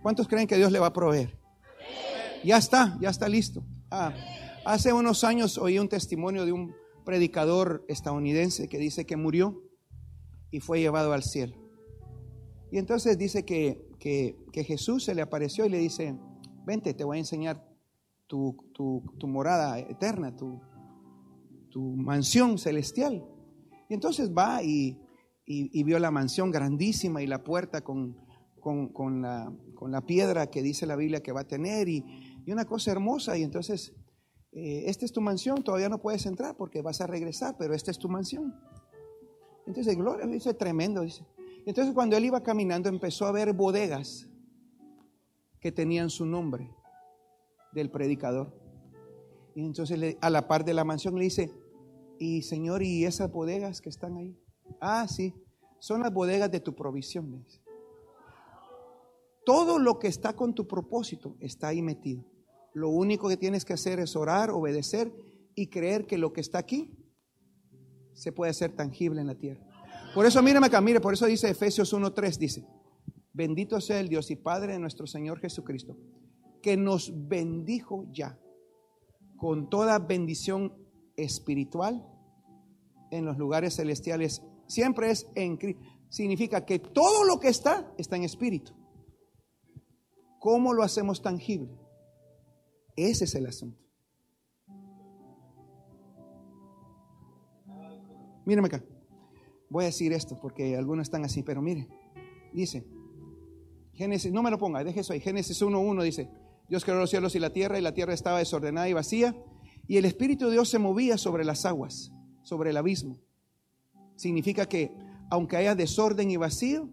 ¿Cuántos 0.00 0.26
creen 0.26 0.46
que 0.46 0.56
Dios 0.56 0.72
le 0.72 0.78
va 0.78 0.86
a 0.86 0.92
proveer? 0.94 1.38
Ya 2.42 2.56
está, 2.56 2.96
ya 3.02 3.10
está 3.10 3.28
listo. 3.28 3.62
Ah, 3.90 4.14
hace 4.64 4.94
unos 4.94 5.24
años 5.24 5.58
oí 5.58 5.78
un 5.78 5.90
testimonio 5.90 6.46
de 6.46 6.52
un 6.52 6.74
predicador 7.04 7.84
estadounidense 7.86 8.66
que 8.66 8.78
dice 8.78 9.04
que 9.04 9.18
murió 9.18 9.62
y 10.50 10.60
fue 10.60 10.80
llevado 10.80 11.12
al 11.12 11.22
cielo. 11.22 11.54
Y 12.70 12.78
entonces 12.78 13.18
dice 13.18 13.44
que, 13.44 13.86
que, 13.98 14.64
Jesús 14.64 15.04
se 15.04 15.14
le 15.14 15.20
apareció 15.20 15.66
y 15.66 15.68
le 15.68 15.80
dice, 15.80 16.16
vente, 16.64 16.94
te 16.94 17.04
voy 17.04 17.18
a 17.18 17.20
enseñar 17.20 17.62
tu, 18.26 18.56
tu, 18.72 19.26
morada 19.28 19.78
eterna, 19.80 20.34
tu, 20.34 20.62
tu 21.68 21.94
mansión 21.94 22.56
celestial. 22.56 23.22
Y 23.90 23.92
entonces 23.92 24.32
va 24.32 24.62
y 24.62 24.98
y, 25.52 25.82
vio 25.82 25.98
la 25.98 26.10
mansión 26.10 26.50
grandísima 26.50 27.22
y 27.22 27.26
la 27.26 27.44
puerta 27.44 27.82
con, 27.82 28.16
con, 28.60 29.22
la, 29.22 29.52
con, 29.74 29.92
la, 29.92 30.00
piedra 30.06 30.48
que 30.48 30.62
dice 30.62 30.86
la 30.86 30.96
Biblia 30.96 31.22
que 31.22 31.32
va 31.32 31.40
a 31.40 31.46
tener 31.46 31.88
y, 31.88 32.04
una 32.46 32.64
cosa 32.64 32.90
hermosa. 32.90 33.36
Y 33.36 33.42
entonces, 33.42 33.92
eh, 34.52 34.84
esta 34.86 35.04
es 35.04 35.12
tu 35.12 35.20
mansión, 35.20 35.62
todavía 35.62 35.88
no 35.88 36.00
puedes 36.00 36.26
entrar 36.26 36.56
porque 36.56 36.82
vas 36.82 37.00
a 37.00 37.06
regresar, 37.06 37.56
pero 37.58 37.74
esta 37.74 37.90
es 37.90 37.98
tu 37.98 38.08
mansión. 38.08 38.54
Entonces, 39.66 39.96
gloria, 39.96 40.26
dice 40.26 40.54
tremendo, 40.54 41.02
dice. 41.02 41.24
Entonces, 41.66 41.94
cuando 41.94 42.16
él 42.16 42.24
iba 42.24 42.42
caminando, 42.42 42.88
empezó 42.88 43.26
a 43.26 43.32
ver 43.32 43.52
bodegas 43.52 44.28
que 45.60 45.70
tenían 45.70 46.10
su 46.10 46.26
nombre 46.26 46.68
del 47.72 47.90
predicador. 47.90 48.52
Y 49.54 49.64
entonces, 49.64 50.16
a 50.20 50.30
la 50.30 50.48
par 50.48 50.64
de 50.64 50.74
la 50.74 50.84
mansión, 50.84 51.14
le 51.14 51.24
dice, 51.24 51.52
y 52.18 52.42
Señor, 52.42 52.82
¿y 52.82 53.04
esas 53.04 53.30
bodegas 53.30 53.80
que 53.80 53.88
están 53.88 54.16
ahí? 54.16 54.36
Ah, 54.80 55.06
sí, 55.08 55.34
son 55.82 56.00
las 56.00 56.12
bodegas 56.12 56.48
de 56.48 56.60
tu 56.60 56.76
provisión. 56.76 57.44
Todo 59.44 59.80
lo 59.80 59.98
que 59.98 60.06
está 60.06 60.36
con 60.36 60.54
tu 60.54 60.68
propósito 60.68 61.34
está 61.40 61.66
ahí 61.66 61.82
metido. 61.82 62.24
Lo 62.72 62.88
único 62.90 63.28
que 63.28 63.36
tienes 63.36 63.64
que 63.64 63.72
hacer 63.72 63.98
es 63.98 64.14
orar, 64.14 64.52
obedecer 64.52 65.12
y 65.56 65.66
creer 65.66 66.06
que 66.06 66.18
lo 66.18 66.32
que 66.32 66.40
está 66.40 66.58
aquí 66.58 66.96
se 68.12 68.30
puede 68.30 68.52
hacer 68.52 68.76
tangible 68.76 69.22
en 69.22 69.26
la 69.26 69.34
tierra. 69.34 69.66
Por 70.14 70.24
eso 70.24 70.40
mírame 70.40 70.68
acá, 70.68 70.80
mire, 70.80 71.00
por 71.00 71.14
eso 71.14 71.26
dice 71.26 71.50
Efesios 71.50 71.92
1.3, 71.92 72.38
dice, 72.38 72.64
bendito 73.32 73.80
sea 73.80 73.98
el 73.98 74.08
Dios 74.08 74.30
y 74.30 74.36
Padre 74.36 74.74
de 74.74 74.78
nuestro 74.78 75.08
Señor 75.08 75.40
Jesucristo, 75.40 75.96
que 76.62 76.76
nos 76.76 77.12
bendijo 77.26 78.06
ya 78.12 78.38
con 79.36 79.68
toda 79.68 79.98
bendición 79.98 80.74
espiritual 81.16 82.06
en 83.10 83.24
los 83.24 83.36
lugares 83.36 83.74
celestiales. 83.74 84.42
Siempre 84.72 85.10
es 85.10 85.26
en 85.34 85.58
Cristo. 85.58 85.82
Significa 86.08 86.64
que 86.64 86.78
todo 86.78 87.24
lo 87.24 87.38
que 87.38 87.48
está 87.48 87.92
está 87.98 88.16
en 88.16 88.24
espíritu. 88.24 88.72
¿Cómo 90.38 90.72
lo 90.72 90.82
hacemos 90.82 91.20
tangible? 91.20 91.78
Ese 92.96 93.24
es 93.24 93.34
el 93.34 93.46
asunto. 93.46 93.78
Mírame 98.46 98.68
acá. 98.68 98.82
Voy 99.68 99.84
a 99.84 99.88
decir 99.88 100.14
esto 100.14 100.40
porque 100.40 100.74
algunos 100.74 101.04
están 101.04 101.24
así, 101.26 101.42
pero 101.42 101.60
mire, 101.60 101.86
dice, 102.54 102.86
Génesis, 103.92 104.32
no 104.32 104.42
me 104.42 104.50
lo 104.50 104.56
ponga, 104.56 104.82
deje 104.82 105.00
eso 105.00 105.12
ahí. 105.12 105.20
Génesis 105.20 105.60
1.1 105.60 106.02
dice, 106.02 106.30
Dios 106.70 106.82
creó 106.82 106.98
los 106.98 107.10
cielos 107.10 107.34
y 107.34 107.38
la 107.38 107.52
tierra 107.52 107.78
y 107.78 107.82
la 107.82 107.92
tierra 107.92 108.14
estaba 108.14 108.38
desordenada 108.38 108.88
y 108.88 108.94
vacía 108.94 109.36
y 109.86 109.98
el 109.98 110.06
Espíritu 110.06 110.46
de 110.46 110.52
Dios 110.52 110.70
se 110.70 110.78
movía 110.78 111.18
sobre 111.18 111.44
las 111.44 111.66
aguas, 111.66 112.10
sobre 112.42 112.70
el 112.70 112.78
abismo. 112.78 113.20
Significa 114.22 114.66
que 114.66 114.94
aunque 115.30 115.56
haya 115.56 115.74
desorden 115.74 116.30
y 116.30 116.36
vacío, 116.36 116.88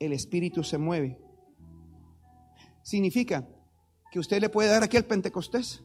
el 0.00 0.12
Espíritu 0.12 0.64
se 0.64 0.78
mueve. 0.78 1.16
Significa 2.82 3.48
que 4.10 4.18
usted 4.18 4.40
le 4.40 4.48
puede 4.48 4.70
dar 4.70 4.82
aquí 4.82 4.96
el 4.96 5.04
Pentecostés 5.04 5.84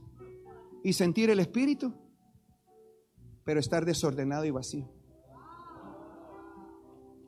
y 0.84 0.94
sentir 0.94 1.30
el 1.30 1.40
Espíritu, 1.40 1.94
pero 3.44 3.60
estar 3.60 3.86
desordenado 3.86 4.44
y 4.44 4.50
vacío. 4.50 4.92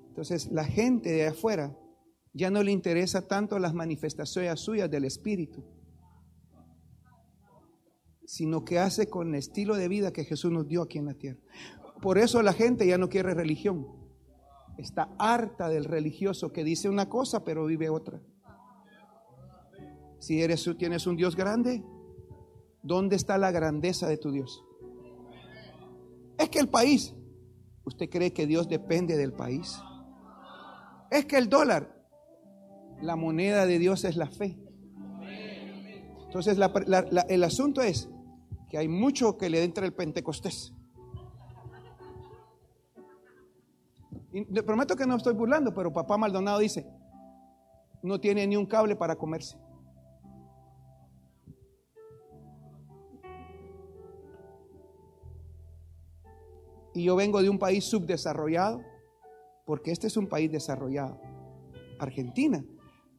Entonces 0.08 0.52
la 0.52 0.66
gente 0.66 1.12
de 1.12 1.28
afuera 1.28 1.78
ya 2.34 2.50
no 2.50 2.64
le 2.64 2.72
interesa 2.72 3.28
tanto 3.28 3.60
las 3.60 3.76
manifestaciones 3.76 4.62
suyas 4.62 4.90
del 4.90 5.06
Espíritu, 5.06 5.64
sino 8.26 8.66
que 8.66 8.80
hace 8.80 9.06
con 9.12 9.28
el 9.28 9.36
estilo 9.36 9.76
de 9.76 9.90
vida 9.90 10.12
que 10.12 10.26
Jesús 10.26 10.52
nos 10.52 10.68
dio 10.68 10.82
aquí 10.82 10.98
en 10.98 11.06
la 11.06 11.14
tierra. 11.14 11.40
Por 12.04 12.18
eso 12.18 12.42
la 12.42 12.52
gente 12.52 12.86
ya 12.86 12.98
no 12.98 13.08
quiere 13.08 13.34
religión. 13.34 13.88
Está 14.78 15.16
harta 15.18 15.70
del 15.70 15.86
religioso 15.86 16.52
que 16.52 16.66
dice 16.66 16.90
una 16.90 17.08
cosa 17.08 17.46
pero 17.46 17.66
vive 17.66 17.90
otra. 17.90 18.20
Si 20.20 20.42
eres, 20.42 20.70
tienes 20.78 21.08
un 21.08 21.16
Dios 21.16 21.38
grande, 21.38 21.82
¿dónde 22.82 23.16
está 23.16 23.38
la 23.38 23.52
grandeza 23.52 24.10
de 24.10 24.18
tu 24.18 24.32
Dios? 24.32 24.66
Es 26.38 26.50
que 26.50 26.60
el 26.60 26.68
país, 26.68 27.16
¿usted 27.86 28.10
cree 28.10 28.34
que 28.34 28.48
Dios 28.48 28.68
depende 28.68 29.16
del 29.16 29.32
país? 29.32 29.80
Es 31.10 31.24
que 31.24 31.38
el 31.38 31.48
dólar, 31.48 32.06
la 33.02 33.16
moneda 33.16 33.66
de 33.66 33.80
Dios 33.80 34.04
es 34.04 34.18
la 34.18 34.28
fe. 34.28 34.58
Entonces 36.26 36.58
el 37.30 37.44
asunto 37.46 37.82
es 37.82 38.10
que 38.70 38.78
hay 38.78 38.90
mucho 38.90 39.38
que 39.38 39.50
le 39.50 39.64
entra 39.64 39.86
el 39.86 39.94
Pentecostés. 39.94 40.74
Y 44.34 44.52
le 44.52 44.64
prometo 44.64 44.96
que 44.96 45.06
no 45.06 45.16
estoy 45.16 45.34
burlando, 45.34 45.74
pero 45.74 45.94
papá 45.94 46.18
Maldonado 46.18 46.60
dice, 46.60 46.86
no 48.02 48.20
tiene 48.20 48.46
ni 48.48 48.58
un 48.58 48.66
cable 48.66 48.96
para 48.96 49.16
comerse. 49.16 49.58
Y 56.96 57.04
yo 57.04 57.16
vengo 57.16 57.42
de 57.42 57.50
un 57.50 57.60
país 57.60 57.86
subdesarrollado, 57.86 58.82
porque 59.66 59.92
este 59.92 60.08
es 60.08 60.18
un 60.18 60.28
país 60.28 60.52
desarrollado. 60.52 61.20
Argentina 62.00 62.64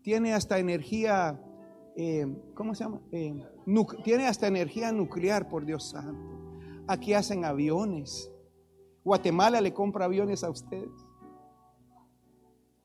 tiene 0.02 0.34
hasta 0.34 0.58
energía, 0.58 1.40
eh, 1.96 2.26
¿cómo 2.54 2.74
se 2.74 2.84
llama? 2.84 3.00
Eh, 3.10 3.42
tiene 4.04 4.26
hasta 4.26 4.46
energía 4.46 4.92
nuclear, 4.92 5.48
por 5.48 5.64
Dios 5.64 5.90
santo. 5.90 6.34
Aquí 6.86 7.14
hacen 7.14 7.44
aviones. 7.44 8.30
Guatemala 9.02 9.60
le 9.60 9.72
compra 9.72 10.04
aviones 10.04 10.44
a 10.44 10.50
ustedes. 10.50 11.03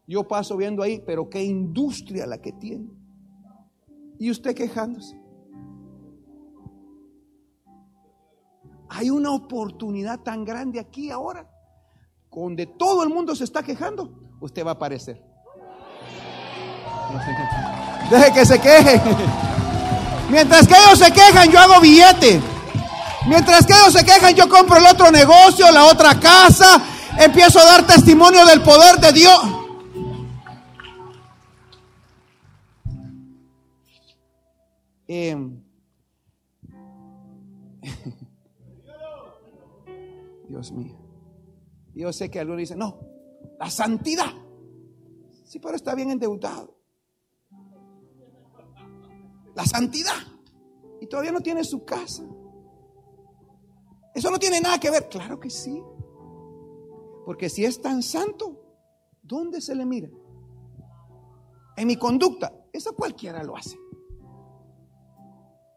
Yo 0.09 0.27
paso 0.27 0.57
viendo 0.57 0.81
ahí, 0.81 1.03
pero 1.05 1.29
qué 1.29 1.43
industria 1.43 2.25
la 2.25 2.39
que 2.39 2.51
tiene. 2.51 2.89
Y 4.17 4.31
usted 4.31 4.55
quejándose. 4.55 5.15
Hay 8.89 9.11
una 9.11 9.31
oportunidad 9.31 10.21
tan 10.21 10.43
grande 10.43 10.79
aquí 10.79 11.11
ahora, 11.11 11.47
donde 12.31 12.65
todo 12.65 13.03
el 13.03 13.09
mundo 13.09 13.35
se 13.35 13.43
está 13.43 13.61
quejando, 13.61 14.11
usted 14.41 14.65
va 14.65 14.71
a 14.71 14.73
aparecer. 14.73 15.23
Deje 18.09 18.33
que 18.33 18.45
se 18.47 18.59
queje. 18.59 18.99
Mientras 20.31 20.67
que 20.67 20.73
ellos 20.73 20.97
se 20.97 21.11
quejan, 21.11 21.51
yo 21.51 21.59
hago 21.59 21.79
billete. 21.81 22.41
Mientras 23.27 23.63
que 23.63 23.73
ellos 23.73 23.93
se 23.93 24.03
quejan, 24.03 24.33
yo 24.33 24.49
compro 24.49 24.77
el 24.77 24.87
otro 24.87 25.11
negocio, 25.11 25.71
la 25.71 25.85
otra 25.85 26.19
casa, 26.19 26.81
empiezo 27.19 27.59
a 27.59 27.65
dar 27.65 27.85
testimonio 27.85 28.43
del 28.47 28.63
poder 28.63 28.95
de 28.95 29.11
Dios. 29.11 29.58
Em, 35.11 35.63
Dios 40.47 40.71
mío. 40.71 40.95
Yo 41.95 42.13
sé 42.13 42.29
que 42.29 42.39
algunos 42.39 42.59
dicen, 42.59 42.77
no, 42.77 42.99
la 43.59 43.71
santidad. 43.71 44.31
Sí, 45.45 45.57
pero 45.57 45.75
está 45.75 45.95
bien 45.95 46.11
endeudado. 46.11 46.77
La 49.55 49.65
santidad. 49.65 50.13
Y 51.01 51.07
todavía 51.07 51.31
no 51.31 51.41
tiene 51.41 51.63
su 51.63 51.83
casa. 51.83 52.23
Eso 54.13 54.29
no 54.29 54.37
tiene 54.37 54.61
nada 54.61 54.79
que 54.79 54.91
ver. 54.91 55.09
Claro 55.09 55.39
que 55.39 55.49
sí. 55.49 55.81
Porque 57.25 57.49
si 57.49 57.65
es 57.65 57.81
tan 57.81 58.03
santo, 58.03 58.61
¿dónde 59.23 59.59
se 59.59 59.73
le 59.73 59.87
mira? 59.87 60.11
En 61.77 61.87
mi 61.87 61.95
conducta. 61.95 62.53
Eso 62.71 62.95
cualquiera 62.95 63.43
lo 63.43 63.57
hace. 63.57 63.75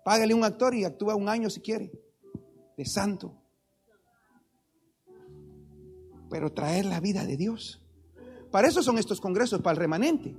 Págale 0.05 0.35
un 0.35 0.45
actor 0.45 0.75
y 0.75 0.85
actúa 0.85 1.15
un 1.15 1.29
año 1.29 1.49
si 1.49 1.61
quiere, 1.61 1.93
de 2.77 2.85
santo. 2.85 3.35
Pero 6.29 6.53
traer 6.53 6.87
la 6.87 7.01
vida 7.01 7.25
de 7.25 7.37
Dios. 7.37 7.83
Para 8.51 8.69
eso 8.69 8.83
son 8.83 8.99
estos 8.99 9.21
congresos, 9.21 9.61
para 9.61 9.73
el 9.73 9.79
remanente. 9.79 10.35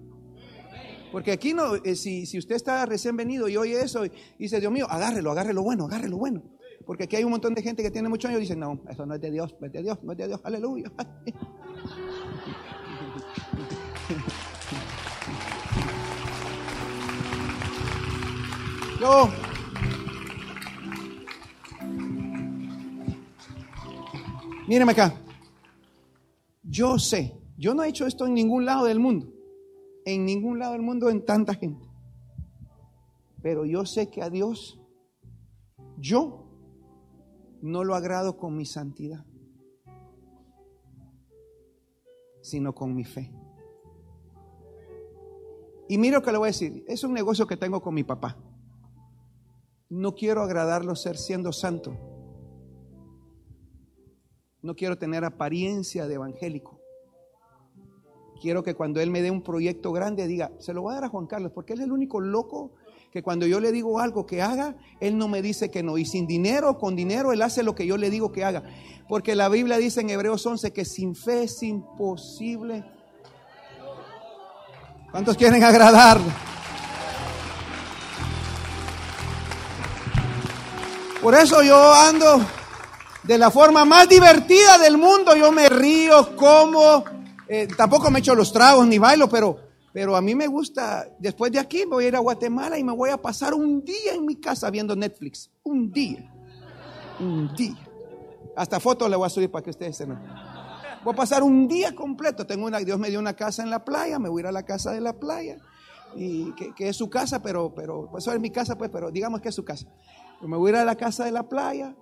Porque 1.11 1.31
aquí 1.31 1.53
no, 1.53 1.75
eh, 1.75 1.95
si, 1.95 2.25
si, 2.25 2.39
usted 2.39 2.55
está 2.55 2.85
recién 2.85 3.15
venido 3.15 3.47
y 3.47 3.55
oye 3.55 3.79
eso 3.79 4.03
y 4.05 4.11
dice, 4.39 4.59
Dios 4.59 4.71
mío, 4.71 4.87
agárrelo, 4.89 5.31
agárrelo 5.31 5.61
bueno, 5.61 5.85
agárrelo 5.85 6.17
bueno. 6.17 6.41
Porque 6.85 7.03
aquí 7.03 7.15
hay 7.15 7.23
un 7.23 7.31
montón 7.31 7.53
de 7.53 7.61
gente 7.61 7.83
que 7.83 7.91
tiene 7.91 8.09
muchos 8.09 8.29
años 8.29 8.39
y 8.39 8.41
dice, 8.41 8.55
no, 8.55 8.81
eso 8.89 9.05
no 9.05 9.15
es 9.15 9.21
de 9.21 9.31
Dios, 9.31 9.55
no 9.59 9.67
es 9.67 9.73
de 9.73 9.83
Dios, 9.83 9.99
no 10.03 10.11
es 10.11 10.17
de 10.17 10.27
Dios, 10.27 10.41
aleluya. 10.43 10.91
Yo, 18.99 19.29
míreme 24.67 24.91
acá, 24.91 25.13
yo 26.63 26.97
sé, 26.97 27.37
yo 27.57 27.73
no 27.73 27.83
he 27.83 27.89
hecho 27.89 28.07
esto 28.07 28.25
en 28.25 28.33
ningún 28.33 28.65
lado 28.65 28.85
del 28.85 28.99
mundo, 28.99 29.31
en 30.05 30.25
ningún 30.25 30.59
lado 30.59 30.73
del 30.73 30.81
mundo 30.81 31.09
en 31.09 31.25
tanta 31.25 31.53
gente, 31.55 31.87
pero 33.41 33.65
yo 33.65 33.85
sé 33.85 34.09
que 34.09 34.21
a 34.21 34.29
Dios, 34.29 34.79
yo 35.97 36.47
no 37.61 37.83
lo 37.83 37.95
agrado 37.95 38.37
con 38.37 38.55
mi 38.55 38.65
santidad, 38.65 39.25
sino 42.41 42.73
con 42.73 42.93
mi 42.93 43.05
fe. 43.05 43.31
Y 45.87 45.97
mira 45.97 46.17
lo 46.17 46.23
que 46.23 46.31
le 46.31 46.37
voy 46.37 46.47
a 46.47 46.51
decir, 46.51 46.83
es 46.87 47.03
un 47.03 47.13
negocio 47.13 47.45
que 47.45 47.57
tengo 47.57 47.81
con 47.81 47.93
mi 47.93 48.03
papá. 48.03 48.37
No 49.89 50.15
quiero 50.15 50.41
agradarlo 50.41 50.95
ser 50.95 51.17
siendo 51.17 51.51
santo. 51.51 52.12
No 54.63 54.75
quiero 54.75 54.97
tener 54.97 55.23
apariencia 55.23 56.07
de 56.07 56.15
evangélico. 56.15 56.79
Quiero 58.41 58.63
que 58.63 58.73
cuando 58.73 58.99
él 58.99 59.11
me 59.11 59.21
dé 59.21 59.29
un 59.29 59.43
proyecto 59.43 59.91
grande 59.91 60.25
diga, 60.25 60.51
se 60.57 60.73
lo 60.73 60.81
voy 60.81 60.93
a 60.93 60.95
dar 60.95 61.03
a 61.05 61.09
Juan 61.09 61.27
Carlos, 61.27 61.51
porque 61.53 61.73
él 61.73 61.79
es 61.79 61.85
el 61.85 61.91
único 61.91 62.19
loco 62.19 62.71
que 63.13 63.21
cuando 63.21 63.45
yo 63.45 63.59
le 63.59 63.71
digo 63.71 63.99
algo 63.99 64.25
que 64.25 64.41
haga, 64.41 64.75
Él 64.99 65.19
no 65.19 65.27
me 65.27 65.43
dice 65.43 65.69
que 65.69 65.83
no. 65.83 65.99
Y 65.99 66.05
sin 66.05 66.25
dinero 66.25 66.79
con 66.79 66.95
dinero, 66.95 67.31
Él 67.31 67.43
hace 67.43 67.61
lo 67.61 67.75
que 67.75 67.85
yo 67.85 67.95
le 67.95 68.09
digo 68.09 68.31
que 68.31 68.43
haga. 68.43 68.63
Porque 69.07 69.35
la 69.35 69.49
Biblia 69.49 69.77
dice 69.77 70.01
en 70.01 70.09
Hebreos 70.09 70.43
11 70.43 70.73
que 70.73 70.83
sin 70.83 71.15
fe 71.15 71.43
es 71.43 71.61
imposible. 71.61 72.83
¿Cuántos 75.11 75.37
quieren 75.37 75.63
agradar? 75.63 76.19
Por 81.21 81.35
eso 81.35 81.61
yo 81.61 81.93
ando 81.93 82.41
de 83.23 83.37
la 83.37 83.51
forma 83.51 83.85
más 83.85 84.07
divertida 84.09 84.77
del 84.77 84.97
mundo. 84.97 85.35
Yo 85.35 85.51
me 85.51 85.69
río, 85.69 86.35
como, 86.35 87.03
eh, 87.47 87.67
tampoco 87.77 88.11
me 88.11 88.19
echo 88.19 88.35
los 88.35 88.51
tragos 88.51 88.85
ni 88.87 88.97
bailo, 88.97 89.29
pero 89.29 89.73
pero 89.93 90.15
a 90.15 90.21
mí 90.21 90.33
me 90.33 90.47
gusta, 90.47 91.07
después 91.19 91.51
de 91.51 91.59
aquí 91.59 91.85
voy 91.85 92.05
a 92.05 92.07
ir 92.07 92.15
a 92.15 92.19
Guatemala 92.19 92.79
y 92.79 92.83
me 92.83 92.91
voy 92.91 93.11
a 93.11 93.17
pasar 93.21 93.53
un 93.53 93.85
día 93.85 94.15
en 94.15 94.25
mi 94.25 94.35
casa 94.37 94.71
viendo 94.71 94.95
Netflix. 94.95 95.51
Un 95.61 95.91
día. 95.91 96.33
Un 97.19 97.53
día. 97.55 97.77
Hasta 98.55 98.79
fotos 98.79 99.07
le 99.07 99.15
voy 99.15 99.27
a 99.27 99.29
subir 99.29 99.51
para 99.51 99.63
que 99.63 99.69
ustedes 99.69 99.95
se 99.95 100.05
Voy 100.05 101.13
a 101.13 101.15
pasar 101.15 101.43
un 101.43 101.67
día 101.67 101.93
completo. 101.93 102.47
Tengo 102.47 102.65
una, 102.65 102.79
Dios 102.79 102.97
me 102.97 103.11
dio 103.11 103.19
una 103.19 103.35
casa 103.35 103.61
en 103.61 103.69
la 103.69 103.85
playa, 103.85 104.17
me 104.17 104.29
voy 104.29 104.39
a 104.39 104.41
ir 104.41 104.47
a 104.47 104.51
la 104.51 104.63
casa 104.63 104.91
de 104.91 105.01
la 105.01 105.13
playa. 105.13 105.59
Y 106.15 106.53
que, 106.53 106.89
es 106.89 106.95
su 106.95 107.09
casa, 107.11 107.43
pero, 107.43 107.71
pero, 107.75 108.07
pues 108.09 108.23
eso 108.23 108.33
es 108.33 108.39
mi 108.39 108.49
casa, 108.49 108.75
pues, 108.75 108.89
pero 108.89 109.11
digamos 109.11 109.41
que 109.41 109.49
es 109.49 109.55
su 109.55 109.63
casa. 109.63 109.87
me 110.41 110.57
voy 110.57 110.69
a 110.69 110.73
ir 110.73 110.79
a 110.79 110.85
la 110.85 110.95
casa 110.95 111.25
de 111.25 111.31
la 111.31 111.43
playa, 111.43 111.93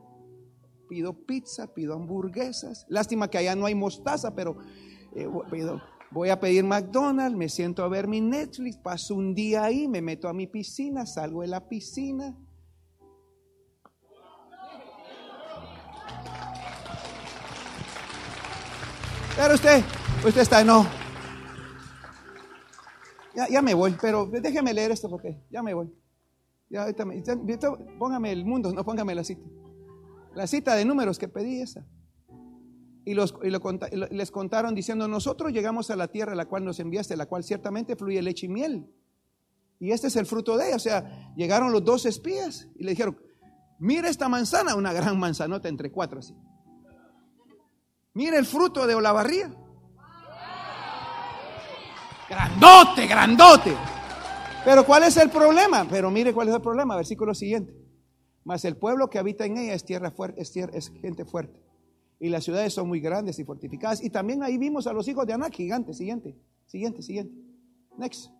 pido 0.92 1.14
pizza, 1.14 1.74
pido 1.74 1.94
hamburguesas. 1.94 2.86
Lástima 2.90 3.30
que 3.30 3.38
allá 3.38 3.56
no 3.56 3.66
hay 3.66 3.74
mostaza, 3.74 4.36
pero 4.36 4.58
eh, 5.16 5.26
voy 6.12 6.28
a 6.28 6.38
pedir 6.38 6.66
McDonald's, 6.66 7.38
me 7.38 7.48
siento 7.48 7.86
a 7.86 7.88
ver 7.88 8.10
mi 8.10 8.20
Netflix, 8.20 8.76
paso 8.76 9.16
un 9.16 9.34
día 9.34 9.64
ahí, 9.64 9.88
me 9.88 10.02
meto 10.02 10.28
a 10.28 10.34
mi 10.34 10.48
piscina, 10.48 11.06
salgo 11.06 11.44
de 11.44 11.48
la 11.48 11.70
piscina. 11.70 12.36
Pero 19.38 19.54
usted, 19.54 19.82
usted 20.28 20.42
está, 20.42 20.62
no. 20.66 20.86
Ya, 23.50 23.62
me 23.62 23.74
voy, 23.74 23.96
pero 24.02 24.26
déjeme 24.26 24.74
leer 24.74 24.92
esto 24.92 25.10
porque 25.10 25.42
ya 25.50 25.64
me 25.64 25.74
voy. 25.74 25.90
Ya, 26.70 26.86
póngame 27.98 28.34
el 28.34 28.44
mundo, 28.44 28.74
no 28.74 28.84
póngame 28.84 29.16
la 29.16 29.24
cita. 29.24 29.42
La 30.36 30.48
cita 30.48 30.76
de 30.76 30.86
números 30.86 31.20
que 31.20 31.28
pedí 31.28 31.62
esa. 31.62 31.86
Y, 33.04 33.14
los, 33.14 33.36
les 34.12 34.32
contaron 34.32 34.76
diciendo, 34.76 35.08
nosotros 35.08 35.52
llegamos 35.52 35.90
a 35.90 35.96
la 35.96 36.08
tierra 36.08 36.34
a 36.34 36.36
la 36.36 36.46
cual 36.46 36.64
nos 36.64 36.80
enviaste, 36.80 37.18
la 37.18 37.26
cual 37.26 37.44
ciertamente 37.44 37.96
fluye 37.96 38.22
leche 38.22 38.46
y 38.46 38.50
miel. 38.50 38.88
Y 39.80 39.92
este 39.92 40.08
es 40.08 40.16
el 40.16 40.28
fruto 40.28 40.58
de 40.58 40.68
ella. 40.68 40.76
O 40.76 40.80
sea, 40.80 41.34
llegaron 41.36 41.72
los 41.72 41.84
dos 41.84 42.06
espías 42.06 42.68
y 42.76 42.84
le 42.84 42.92
dijeron, 42.92 43.18
mira 43.80 44.10
esta 44.10 44.30
manzana, 44.30 44.76
una 44.76 44.94
gran 44.94 45.20
manzanota 45.20 45.68
entre 45.68 45.92
cuatro 45.92 46.20
así. 46.20 46.36
Mira 48.14 48.38
el 48.38 48.46
fruto 48.46 48.86
de 48.86 48.94
Olavarría. 48.94 49.52
Grandote, 52.30 53.08
grandote. 53.08 53.76
Pero 54.64 54.86
¿cuál 54.86 55.04
es 55.04 55.18
el 55.18 55.30
problema? 55.30 55.88
Pero 55.90 56.12
mire 56.12 56.34
cuál 56.34 56.50
es 56.50 56.56
el 56.56 56.62
problema, 56.62 56.96
versículo 56.96 57.34
siguiente. 57.34 57.81
Mas 58.44 58.66
el 58.66 58.78
pueblo 58.78 59.10
que 59.10 59.20
habita 59.20 59.46
en 59.46 59.58
ella 59.58 59.74
es 59.74 59.84
tierra 59.84 60.12
fuerte, 60.12 60.42
es, 60.42 60.56
es 60.56 60.90
gente 60.90 61.26
fuerte. 61.26 61.60
Y 62.20 62.30
las 62.30 62.44
ciudades 62.44 62.74
son 62.74 62.88
muy 62.88 63.00
grandes 63.00 63.40
y 63.40 63.44
fortificadas. 63.44 64.04
Y 64.04 64.10
también 64.10 64.44
ahí 64.44 64.58
vimos 64.58 64.88
a 64.88 64.94
los 64.94 65.08
hijos 65.08 65.26
de 65.26 65.34
Anak, 65.34 65.54
gigante, 65.54 65.94
siguiente, 65.94 66.36
siguiente, 66.66 67.02
siguiente. 67.02 67.34
Next. 67.98 68.32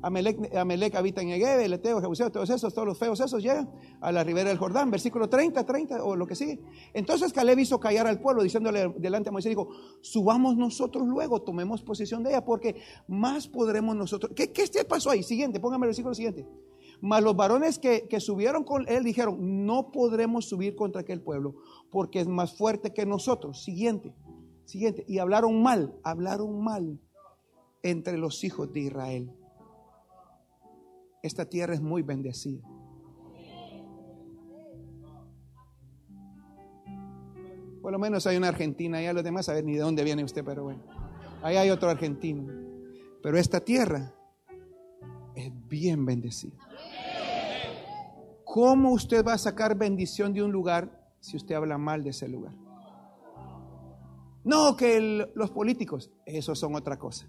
Amelec, 0.00 0.94
habita 0.94 1.22
en 1.22 1.30
Egebe, 1.30 1.64
el 1.64 1.72
Eteo, 1.72 2.00
Jebuseo, 2.00 2.30
todos 2.30 2.48
esos, 2.50 2.72
todos 2.72 2.86
los 2.86 2.98
feos 2.98 3.18
esos 3.18 3.42
llegan 3.42 3.68
a 4.00 4.12
la 4.12 4.22
ribera 4.22 4.48
del 4.48 4.58
Jordán, 4.58 4.90
versículo 4.90 5.28
30, 5.28 5.64
30 5.64 6.04
o 6.04 6.14
lo 6.14 6.26
que 6.26 6.36
sigue. 6.36 6.60
Entonces 6.94 7.32
Caleb 7.32 7.58
hizo 7.58 7.80
callar 7.80 8.06
al 8.06 8.20
pueblo 8.20 8.42
diciéndole 8.42 8.94
delante 8.96 9.30
a 9.30 9.32
Moisés, 9.32 9.50
dijo, 9.50 9.68
subamos 10.00 10.56
nosotros 10.56 11.06
luego, 11.06 11.42
tomemos 11.42 11.82
posesión 11.82 12.22
de 12.22 12.30
ella, 12.30 12.44
porque 12.44 12.80
más 13.08 13.48
podremos 13.48 13.96
nosotros. 13.96 14.32
¿Qué, 14.36 14.52
qué 14.52 14.68
pasó 14.88 15.10
ahí? 15.10 15.24
Siguiente, 15.24 15.58
póngame 15.58 15.86
el 15.86 15.88
versículo 15.88 16.14
siguiente. 16.14 16.46
Mas 17.00 17.22
los 17.22 17.36
varones 17.36 17.78
que, 17.78 18.08
que 18.08 18.20
subieron 18.20 18.64
con 18.64 18.88
él 18.88 19.04
dijeron, 19.04 19.66
no 19.66 19.92
podremos 19.92 20.48
subir 20.48 20.74
contra 20.74 21.02
aquel 21.02 21.20
pueblo, 21.20 21.54
porque 21.90 22.20
es 22.20 22.26
más 22.26 22.56
fuerte 22.56 22.92
que 22.92 23.06
nosotros. 23.06 23.62
Siguiente, 23.62 24.14
siguiente. 24.64 25.04
Y 25.06 25.18
hablaron 25.18 25.62
mal, 25.62 25.94
hablaron 26.02 26.62
mal 26.62 27.00
entre 27.82 28.18
los 28.18 28.42
hijos 28.44 28.72
de 28.72 28.80
Israel. 28.80 29.32
Esta 31.22 31.44
tierra 31.46 31.74
es 31.74 31.80
muy 31.80 32.02
bendecida. 32.02 32.62
Por 37.82 37.92
lo 37.92 37.98
menos 37.98 38.26
hay 38.26 38.36
una 38.36 38.48
argentina, 38.48 38.98
a 38.98 39.12
los 39.12 39.24
demás 39.24 39.48
a 39.48 39.54
ver 39.54 39.64
ni 39.64 39.74
de 39.74 39.80
dónde 39.80 40.04
viene 40.04 40.24
usted, 40.24 40.44
pero 40.44 40.64
bueno. 40.64 40.82
Ahí 41.42 41.56
hay 41.56 41.70
otro 41.70 41.88
argentino. 41.88 42.52
Pero 43.22 43.38
esta 43.38 43.60
tierra 43.60 44.12
es 45.34 45.50
bien 45.68 46.04
bendecida. 46.04 46.67
¿Cómo 48.48 48.92
usted 48.92 49.22
va 49.22 49.34
a 49.34 49.38
sacar 49.38 49.76
bendición 49.76 50.32
de 50.32 50.42
un 50.42 50.50
lugar 50.50 51.12
si 51.20 51.36
usted 51.36 51.54
habla 51.54 51.76
mal 51.76 52.02
de 52.02 52.10
ese 52.10 52.26
lugar? 52.28 52.54
No, 54.42 54.74
que 54.74 55.28
los 55.34 55.50
políticos, 55.50 56.10
esos 56.24 56.58
son 56.58 56.74
otra 56.74 56.98
cosa. 56.98 57.28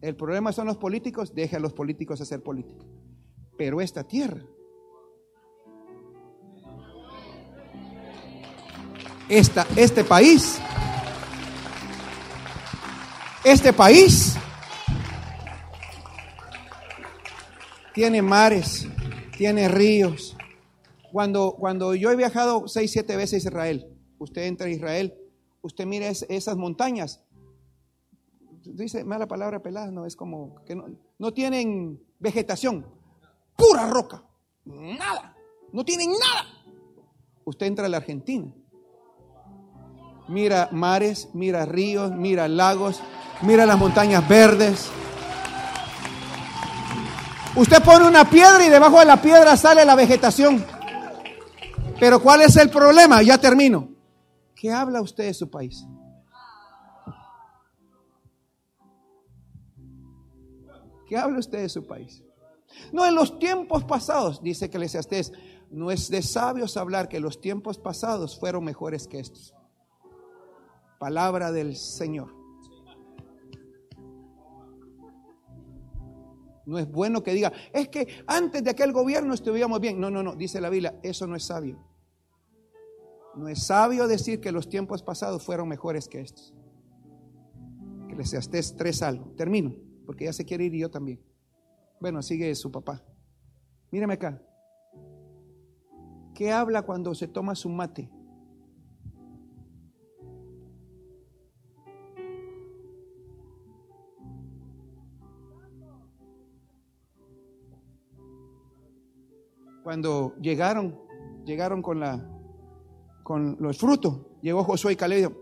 El 0.00 0.14
problema 0.14 0.52
son 0.52 0.68
los 0.68 0.76
políticos, 0.76 1.34
deje 1.34 1.56
a 1.56 1.58
los 1.58 1.72
políticos 1.72 2.20
hacer 2.20 2.40
política. 2.40 2.86
Pero 3.58 3.80
esta 3.80 4.04
tierra, 4.04 4.42
esta, 9.28 9.66
este 9.74 10.04
país, 10.04 10.60
este 13.42 13.72
país 13.72 14.36
tiene 17.92 18.22
mares, 18.22 18.86
tiene 19.42 19.66
ríos. 19.66 20.36
Cuando, 21.10 21.56
cuando 21.58 21.96
yo 21.96 22.12
he 22.12 22.16
viajado 22.16 22.68
seis, 22.68 22.92
siete 22.92 23.16
veces 23.16 23.44
a 23.44 23.48
Israel, 23.48 23.88
usted 24.18 24.44
entra 24.44 24.68
a 24.68 24.70
Israel, 24.70 25.14
usted 25.62 25.84
mira 25.84 26.06
esas 26.06 26.56
montañas, 26.56 27.24
dice 28.64 29.02
mala 29.02 29.26
palabra 29.26 29.60
pelada, 29.60 29.90
no, 29.90 30.06
es 30.06 30.14
como 30.14 30.62
que 30.64 30.76
no, 30.76 30.84
no 31.18 31.32
tienen 31.32 32.00
vegetación, 32.20 32.86
pura 33.56 33.90
roca, 33.90 34.22
nada, 34.64 35.36
no 35.72 35.84
tienen 35.84 36.12
nada. 36.12 36.46
Usted 37.44 37.66
entra 37.66 37.86
a 37.86 37.88
la 37.88 37.96
Argentina, 37.96 38.46
mira 40.28 40.68
mares, 40.70 41.30
mira 41.34 41.66
ríos, 41.66 42.12
mira 42.12 42.46
lagos, 42.46 43.00
mira 43.42 43.66
las 43.66 43.76
montañas 43.76 44.28
verdes. 44.28 44.88
Usted 47.54 47.82
pone 47.82 48.08
una 48.08 48.28
piedra 48.28 48.64
y 48.64 48.70
debajo 48.70 48.98
de 48.98 49.04
la 49.04 49.20
piedra 49.20 49.56
sale 49.58 49.84
la 49.84 49.94
vegetación. 49.94 50.64
Pero 52.00 52.20
¿cuál 52.20 52.42
es 52.42 52.56
el 52.56 52.70
problema? 52.70 53.22
Ya 53.22 53.38
termino. 53.38 53.90
¿Qué 54.54 54.72
habla 54.72 55.02
usted 55.02 55.24
de 55.24 55.34
su 55.34 55.50
país? 55.50 55.84
¿Qué 61.06 61.16
habla 61.18 61.40
usted 61.40 61.58
de 61.58 61.68
su 61.68 61.86
país? 61.86 62.22
No, 62.90 63.04
en 63.04 63.14
los 63.14 63.38
tiempos 63.38 63.84
pasados, 63.84 64.42
dice 64.42 64.66
Eclesiastés, 64.66 65.32
no 65.70 65.90
es 65.90 66.08
de 66.08 66.22
sabios 66.22 66.78
hablar 66.78 67.08
que 67.08 67.20
los 67.20 67.40
tiempos 67.40 67.78
pasados 67.78 68.38
fueron 68.38 68.64
mejores 68.64 69.06
que 69.06 69.18
estos. 69.18 69.54
Palabra 70.98 71.52
del 71.52 71.76
Señor. 71.76 72.41
No 76.72 76.78
es 76.78 76.90
bueno 76.90 77.22
que 77.22 77.34
diga, 77.34 77.52
es 77.70 77.90
que 77.90 78.24
antes 78.26 78.64
de 78.64 78.70
aquel 78.70 78.92
gobierno 78.92 79.34
estuvimos 79.34 79.78
bien. 79.78 80.00
No, 80.00 80.10
no, 80.10 80.22
no, 80.22 80.34
dice 80.34 80.58
la 80.58 80.70
Biblia, 80.70 80.98
eso 81.02 81.26
no 81.26 81.36
es 81.36 81.44
sabio. 81.44 81.78
No 83.34 83.46
es 83.46 83.66
sabio 83.66 84.08
decir 84.08 84.40
que 84.40 84.52
los 84.52 84.70
tiempos 84.70 85.02
pasados 85.02 85.44
fueron 85.44 85.68
mejores 85.68 86.08
que 86.08 86.22
estos. 86.22 86.54
Que 88.08 88.14
Eclesiastés 88.14 88.74
tres 88.74 89.02
algo. 89.02 89.34
Termino 89.36 89.74
porque 90.06 90.24
ya 90.24 90.32
se 90.32 90.46
quiere 90.46 90.64
ir 90.64 90.74
y 90.74 90.80
yo 90.80 90.90
también. 90.90 91.20
Bueno, 92.00 92.22
sigue 92.22 92.54
su 92.54 92.70
papá. 92.70 93.02
Mírame 93.90 94.14
acá. 94.14 94.42
¿Qué 96.34 96.50
habla 96.50 96.82
cuando 96.82 97.14
se 97.14 97.28
toma 97.28 97.54
su 97.54 97.68
mate? 97.68 98.10
Cuando 109.82 110.34
llegaron, 110.40 110.98
llegaron 111.44 111.82
con 111.82 112.00
la 112.00 112.28
con 113.22 113.56
los 113.60 113.78
frutos, 113.78 114.18
llegó 114.42 114.64
Josué 114.64 114.94
y 114.94 114.96
Caleb 114.96 115.32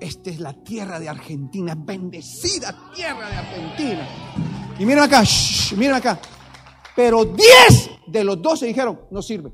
esta 0.00 0.30
es 0.30 0.40
la 0.40 0.52
tierra 0.52 1.00
de 1.00 1.08
Argentina, 1.08 1.74
bendecida 1.74 2.92
tierra 2.94 3.30
de 3.30 3.36
Argentina. 3.36 4.08
Y 4.78 4.84
miren 4.84 5.04
acá, 5.04 5.22
miren 5.76 5.94
acá. 5.94 6.20
Pero 6.94 7.24
10 7.24 7.90
de 8.06 8.24
los 8.24 8.40
12 8.42 8.66
dijeron, 8.66 9.00
no 9.10 9.22
sirve. 9.22 9.52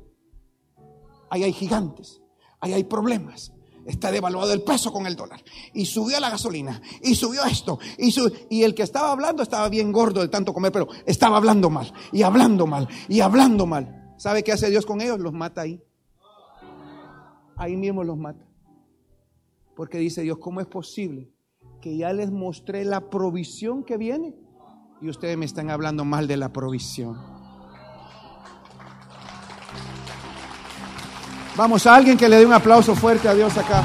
Ahí 1.29 1.43
hay 1.43 1.53
gigantes, 1.53 2.21
ahí 2.59 2.73
hay 2.73 2.83
problemas. 2.83 3.52
Está 3.85 4.11
devaluado 4.11 4.53
el 4.53 4.61
peso 4.61 4.91
con 4.91 5.05
el 5.05 5.15
dólar. 5.15 5.43
Y 5.73 5.85
subió 5.85 6.19
la 6.19 6.29
gasolina. 6.29 6.81
Y 7.01 7.15
subió 7.15 7.43
esto. 7.45 7.79
Y, 7.97 8.13
y 8.49 8.63
el 8.63 8.73
que 8.73 8.83
estaba 8.83 9.11
hablando 9.11 9.43
estaba 9.43 9.67
bien 9.69 9.91
gordo 9.91 10.21
de 10.21 10.29
tanto 10.29 10.53
comer, 10.53 10.71
pero 10.71 10.87
estaba 11.05 11.37
hablando 11.37 11.69
mal. 11.69 11.93
Y 12.11 12.23
hablando 12.23 12.65
mal. 12.65 12.87
Y 13.09 13.19
hablando 13.19 13.65
mal. 13.65 14.13
¿Sabe 14.17 14.43
qué 14.43 14.53
hace 14.53 14.69
Dios 14.69 14.85
con 14.85 15.01
ellos? 15.01 15.19
Los 15.19 15.33
mata 15.33 15.61
ahí. 15.61 15.83
Ahí 17.55 17.75
mismo 17.75 18.03
los 18.03 18.17
mata. 18.17 18.45
Porque 19.75 19.97
dice 19.97 20.21
Dios, 20.21 20.37
¿cómo 20.37 20.61
es 20.61 20.67
posible 20.67 21.31
que 21.81 21.97
ya 21.97 22.13
les 22.13 22.31
mostré 22.31 22.85
la 22.85 23.09
provisión 23.09 23.83
que 23.83 23.97
viene? 23.97 24.35
Y 25.01 25.09
ustedes 25.09 25.37
me 25.37 25.45
están 25.45 25.69
hablando 25.69 26.05
mal 26.05 26.27
de 26.27 26.37
la 26.37 26.53
provisión. 26.53 27.42
Vamos 31.55 31.85
a 31.85 31.95
alguien 31.95 32.17
que 32.17 32.27
le 32.27 32.37
dé 32.37 32.45
un 32.45 32.53
aplauso 32.53 32.95
fuerte 32.95 33.27
a 33.27 33.35
Dios 33.35 33.55
acá. 33.57 33.83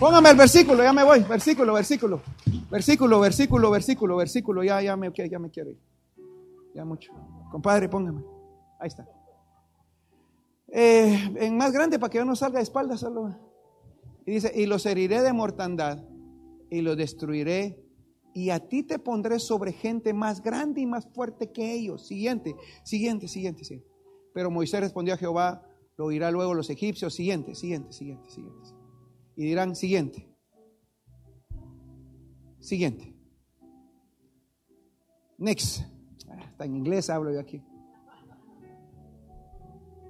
Póngame 0.00 0.30
el 0.30 0.36
versículo, 0.36 0.82
ya 0.82 0.92
me 0.92 1.04
voy. 1.04 1.20
Versículo, 1.20 1.72
versículo. 1.72 2.20
Versículo, 2.68 3.20
versículo, 3.20 3.70
versículo, 3.70 4.16
versículo. 4.16 4.64
Ya, 4.64 4.82
ya 4.82 4.96
me, 4.96 5.12
ya 5.12 5.38
me 5.38 5.50
quiero 5.50 5.70
ir. 5.70 5.78
Ya 6.74 6.84
mucho. 6.84 7.12
Compadre, 7.52 7.88
póngame. 7.88 8.22
Ahí 8.80 8.88
está. 8.88 9.06
Eh, 10.68 11.32
en 11.36 11.56
más 11.56 11.72
grande 11.72 12.00
para 12.00 12.10
que 12.10 12.18
yo 12.18 12.24
no 12.24 12.34
salga 12.34 12.58
de 12.58 12.64
espaldas. 12.64 13.06
Y 14.26 14.32
dice, 14.32 14.52
y 14.52 14.66
los 14.66 14.84
heriré 14.84 15.22
de 15.22 15.32
mortandad 15.32 16.02
y 16.70 16.80
los 16.80 16.96
destruiré. 16.96 17.83
Y 18.34 18.50
a 18.50 18.68
ti 18.68 18.82
te 18.82 18.98
pondré 18.98 19.38
sobre 19.38 19.72
gente 19.72 20.12
más 20.12 20.42
grande 20.42 20.80
y 20.80 20.86
más 20.86 21.06
fuerte 21.06 21.52
que 21.52 21.72
ellos. 21.72 22.06
Siguiente, 22.06 22.54
siguiente, 22.84 23.28
siguiente, 23.28 23.64
siguiente. 23.64 23.90
Pero 24.34 24.50
Moisés 24.50 24.80
respondió 24.80 25.14
a 25.14 25.16
Jehová, 25.16 25.66
lo 25.96 26.06
oirá 26.06 26.30
luego 26.30 26.52
los 26.52 26.68
egipcios. 26.68 27.14
Siguiente, 27.14 27.54
siguiente, 27.54 27.92
siguiente, 27.92 28.28
siguiente 28.28 28.84
y 29.36 29.44
dirán 29.44 29.74
siguiente. 29.74 30.28
Siguiente. 32.60 33.14
Next. 35.38 35.82
Ah, 36.28 36.44
está 36.50 36.64
en 36.64 36.76
inglés, 36.76 37.10
hablo 37.10 37.32
yo 37.32 37.40
aquí. 37.40 37.62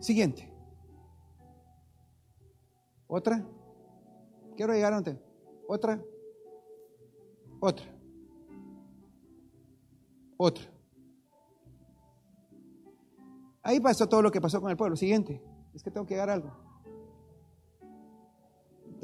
Siguiente. 0.01 0.53
Otra. 3.07 3.45
Quiero 4.57 4.73
llegar 4.73 4.93
a 4.93 4.99
un 4.99 5.21
Otra. 5.67 6.01
Otra. 7.61 7.94
Otra. 10.37 10.65
Ahí 13.63 13.81
pasó 13.81 14.09
todo 14.09 14.23
lo 14.23 14.31
que 14.31 14.41
pasó 14.41 14.61
con 14.61 14.71
el 14.71 14.77
pueblo. 14.77 14.97
Siguiente. 14.97 15.43
Es 15.75 15.83
que 15.83 15.91
tengo 15.91 16.07
que 16.07 16.21
a 16.21 16.25
algo 16.25 16.65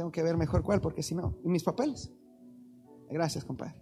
tengo 0.00 0.12
que 0.12 0.22
ver 0.22 0.38
mejor 0.38 0.62
cuál, 0.62 0.80
porque 0.80 1.02
si 1.02 1.14
no, 1.14 1.36
mis 1.44 1.62
papeles. 1.62 2.10
Gracias, 3.10 3.44
compadre. 3.44 3.78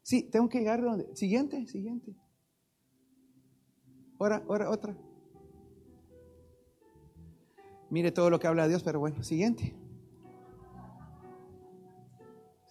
Sí, 0.00 0.22
tengo 0.30 0.48
que 0.48 0.60
llegar 0.60 0.80
donde. 0.80 1.14
Siguiente, 1.14 1.66
siguiente. 1.66 2.16
Ahora, 4.18 4.42
ahora, 4.48 4.70
otra. 4.70 4.96
Mire 7.90 8.12
todo 8.12 8.30
lo 8.30 8.40
que 8.40 8.46
habla 8.46 8.66
Dios, 8.66 8.82
pero 8.82 8.98
bueno, 8.98 9.22
siguiente. 9.22 9.76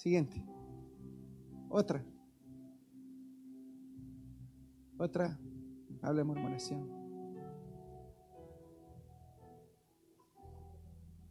Siguiente. 0.02 0.44
Otra. 1.70 2.04
Otra. 4.98 5.40
Habla 6.02 6.24
murmuración. 6.24 6.90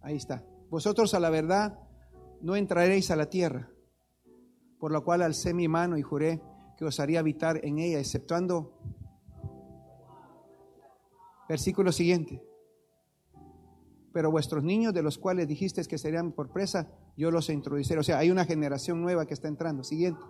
Ahí 0.01 0.15
está. 0.15 0.47
Vosotros 0.71 1.15
a 1.15 1.19
la 1.19 1.31
verdad 1.31 1.81
no 2.43 2.55
entraréis 2.55 3.11
a 3.11 3.17
la 3.17 3.29
tierra, 3.29 3.69
por 4.79 4.93
la 4.93 5.01
cual 5.01 5.23
alcé 5.23 5.53
mi 5.53 5.67
mano 5.67 5.99
y 5.99 6.03
juré 6.03 6.41
que 6.77 6.85
os 6.85 7.01
haría 7.01 7.19
habitar 7.19 7.59
en 7.65 7.81
ella, 7.81 7.99
exceptuando. 7.99 8.79
Versículo 11.49 11.91
siguiente. 11.91 12.41
Pero 14.13 14.31
vuestros 14.31 14.65
niños, 14.65 14.93
de 14.93 15.03
los 15.03 15.19
cuales 15.19 15.47
dijisteis 15.47 15.87
que 15.87 15.99
serían 15.99 16.33
por 16.33 16.51
presa, 16.51 16.91
yo 17.17 17.31
los 17.31 17.49
introduciré. 17.49 18.01
O 18.01 18.03
sea, 18.03 18.19
hay 18.19 18.31
una 18.31 18.45
generación 18.45 19.01
nueva 19.01 19.27
que 19.27 19.35
está 19.35 19.49
entrando. 19.49 19.85
Siguiente, 19.85 20.21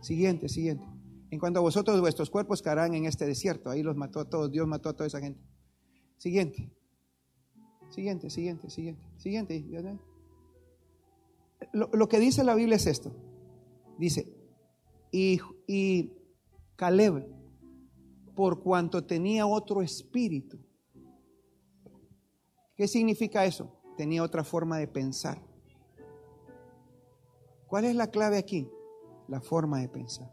siguiente, 0.00 0.48
siguiente. 0.48 0.86
En 1.30 1.38
cuanto 1.38 1.58
a 1.58 1.62
vosotros, 1.62 2.00
vuestros 2.00 2.30
cuerpos 2.30 2.62
caerán 2.62 2.94
en 2.94 3.04
este 3.04 3.26
desierto. 3.26 3.68
Ahí 3.68 3.82
los 3.82 3.96
mató 3.96 4.20
a 4.20 4.30
todos. 4.30 4.50
Dios 4.50 4.66
mató 4.66 4.88
a 4.88 4.94
toda 4.94 5.06
esa 5.06 5.20
gente. 5.20 5.40
Siguiente. 6.16 6.72
Siguiente, 7.90 8.30
siguiente, 8.30 8.70
siguiente, 8.70 9.04
siguiente. 9.16 9.64
Lo, 11.72 12.08
que 12.08 12.18
dice 12.18 12.44
la 12.44 12.54
Biblia 12.54 12.76
es 12.76 12.86
esto. 12.86 13.14
Dice, 13.98 14.28
y, 15.10 15.40
y 15.66 16.12
Caleb, 16.76 17.26
por 18.34 18.62
cuanto 18.62 19.04
tenía 19.04 19.46
otro 19.46 19.82
espíritu. 19.82 20.58
¿Qué 22.76 22.86
significa 22.88 23.46
eso? 23.46 23.72
Tenía 23.96 24.22
otra 24.22 24.44
forma 24.44 24.78
de 24.78 24.86
pensar. 24.86 25.38
¿Cuál 27.66 27.86
es 27.86 27.96
la 27.96 28.08
clave 28.08 28.36
aquí? 28.36 28.68
La 29.28 29.40
forma 29.40 29.80
de 29.80 29.88
pensar. 29.88 30.30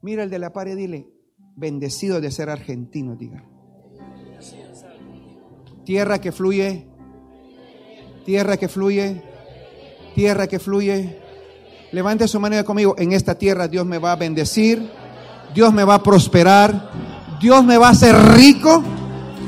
Mira 0.00 0.22
el 0.22 0.30
de 0.30 0.38
la 0.38 0.52
pared, 0.52 0.76
dile, 0.76 1.08
bendecido 1.56 2.20
de 2.20 2.30
ser 2.30 2.48
argentino, 2.48 3.16
diga. 3.16 3.44
Tierra 5.84 6.20
que 6.20 6.32
fluye, 6.32 6.86
tierra 8.24 8.56
que 8.56 8.68
fluye, 8.68 9.22
tierra 10.14 10.46
que 10.46 10.60
fluye. 10.60 11.20
Levante 11.90 12.28
su 12.28 12.38
mano 12.38 12.64
conmigo. 12.64 12.94
En 12.98 13.12
esta 13.12 13.36
tierra 13.36 13.66
Dios 13.66 13.86
me 13.86 13.98
va 13.98 14.12
a 14.12 14.16
bendecir, 14.16 14.88
Dios 15.54 15.72
me 15.72 15.84
va 15.84 15.96
a 15.96 16.02
prosperar, 16.02 16.90
Dios 17.40 17.64
me 17.64 17.76
va 17.76 17.88
a 17.88 17.92
hacer 17.92 18.14
rico 18.36 18.82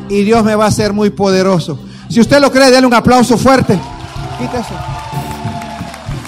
y 0.08 0.24
Dios 0.24 0.44
me 0.44 0.56
va 0.56 0.64
a 0.64 0.68
hacer 0.68 0.92
muy 0.92 1.10
poderoso. 1.10 1.87
Si 2.08 2.20
usted 2.20 2.40
lo 2.40 2.50
cree, 2.50 2.70
déle 2.70 2.86
un 2.86 2.94
aplauso 2.94 3.36
fuerte. 3.36 3.78
Quita 4.38 4.60
eso. 4.60 4.74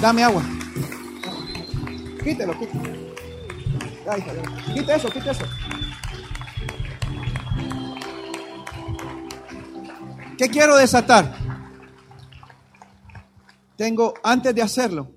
Dame 0.00 0.22
agua. 0.22 0.42
Quítelo, 2.22 2.58
quítelo. 2.58 3.00
Quita 4.74 4.94
eso, 4.96 5.08
quita 5.08 5.30
eso. 5.30 5.44
¿Qué 10.36 10.48
quiero 10.48 10.76
desatar? 10.76 11.34
Tengo, 13.76 14.14
antes 14.22 14.54
de 14.54 14.62
hacerlo, 14.62 15.12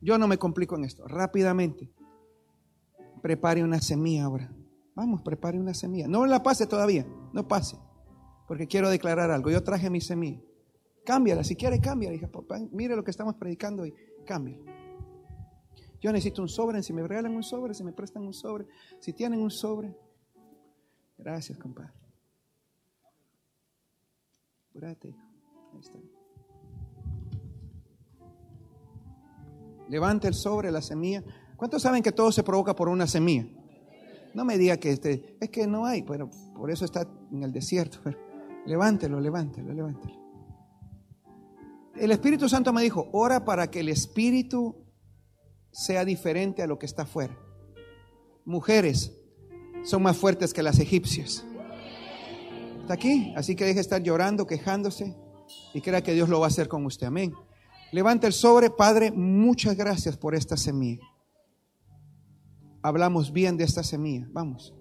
yo 0.00 0.18
no 0.18 0.26
me 0.26 0.38
complico 0.38 0.76
en 0.76 0.84
esto, 0.84 1.06
rápidamente. 1.06 1.92
Prepare 3.22 3.62
una 3.62 3.80
semilla 3.80 4.24
ahora. 4.24 4.50
Vamos, 4.94 5.22
prepare 5.22 5.58
una 5.58 5.74
semilla. 5.74 6.06
No 6.08 6.26
la 6.26 6.42
pase 6.42 6.66
todavía, 6.66 7.06
no 7.32 7.46
pase. 7.46 7.76
Porque 8.46 8.66
quiero 8.66 8.90
declarar 8.90 9.30
algo. 9.30 9.50
Yo 9.50 9.62
traje 9.62 9.90
mi 9.90 10.00
semilla. 10.00 10.40
Cámbiala, 11.04 11.44
si 11.44 11.56
quiere, 11.56 11.80
cámbiala. 11.80 12.16
Hija, 12.16 12.28
papá, 12.28 12.58
mire 12.72 12.96
lo 12.96 13.04
que 13.04 13.10
estamos 13.10 13.34
predicando 13.34 13.86
y 13.86 13.94
cámbiala. 14.24 14.64
Yo 16.00 16.12
necesito 16.12 16.42
un 16.42 16.48
sobre, 16.48 16.82
si 16.82 16.92
me 16.92 17.06
regalan 17.06 17.34
un 17.34 17.42
sobre, 17.42 17.72
si 17.72 17.82
me 17.82 17.92
prestan 17.92 18.24
un 18.24 18.34
sobre, 18.34 18.66
si 19.00 19.12
tienen 19.12 19.40
un 19.40 19.50
sobre. 19.50 19.96
Gracias, 21.16 21.58
compadre. 21.58 21.92
Levante 29.88 30.28
el 30.28 30.34
sobre, 30.34 30.70
la 30.70 30.82
semilla. 30.82 31.22
¿Cuántos 31.56 31.82
saben 31.82 32.02
que 32.02 32.12
todo 32.12 32.32
se 32.32 32.42
provoca 32.42 32.74
por 32.74 32.88
una 32.88 33.06
semilla? 33.06 33.46
No 34.34 34.44
me 34.44 34.58
diga 34.58 34.76
que 34.76 34.90
este, 34.90 35.36
es 35.40 35.48
que 35.50 35.66
no 35.66 35.86
hay, 35.86 36.02
pero 36.02 36.28
por 36.54 36.70
eso 36.70 36.84
está 36.84 37.08
en 37.32 37.42
el 37.44 37.52
desierto. 37.52 38.00
Levántelo, 38.66 39.20
levántelo, 39.20 39.72
levántelo. 39.72 40.14
El 41.96 42.10
Espíritu 42.10 42.48
Santo 42.48 42.72
me 42.72 42.82
dijo, 42.82 43.08
ora 43.12 43.44
para 43.44 43.70
que 43.70 43.80
el 43.80 43.88
Espíritu 43.88 44.84
sea 45.70 46.04
diferente 46.04 46.62
a 46.62 46.66
lo 46.66 46.78
que 46.78 46.86
está 46.86 47.02
afuera. 47.02 47.38
Mujeres 48.44 49.12
son 49.84 50.02
más 50.02 50.16
fuertes 50.16 50.52
que 50.52 50.62
las 50.62 50.78
egipcias. 50.78 51.44
Está 52.80 52.94
aquí, 52.94 53.32
así 53.36 53.56
que 53.56 53.64
deje 53.64 53.76
de 53.76 53.80
estar 53.80 54.02
llorando, 54.02 54.46
quejándose 54.46 55.16
y 55.72 55.80
crea 55.80 56.02
que 56.02 56.12
Dios 56.12 56.28
lo 56.28 56.40
va 56.40 56.46
a 56.46 56.48
hacer 56.48 56.68
con 56.68 56.84
usted. 56.84 57.06
Amén. 57.06 57.32
Levanta 57.92 58.26
el 58.26 58.32
sobre, 58.32 58.70
Padre, 58.70 59.12
muchas 59.12 59.76
gracias 59.76 60.16
por 60.16 60.34
esta 60.34 60.56
semilla. 60.56 61.06
Hablamos 62.82 63.32
bien 63.32 63.56
de 63.56 63.64
esta 63.64 63.82
semilla, 63.82 64.28
vamos. 64.32 64.74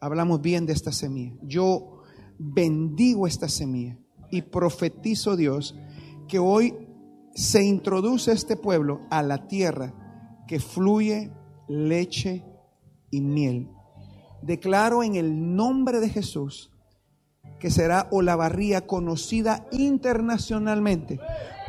Hablamos 0.00 0.40
bien 0.40 0.66
de 0.66 0.72
esta 0.72 0.90
semilla. 0.90 1.36
Yo 1.42 1.93
bendigo 2.38 3.26
esta 3.26 3.48
semilla 3.48 3.98
y 4.30 4.42
profetizo 4.42 5.36
Dios 5.36 5.76
que 6.28 6.38
hoy 6.38 6.74
se 7.34 7.64
introduce 7.64 8.32
este 8.32 8.56
pueblo 8.56 9.02
a 9.10 9.22
la 9.22 9.46
tierra 9.46 9.94
que 10.46 10.60
fluye 10.60 11.30
leche 11.68 12.44
y 13.10 13.20
miel. 13.20 13.70
Declaro 14.42 15.02
en 15.02 15.14
el 15.16 15.56
nombre 15.56 16.00
de 16.00 16.08
Jesús 16.08 16.70
que 17.58 17.70
será 17.70 18.08
Olavarría 18.10 18.86
conocida 18.86 19.66
internacionalmente 19.72 21.18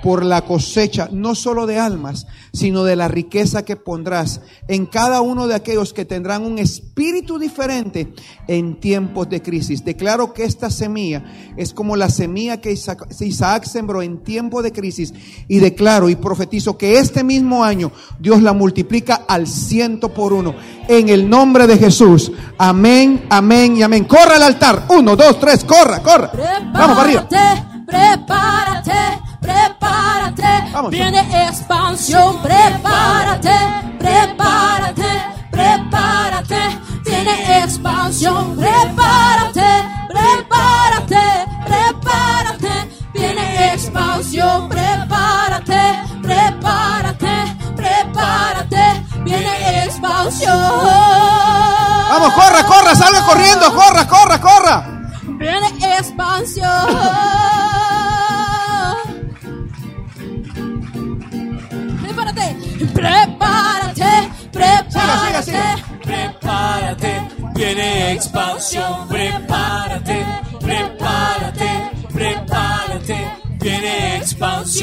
por 0.05 0.23
la 0.23 0.43
cosecha, 0.43 1.09
no 1.11 1.33
solo 1.33 1.65
de 1.65 1.79
almas, 1.79 2.27
sino 2.53 2.83
de 2.83 2.95
la 2.95 3.07
riqueza 3.07 3.65
que 3.65 3.75
pondrás 3.75 4.39
en 4.67 4.85
cada 4.85 5.21
uno 5.21 5.47
de 5.47 5.55
aquellos 5.55 5.93
que 5.93 6.05
tendrán 6.05 6.45
un 6.45 6.59
espíritu 6.59 7.39
diferente 7.39 8.13
en 8.47 8.79
tiempos 8.79 9.27
de 9.29 9.41
crisis. 9.41 9.83
Declaro 9.83 10.31
que 10.31 10.43
esta 10.43 10.69
semilla 10.69 11.23
es 11.57 11.73
como 11.73 11.95
la 11.95 12.11
semilla 12.11 12.61
que 12.61 12.71
Isaac, 12.71 13.63
sembró 13.63 14.03
en 14.03 14.19
tiempo 14.19 14.61
de 14.61 14.71
crisis 14.71 15.11
y 15.47 15.57
declaro 15.57 16.07
y 16.07 16.15
profetizo 16.15 16.77
que 16.77 16.99
este 16.99 17.23
mismo 17.23 17.63
año 17.63 17.91
Dios 18.19 18.43
la 18.43 18.53
multiplica 18.53 19.25
al 19.27 19.47
ciento 19.47 20.13
por 20.13 20.33
uno. 20.33 20.53
En 20.87 21.09
el 21.09 21.27
nombre 21.27 21.65
de 21.65 21.79
Jesús. 21.79 22.31
Amén, 22.59 23.25
amén 23.31 23.77
y 23.77 23.81
amén. 23.81 24.03
Corra 24.03 24.35
al 24.35 24.43
altar. 24.43 24.85
Uno, 24.89 25.15
dos, 25.15 25.39
tres, 25.39 25.63
corra, 25.63 26.03
corra. 26.03 26.31
Vamos 26.71 26.95
para 26.95 27.01
arriba. 27.01 27.27
Prepárate, 27.87 29.24
prepárate. 29.45 30.71
Vamos. 30.73 30.91
Viene 30.91 31.47
expansión. 31.47 32.41
Prepárate, 32.41 33.57
prepárate, 33.99 35.11
prepárate. 35.51 36.61
Viene 37.05 37.63
expansión. 37.63 38.55
Prepárate, 38.55 39.69
prepárate, 40.09 41.23
prepárate. 41.65 42.73
Viene 43.13 43.73
expansión. 43.73 44.69
Prepárate, 44.69 45.81
prepárate, 46.21 47.35
prepárate. 47.75 48.85
Viene 49.23 49.85
expansión. 49.85 50.59
Vamos, 52.09 52.33
corra, 52.33 52.63
corra, 52.65 52.95
salga 52.95 53.25
corriendo, 53.25 53.73
corra, 53.73 54.07
corra, 54.07 54.41
corra. 54.41 54.95
Viene 55.37 55.67
expansión. 55.97 56.94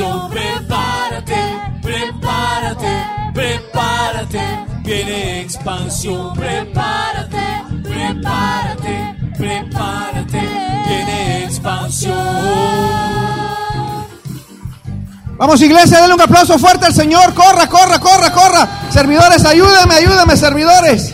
Prepárate, 0.01 1.81
prepárate, 1.83 3.07
prepárate, 3.35 4.41
viene 4.83 5.41
expansión, 5.43 6.33
prepárate, 6.33 7.63
prepárate, 7.83 9.17
prepárate, 9.37 10.41
viene 10.89 11.45
expansión. 11.45 12.17
Vamos 15.37 15.61
iglesia, 15.61 16.01
denle 16.01 16.15
un 16.15 16.21
aplauso 16.21 16.59
fuerte 16.59 16.87
al 16.87 16.95
Señor. 16.95 17.35
Corra, 17.35 17.69
corra, 17.69 17.99
corra, 17.99 18.33
corra. 18.33 18.69
Servidores, 18.91 19.45
ayúdame, 19.45 19.95
ayúdame, 19.95 20.37
servidores. 20.37 21.12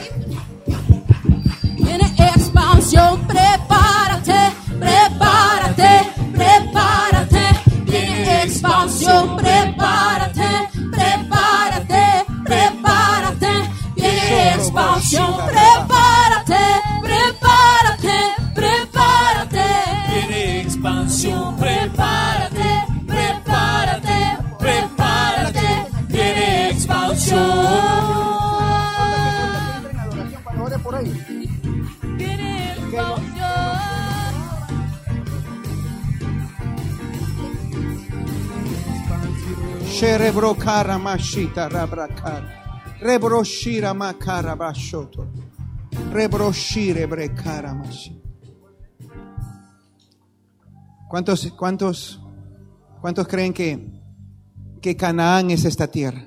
Mashita 40.54 41.68
rabrakara. 41.68 43.00
Rebro 43.00 43.44
shira 43.44 43.92
makara 43.92 44.56
bashoto. 44.56 45.26
Rebro 46.12 46.52
shire 46.52 47.06
brekara 47.06 47.74
mashi. 47.74 48.20
¿Cuántos, 51.08 51.52
cuántos, 51.52 52.20
cuántos 53.00 53.28
creen 53.28 53.52
que, 53.52 54.02
que 54.80 54.96
Canaán 54.96 55.50
es 55.50 55.64
esta 55.64 55.86
tierra? 55.86 56.26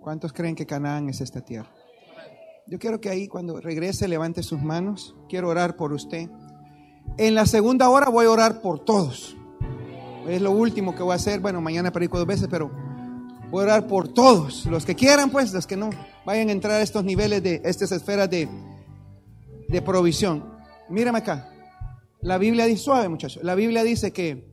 ¿Cuántos 0.00 0.32
creen 0.32 0.54
que 0.54 0.66
Canaán 0.66 1.08
es 1.08 1.20
esta 1.20 1.40
tierra? 1.40 1.70
Yo 2.68 2.78
quiero 2.78 3.00
que 3.00 3.08
ahí 3.08 3.28
cuando 3.28 3.60
regrese 3.60 4.08
levante 4.08 4.42
sus 4.42 4.60
manos. 4.60 5.14
Quiero 5.28 5.48
orar 5.48 5.76
por 5.76 5.92
usted. 5.92 6.28
En 7.18 7.34
la 7.34 7.46
segunda 7.46 7.88
hora 7.88 8.08
voy 8.08 8.26
a 8.26 8.30
orar 8.30 8.60
por 8.60 8.84
todos. 8.84 9.36
Es 10.28 10.42
lo 10.42 10.50
último 10.50 10.94
que 10.94 11.02
voy 11.02 11.12
a 11.12 11.16
hacer. 11.16 11.40
Bueno, 11.40 11.60
mañana 11.60 11.92
predico 11.92 12.18
dos 12.18 12.26
veces, 12.26 12.48
pero 12.50 12.70
voy 13.50 13.62
a 13.62 13.64
orar 13.64 13.86
por 13.86 14.08
todos. 14.08 14.66
Los 14.66 14.84
que 14.84 14.94
quieran, 14.94 15.30
pues, 15.30 15.52
los 15.52 15.66
que 15.66 15.76
no 15.76 15.90
vayan 16.24 16.48
a 16.48 16.52
entrar 16.52 16.80
a 16.80 16.82
estos 16.82 17.04
niveles 17.04 17.42
de 17.42 17.60
estas 17.64 17.92
esferas 17.92 18.28
de, 18.28 18.48
de 19.68 19.82
provisión. 19.82 20.44
Mírame 20.88 21.18
acá. 21.18 21.52
La 22.20 22.38
Biblia 22.38 22.66
dice, 22.66 22.82
suave 22.82 23.08
muchachos, 23.08 23.42
la 23.44 23.54
Biblia 23.54 23.84
dice 23.84 24.12
que, 24.12 24.52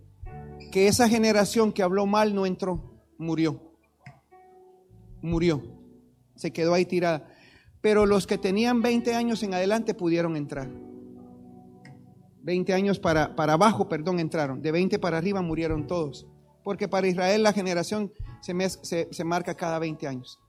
que 0.72 0.88
esa 0.88 1.10
generación 1.10 1.72
que 1.72 1.82
habló 1.82 2.06
mal 2.06 2.36
no 2.36 2.46
entró, 2.46 3.02
murió. 3.18 3.60
Murió. 5.22 5.64
Se 6.36 6.52
quedó 6.52 6.74
ahí 6.76 6.86
tirada. 6.86 7.28
Pero 7.82 8.06
los 8.06 8.28
que 8.28 8.38
tenían 8.38 8.82
20 8.82 9.16
años 9.16 9.42
en 9.42 9.54
adelante 9.54 9.94
pudieron 9.94 10.36
entrar. 10.36 10.70
20 12.44 12.74
años 12.74 13.00
para, 13.00 13.36
para 13.36 13.54
abajo, 13.54 13.90
perdón, 13.90 14.20
entraron. 14.20 14.62
De 14.62 14.72
20 14.72 15.00
para 15.00 15.18
arriba 15.18 15.42
murieron 15.42 15.88
todos. 15.88 16.28
Porque 16.64 16.88
para 16.88 17.08
Israel 17.08 17.44
la 17.44 17.54
generación 17.54 18.12
se, 18.42 18.54
se, 18.84 19.08
se 19.12 19.24
marca 19.24 19.56
cada 19.56 19.80
20 19.80 20.08
años. 20.08 20.40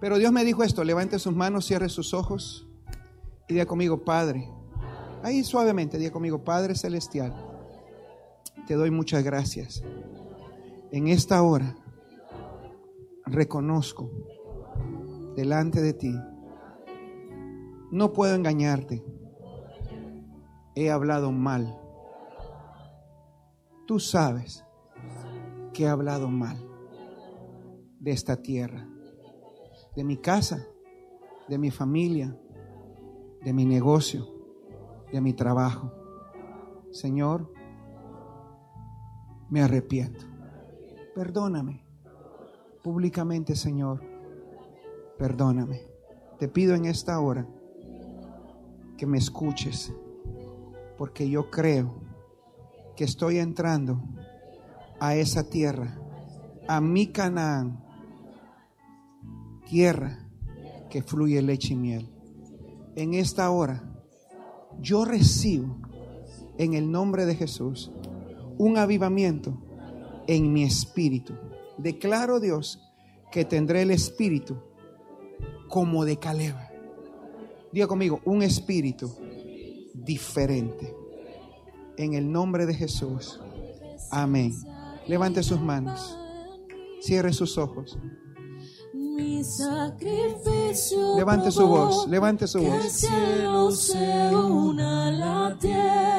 Pero 0.00 0.18
Dios 0.18 0.32
me 0.32 0.44
dijo 0.44 0.62
esto, 0.62 0.84
levante 0.84 1.18
sus 1.18 1.34
manos, 1.34 1.66
cierre 1.66 1.88
sus 1.88 2.12
ojos 2.12 2.66
y 3.48 3.54
diga 3.54 3.66
conmigo, 3.66 4.04
Padre. 4.04 4.48
Ahí 5.22 5.42
suavemente, 5.44 5.98
diga 5.98 6.10
conmigo, 6.10 6.44
Padre 6.44 6.74
Celestial, 6.74 7.34
te 8.66 8.74
doy 8.74 8.90
muchas 8.90 9.24
gracias. 9.24 9.82
En 10.92 11.08
esta 11.08 11.42
hora 11.42 11.76
reconozco 13.24 14.10
delante 15.34 15.80
de 15.80 15.92
ti, 15.92 16.14
no 17.90 18.12
puedo 18.12 18.34
engañarte, 18.34 19.02
he 20.76 20.90
hablado 20.90 21.32
mal. 21.32 21.76
Tú 23.86 23.98
sabes 23.98 24.64
que 25.72 25.84
he 25.84 25.88
hablado 25.88 26.28
mal 26.28 26.56
de 27.98 28.12
esta 28.12 28.36
tierra, 28.36 28.86
de 29.96 30.04
mi 30.04 30.18
casa, 30.18 30.64
de 31.48 31.58
mi 31.58 31.70
familia, 31.70 32.38
de 33.42 33.52
mi 33.52 33.64
negocio, 33.64 34.28
de 35.10 35.20
mi 35.20 35.32
trabajo. 35.32 35.92
Señor, 36.92 37.52
me 39.50 39.62
arrepiento. 39.62 40.24
Perdóname 41.14 41.86
públicamente, 42.86 43.56
Señor. 43.56 44.00
Perdóname. 45.18 45.80
Te 46.38 46.46
pido 46.46 46.76
en 46.76 46.84
esta 46.84 47.18
hora 47.18 47.44
que 48.96 49.06
me 49.06 49.18
escuches, 49.18 49.92
porque 50.96 51.28
yo 51.28 51.50
creo 51.50 51.94
que 52.96 53.04
estoy 53.04 53.38
entrando 53.38 54.02
a 54.98 55.14
esa 55.14 55.48
tierra, 55.48 55.98
a 56.66 56.80
mi 56.80 57.08
Canaán, 57.08 57.84
tierra 59.68 60.26
que 60.90 61.02
fluye 61.02 61.42
leche 61.42 61.74
y 61.74 61.76
miel. 61.76 62.08
En 62.94 63.14
esta 63.14 63.50
hora, 63.50 63.82
yo 64.80 65.04
recibo 65.04 65.76
en 66.58 66.74
el 66.74 66.90
nombre 66.90 67.26
de 67.26 67.34
Jesús 67.34 67.90
un 68.58 68.78
avivamiento 68.78 69.62
en 70.26 70.52
mi 70.52 70.62
espíritu. 70.62 71.34
Declaro, 71.76 72.40
Dios, 72.40 72.80
que 73.30 73.44
tendré 73.44 73.82
el 73.82 73.90
espíritu 73.90 74.56
como 75.68 76.04
de 76.04 76.18
Caleb. 76.18 76.56
Diga 77.72 77.86
conmigo, 77.86 78.20
un 78.24 78.42
espíritu 78.42 79.14
diferente. 80.04 80.94
En 81.96 82.14
el 82.14 82.30
nombre 82.30 82.66
de 82.66 82.74
Jesús. 82.74 83.40
Amén. 84.10 84.52
Levante 85.06 85.42
sus 85.42 85.60
manos. 85.60 86.18
Cierre 87.00 87.32
sus 87.32 87.56
ojos. 87.58 87.98
Levante 91.16 91.50
su 91.50 91.66
voz. 91.66 92.08
Levante 92.08 92.46
su 92.46 92.60
voz. 92.60 93.06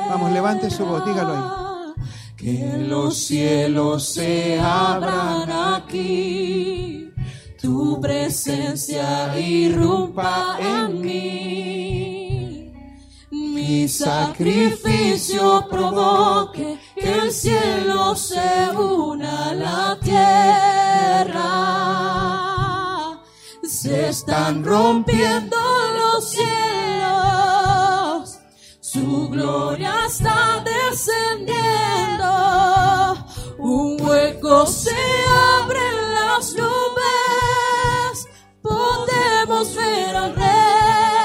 Vamos, 0.09 0.31
levante 0.31 0.69
su 0.69 0.85
voz, 0.85 1.05
dígalo 1.05 1.33
ahí. 1.33 1.93
que 2.35 2.77
los 2.77 3.17
cielos 3.17 4.03
se 4.05 4.59
abran 4.59 5.49
aquí, 5.51 7.11
tu 7.59 7.99
presencia 7.99 9.37
irrumpa 9.39 10.57
en 10.59 11.01
mí 11.01 11.76
mi 13.67 13.87
sacrificio 13.89 15.67
provoque 15.69 16.79
que 16.95 17.13
el 17.19 17.31
cielo 17.33 18.15
se 18.15 18.69
una 18.77 19.49
a 19.49 19.53
la 19.53 19.99
tierra. 20.01 21.43
Se 23.63 24.07
están 24.09 24.63
rompiendo 24.63 25.57
los 25.99 26.29
cielos, 26.29 27.19
su 28.79 29.27
gloria 29.29 29.93
está 30.07 30.63
descendiendo, 30.63 32.25
un 33.59 34.01
hueco 34.01 34.65
se 34.65 34.95
abre 35.59 35.79
en 35.89 36.13
las 36.15 36.53
nubes, 36.53 38.27
podemos 38.61 39.75
ver 39.75 40.15
al 40.15 40.35
rey. 40.35 41.16